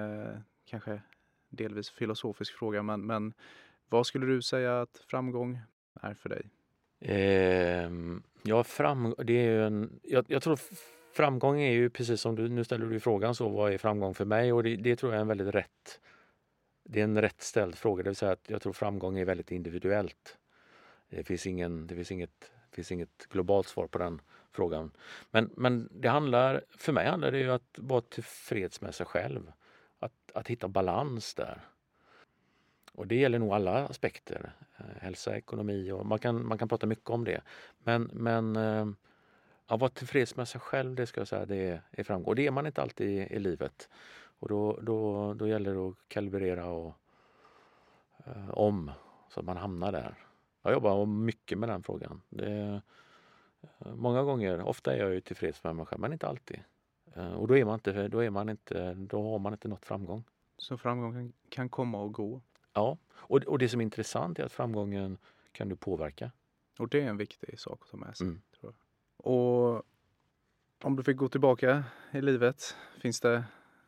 kanske 0.65 1.01
delvis 1.49 1.89
filosofisk 1.89 2.53
fråga 2.53 2.84
men, 2.84 3.05
men 3.05 3.34
vad 3.89 4.07
skulle 4.07 4.25
du 4.25 4.41
säga 4.41 4.81
att 4.81 4.97
framgång 5.07 5.59
är 6.01 6.13
för 6.13 6.29
dig? 6.29 6.49
Eh, 6.99 7.91
ja, 8.43 8.63
fram, 8.63 9.15
det 9.17 9.47
är 9.47 9.59
en, 9.59 9.99
jag, 10.03 10.25
jag, 10.27 10.43
tror 10.43 10.59
framgång 11.14 11.61
är 11.61 11.72
ju 11.72 11.89
precis 11.89 12.22
som 12.22 12.36
du, 12.36 12.49
nu 12.49 12.64
ställer 12.64 12.86
du 12.86 12.99
frågan 12.99 13.36
så, 13.36 13.49
vad 13.49 13.74
är 13.74 13.78
framgång 13.78 14.14
för 14.14 14.26
mig? 14.26 14.53
Och 14.53 14.64
det, 14.64 14.76
det 14.76 14.95
tror 14.95 15.11
jag 15.11 15.18
är 15.18 15.22
en 15.22 15.28
väldigt 15.28 15.55
rätt 15.55 15.99
det 16.84 16.99
är 16.99 17.03
en 17.03 17.22
rätt 17.22 17.41
ställd 17.41 17.76
fråga, 17.76 18.03
det 18.03 18.09
vill 18.09 18.16
säga 18.16 18.32
att 18.32 18.49
jag 18.49 18.61
tror 18.61 18.74
framgång 18.74 19.20
är 19.20 19.26
väldigt 19.26 19.51
individuellt. 19.51 20.38
Det 21.09 21.24
finns, 21.24 21.47
ingen, 21.47 21.88
det 21.88 21.95
finns, 21.95 22.11
inget, 22.11 22.51
det 22.70 22.76
finns 22.76 22.91
inget 22.91 23.28
globalt 23.30 23.68
svar 23.68 23.88
på 23.88 23.97
den 23.97 24.22
frågan. 24.51 24.91
Men, 25.32 25.49
men 25.57 25.89
det 25.91 26.09
handlar, 26.09 26.64
för 26.78 26.91
mig 26.91 27.07
handlar 27.07 27.32
det 27.32 27.38
ju 27.38 27.49
om 27.49 27.55
att 27.55 27.78
vara 27.78 28.01
tillfreds 28.01 28.82
med 28.82 28.95
sig 28.95 29.05
själv. 29.05 29.51
Att, 29.99 30.32
att 30.34 30.47
hitta 30.47 30.68
balans 30.68 31.36
där. 31.36 31.61
Och 32.91 33.07
det 33.07 33.16
gäller 33.16 33.39
nog 33.39 33.53
alla 33.53 33.88
aspekter. 33.88 34.53
Eh, 34.78 35.01
hälsa, 35.01 35.38
ekonomi 35.38 35.91
och 35.91 36.05
man 36.05 36.20
kan, 36.20 36.47
man 36.47 36.57
kan 36.57 36.70
prata 36.70 36.88
mycket 36.88 37.09
om 37.09 37.24
det. 37.24 37.41
Men, 37.78 38.09
men 38.14 38.55
eh, 38.55 38.88
att 39.66 39.80
vara 39.80 39.89
tillfreds 39.89 40.36
med 40.36 40.47
sig 40.47 40.61
själv, 40.61 40.95
det 40.95 41.05
ska 41.05 41.22
jag 41.22 41.28
säga, 41.28 41.45
det 41.45 41.82
är, 41.91 42.03
framgång. 42.03 42.28
Och 42.28 42.36
det 42.36 42.47
är 42.47 42.51
man 42.51 42.66
inte 42.66 42.82
alltid 42.82 43.09
i, 43.09 43.36
i 43.36 43.39
livet. 43.39 43.89
Och 44.39 44.49
då, 44.49 44.80
då, 44.82 45.34
då 45.34 45.47
gäller 45.47 45.74
det 45.74 45.88
att 45.88 45.95
kalibrera 46.07 46.66
och, 46.66 46.95
eh, 48.26 48.49
om 48.49 48.91
så 49.30 49.39
att 49.39 49.45
man 49.45 49.57
hamnar 49.57 49.91
där. 49.91 50.16
Jag 50.61 50.74
jobbar 50.74 51.05
mycket 51.05 51.57
med 51.57 51.70
den 51.70 51.84
frågan. 51.84 52.22
Det, 52.30 52.82
eh, 53.61 53.95
många 53.95 54.24
gånger, 54.24 54.61
ofta 54.61 54.93
är 54.93 54.99
jag 54.99 55.14
ju 55.14 55.22
tillfreds 55.22 55.64
med 55.64 55.76
mig 55.76 55.86
själv, 55.86 56.01
men 56.01 56.14
inte 56.14 56.28
alltid. 56.28 56.59
Eh, 57.16 57.34
och 57.34 57.47
då 57.47 57.57
är 57.57 57.66
man 57.66 57.74
inte, 57.74 58.07
då 58.07 58.20
är 58.20 58.30
man 58.30 58.49
inte, 58.49 58.93
då 58.93 59.32
har 59.32 59.39
man 59.39 59.53
inte 59.53 59.68
nått 59.68 59.86
framgång. 59.86 60.24
Så 60.57 60.78
framgången 60.78 61.34
kan 61.49 61.70
komma 61.70 62.01
och 62.01 62.14
gå? 62.14 62.41
Ja, 62.74 62.97
och, 63.11 63.38
och 63.43 63.59
det 63.59 63.70
som 63.70 63.82
är 63.82 63.84
intressant 63.84 64.39
är 64.39 64.43
att 64.43 64.51
framgången 64.51 65.18
kan 65.51 65.70
du 65.70 65.76
påverka. 65.76 66.32
Och 66.80 66.89
det 66.89 67.01
är 67.01 67.09
en 67.09 67.18
viktig 67.18 67.59
sak 67.59 67.82
att 67.82 67.89
ta 67.89 67.97
med 67.97 68.18
sig. 68.18 68.28
Mm. 68.28 68.41
Tror 68.59 68.74
jag. 68.74 68.82
Och 69.18 69.84
om 70.84 70.95
du 70.95 71.03
fick 71.03 71.18
gå 71.18 71.30
tillbaka 71.30 71.84
i 72.11 72.22
livet, 72.22 72.76
finns 73.01 73.20
det 73.20 73.43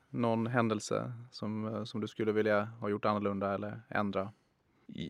någon 0.10 0.48
händelse 0.48 1.14
som, 1.32 1.76
eh, 1.76 1.84
som 1.84 2.02
du 2.02 2.08
skulle 2.08 2.32
vilja 2.32 2.62
ha 2.62 2.90
gjort 2.90 3.06
annorlunda 3.06 3.54
eller 3.54 3.82
ändra? 3.90 4.32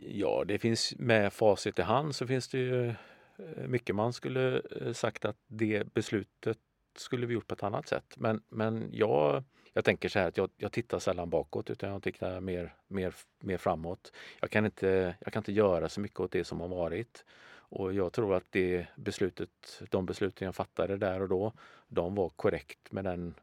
Ja, 0.08 0.44
det 0.48 0.60
finns 0.60 0.94
med 0.98 1.34
facit 1.34 1.80
i 1.80 1.82
hand 1.82 2.16
så 2.16 2.28
finns 2.28 2.48
det 2.50 2.58
ju 2.58 2.88
eh, 2.90 3.68
mycket 3.68 3.96
man 3.96 4.14
skulle 4.14 4.62
eh, 4.82 4.94
sagt 4.94 5.26
att 5.26 5.38
det 5.48 5.94
beslutet 5.94 6.58
skulle 6.98 7.26
vi 7.26 7.34
gjort 7.34 7.48
på 7.48 7.54
ett 7.54 7.64
annat 7.64 7.88
sätt. 7.88 8.16
Men, 8.18 8.42
men 8.50 8.90
jag, 8.92 9.44
jag 9.74 9.86
tänker 9.86 10.10
så 10.10 10.20
här 10.20 10.28
att 10.28 10.38
jag, 10.38 10.50
jag 10.58 10.72
tittar 10.72 11.00
sällan 11.00 11.30
bakåt 11.30 11.70
utan 11.70 11.90
jag 11.90 12.04
tittar 12.04 12.42
mer, 12.42 12.76
mer, 12.88 13.14
mer 13.40 13.58
framåt. 13.58 14.12
Jag 14.42 14.52
kan, 14.52 14.66
inte, 14.66 15.16
jag 15.20 15.34
kan 15.34 15.40
inte 15.40 15.52
göra 15.52 15.90
så 15.90 16.02
mycket 16.02 16.20
åt 16.20 16.32
det 16.32 16.44
som 16.44 16.62
har 16.62 16.68
varit. 16.68 17.26
Och 17.70 17.94
jag 17.94 18.14
tror 18.14 18.36
att 18.36 18.46
det 18.50 18.88
beslutet, 18.96 19.82
de 19.90 20.06
besluten 20.06 20.46
jag 20.46 20.56
fattade 20.56 20.98
där 20.98 21.22
och 21.22 21.30
då, 21.30 21.54
de 21.88 22.16
var 22.16 22.30
korrekt 22.30 22.92
med 22.92 23.04
den 23.04 23.34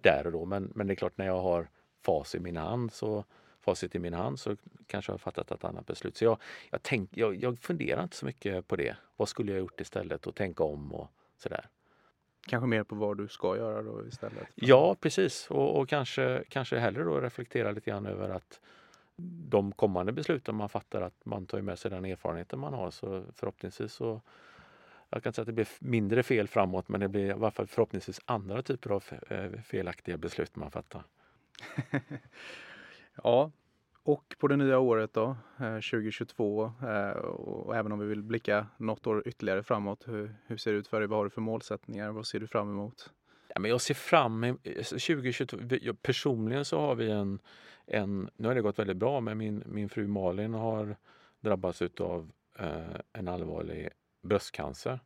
där 0.00 0.26
och 0.26 0.32
då. 0.32 0.44
Men, 0.44 0.72
men 0.74 0.86
det 0.86 0.92
är 0.92 0.96
klart, 0.96 1.18
när 1.18 1.26
jag 1.26 1.40
har 1.40 1.68
fas 2.02 2.34
i 2.34 2.40
min 2.40 2.56
hand 2.56 2.92
så, 2.92 3.24
facit 3.60 3.94
i 3.94 3.98
min 3.98 4.14
hand 4.14 4.40
så 4.40 4.56
kanske 4.86 5.10
jag 5.10 5.14
har 5.14 5.18
fattat 5.18 5.50
ett 5.50 5.64
annat 5.64 5.86
beslut. 5.86 6.16
Så 6.16 6.24
jag, 6.24 6.38
jag, 6.70 6.82
tänk, 6.82 7.16
jag, 7.16 7.34
jag 7.34 7.58
funderar 7.58 8.02
inte 8.02 8.16
så 8.16 8.26
mycket 8.26 8.68
på 8.68 8.76
det. 8.76 8.96
Vad 9.16 9.28
skulle 9.28 9.52
jag 9.52 9.58
gjort 9.58 9.80
istället 9.80 10.26
och 10.26 10.34
tänka 10.34 10.64
om 10.64 10.92
och 10.92 11.08
sådär. 11.36 11.68
Kanske 12.46 12.66
mer 12.66 12.82
på 12.82 12.94
vad 12.94 13.18
du 13.18 13.28
ska 13.28 13.56
göra 13.56 13.82
då 13.82 14.06
istället? 14.06 14.48
Ja, 14.54 14.96
precis. 15.00 15.50
Och, 15.50 15.78
och, 15.78 15.88
kanske, 15.88 16.44
kanske 16.48 16.78
hellre 16.78 17.04
då 17.04 17.20
reflektera 17.20 17.70
lite 17.70 17.90
grann 17.90 18.06
över 18.06 18.28
att 18.28 18.60
de 19.48 19.72
kommande 19.72 20.12
besluten 20.12 20.54
man 20.54 20.68
fattar 20.68 21.02
att 21.02 21.24
man 21.24 21.46
tar 21.46 21.60
med 21.60 21.78
sig 21.78 21.90
den 21.90 22.04
erfarenheten 22.04 22.58
man 22.58 22.74
har. 22.74 22.90
Så 22.90 23.24
förhoppningsvis 23.34 23.92
så 23.92 24.20
jag 25.10 25.22
kan 25.22 25.32
säga 25.32 25.42
att 25.42 25.46
det 25.46 25.52
blir 25.52 25.68
mindre 25.78 26.22
fel 26.22 26.48
framåt 26.48 26.88
men 26.88 27.00
det 27.00 27.08
blir 27.08 27.26
i 27.26 27.32
alla 27.32 27.50
fall 27.50 27.66
förhoppningsvis 27.66 28.20
andra 28.24 28.62
typer 28.62 28.90
av 28.90 29.04
eh, 29.28 29.60
felaktiga 29.60 30.16
beslut 30.16 30.56
man 30.56 30.70
fattar. 30.70 31.04
ja, 33.22 33.50
och 34.02 34.36
på 34.38 34.48
det 34.48 34.56
nya 34.56 34.78
året 34.78 35.12
då, 35.12 35.36
eh, 35.58 35.74
2022 35.74 36.72
eh, 36.82 37.10
och 37.10 37.76
även 37.76 37.92
om 37.92 37.98
vi 37.98 38.06
vill 38.06 38.22
blicka 38.22 38.66
något 38.76 39.06
år 39.06 39.28
ytterligare 39.28 39.62
framåt, 39.62 40.08
hur, 40.08 40.34
hur 40.46 40.56
ser 40.56 40.72
det 40.72 40.78
ut 40.78 40.88
för 40.88 41.00
dig? 41.00 41.08
Vad 41.08 41.18
har 41.18 41.24
du 41.24 41.30
för 41.30 41.40
målsättningar? 41.40 42.10
Vad 42.10 42.26
ser 42.26 42.40
du 42.40 42.46
fram 42.46 42.70
emot? 42.70 43.10
Ja, 43.54 43.60
men 43.60 43.70
jag 43.70 43.80
ser 43.80 43.94
fram 43.94 44.44
emot 44.44 44.60
eh, 44.66 44.74
2022. 44.74 45.58
Personligen 46.02 46.64
så 46.64 46.80
har 46.80 46.94
vi 46.94 47.10
en, 47.10 47.38
en, 47.86 48.30
nu 48.36 48.48
har 48.48 48.54
det 48.54 48.62
gått 48.62 48.78
väldigt 48.78 48.96
bra 48.96 49.20
men 49.20 49.38
min, 49.38 49.62
min 49.66 49.88
fru 49.88 50.06
Malin 50.06 50.54
har 50.54 50.96
drabbats 51.40 51.82
av 52.00 52.32
eh, 52.58 53.00
en 53.12 53.28
allvarlig 53.28 53.88
bröstcancer. 54.22 55.00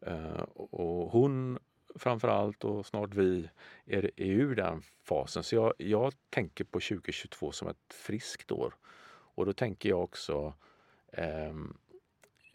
Eh, 0.00 0.42
och 0.54 1.10
hon 1.10 1.58
framförallt 1.94 2.64
och 2.64 2.86
snart 2.86 3.14
vi 3.14 3.48
är, 3.86 4.10
är 4.16 4.26
ur 4.26 4.54
den 4.54 4.82
fasen. 5.04 5.42
Så 5.42 5.54
jag, 5.54 5.72
jag 5.78 6.12
tänker 6.30 6.64
på 6.64 6.80
2022 6.80 7.52
som 7.52 7.68
ett 7.68 7.94
friskt 7.94 8.52
år. 8.52 8.74
Och 9.36 9.46
då 9.46 9.52
tänker 9.52 9.88
jag 9.88 10.02
också 10.02 10.54
eh, 11.12 11.54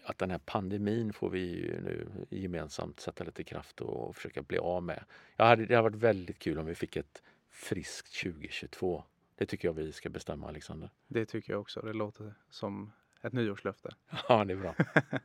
att 0.09 0.17
den 0.17 0.31
här 0.31 0.39
pandemin 0.45 1.13
får 1.13 1.29
vi 1.29 1.75
nu 1.83 2.07
gemensamt 2.29 2.99
sätta 2.99 3.23
lite 3.23 3.43
kraft 3.43 3.81
och 3.81 4.15
försöka 4.15 4.41
bli 4.41 4.57
av 4.57 4.83
med. 4.83 5.03
Jag 5.35 5.45
hade, 5.45 5.65
det 5.65 5.75
hade 5.75 5.89
varit 5.89 6.03
väldigt 6.03 6.39
kul 6.39 6.59
om 6.59 6.65
vi 6.65 6.75
fick 6.75 6.95
ett 6.95 7.23
friskt 7.49 8.21
2022. 8.23 9.03
Det 9.35 9.45
tycker 9.45 9.67
jag 9.67 9.73
vi 9.73 9.91
ska 9.91 10.09
bestämma, 10.09 10.47
Alexander. 10.47 10.89
Det 11.07 11.25
tycker 11.25 11.53
jag 11.53 11.61
också. 11.61 11.81
Det 11.81 11.93
låter 11.93 12.33
som 12.49 12.91
ett 13.21 13.33
nyårslöfte. 13.33 13.95
Ja, 14.29 14.45
det 14.45 14.53
är 14.53 14.57
bra. 14.57 14.75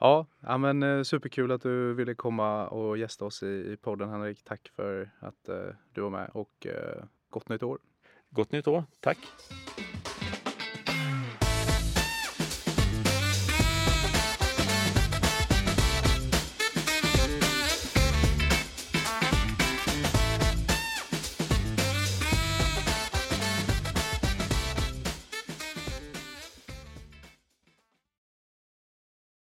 Ja, 0.00 0.26
ja 0.40 0.58
men 0.58 0.82
eh, 0.82 1.02
superkul 1.02 1.52
att 1.52 1.62
du 1.62 1.94
ville 1.94 2.14
komma 2.14 2.68
och 2.68 2.98
gästa 2.98 3.24
oss 3.24 3.42
i, 3.42 3.72
i 3.72 3.76
podden 3.76 4.08
Henrik. 4.08 4.44
Tack 4.44 4.68
för 4.76 5.10
att 5.18 5.48
uh, 5.48 5.74
du 5.92 6.00
var 6.00 6.10
med 6.10 6.30
och 6.34 6.66
uh, 6.66 7.04
gott 7.30 7.48
nytt 7.48 7.62
år. 7.62 7.78
Gott 8.30 8.52
nytt 8.52 8.68
år, 8.68 8.84
tack. 9.00 9.18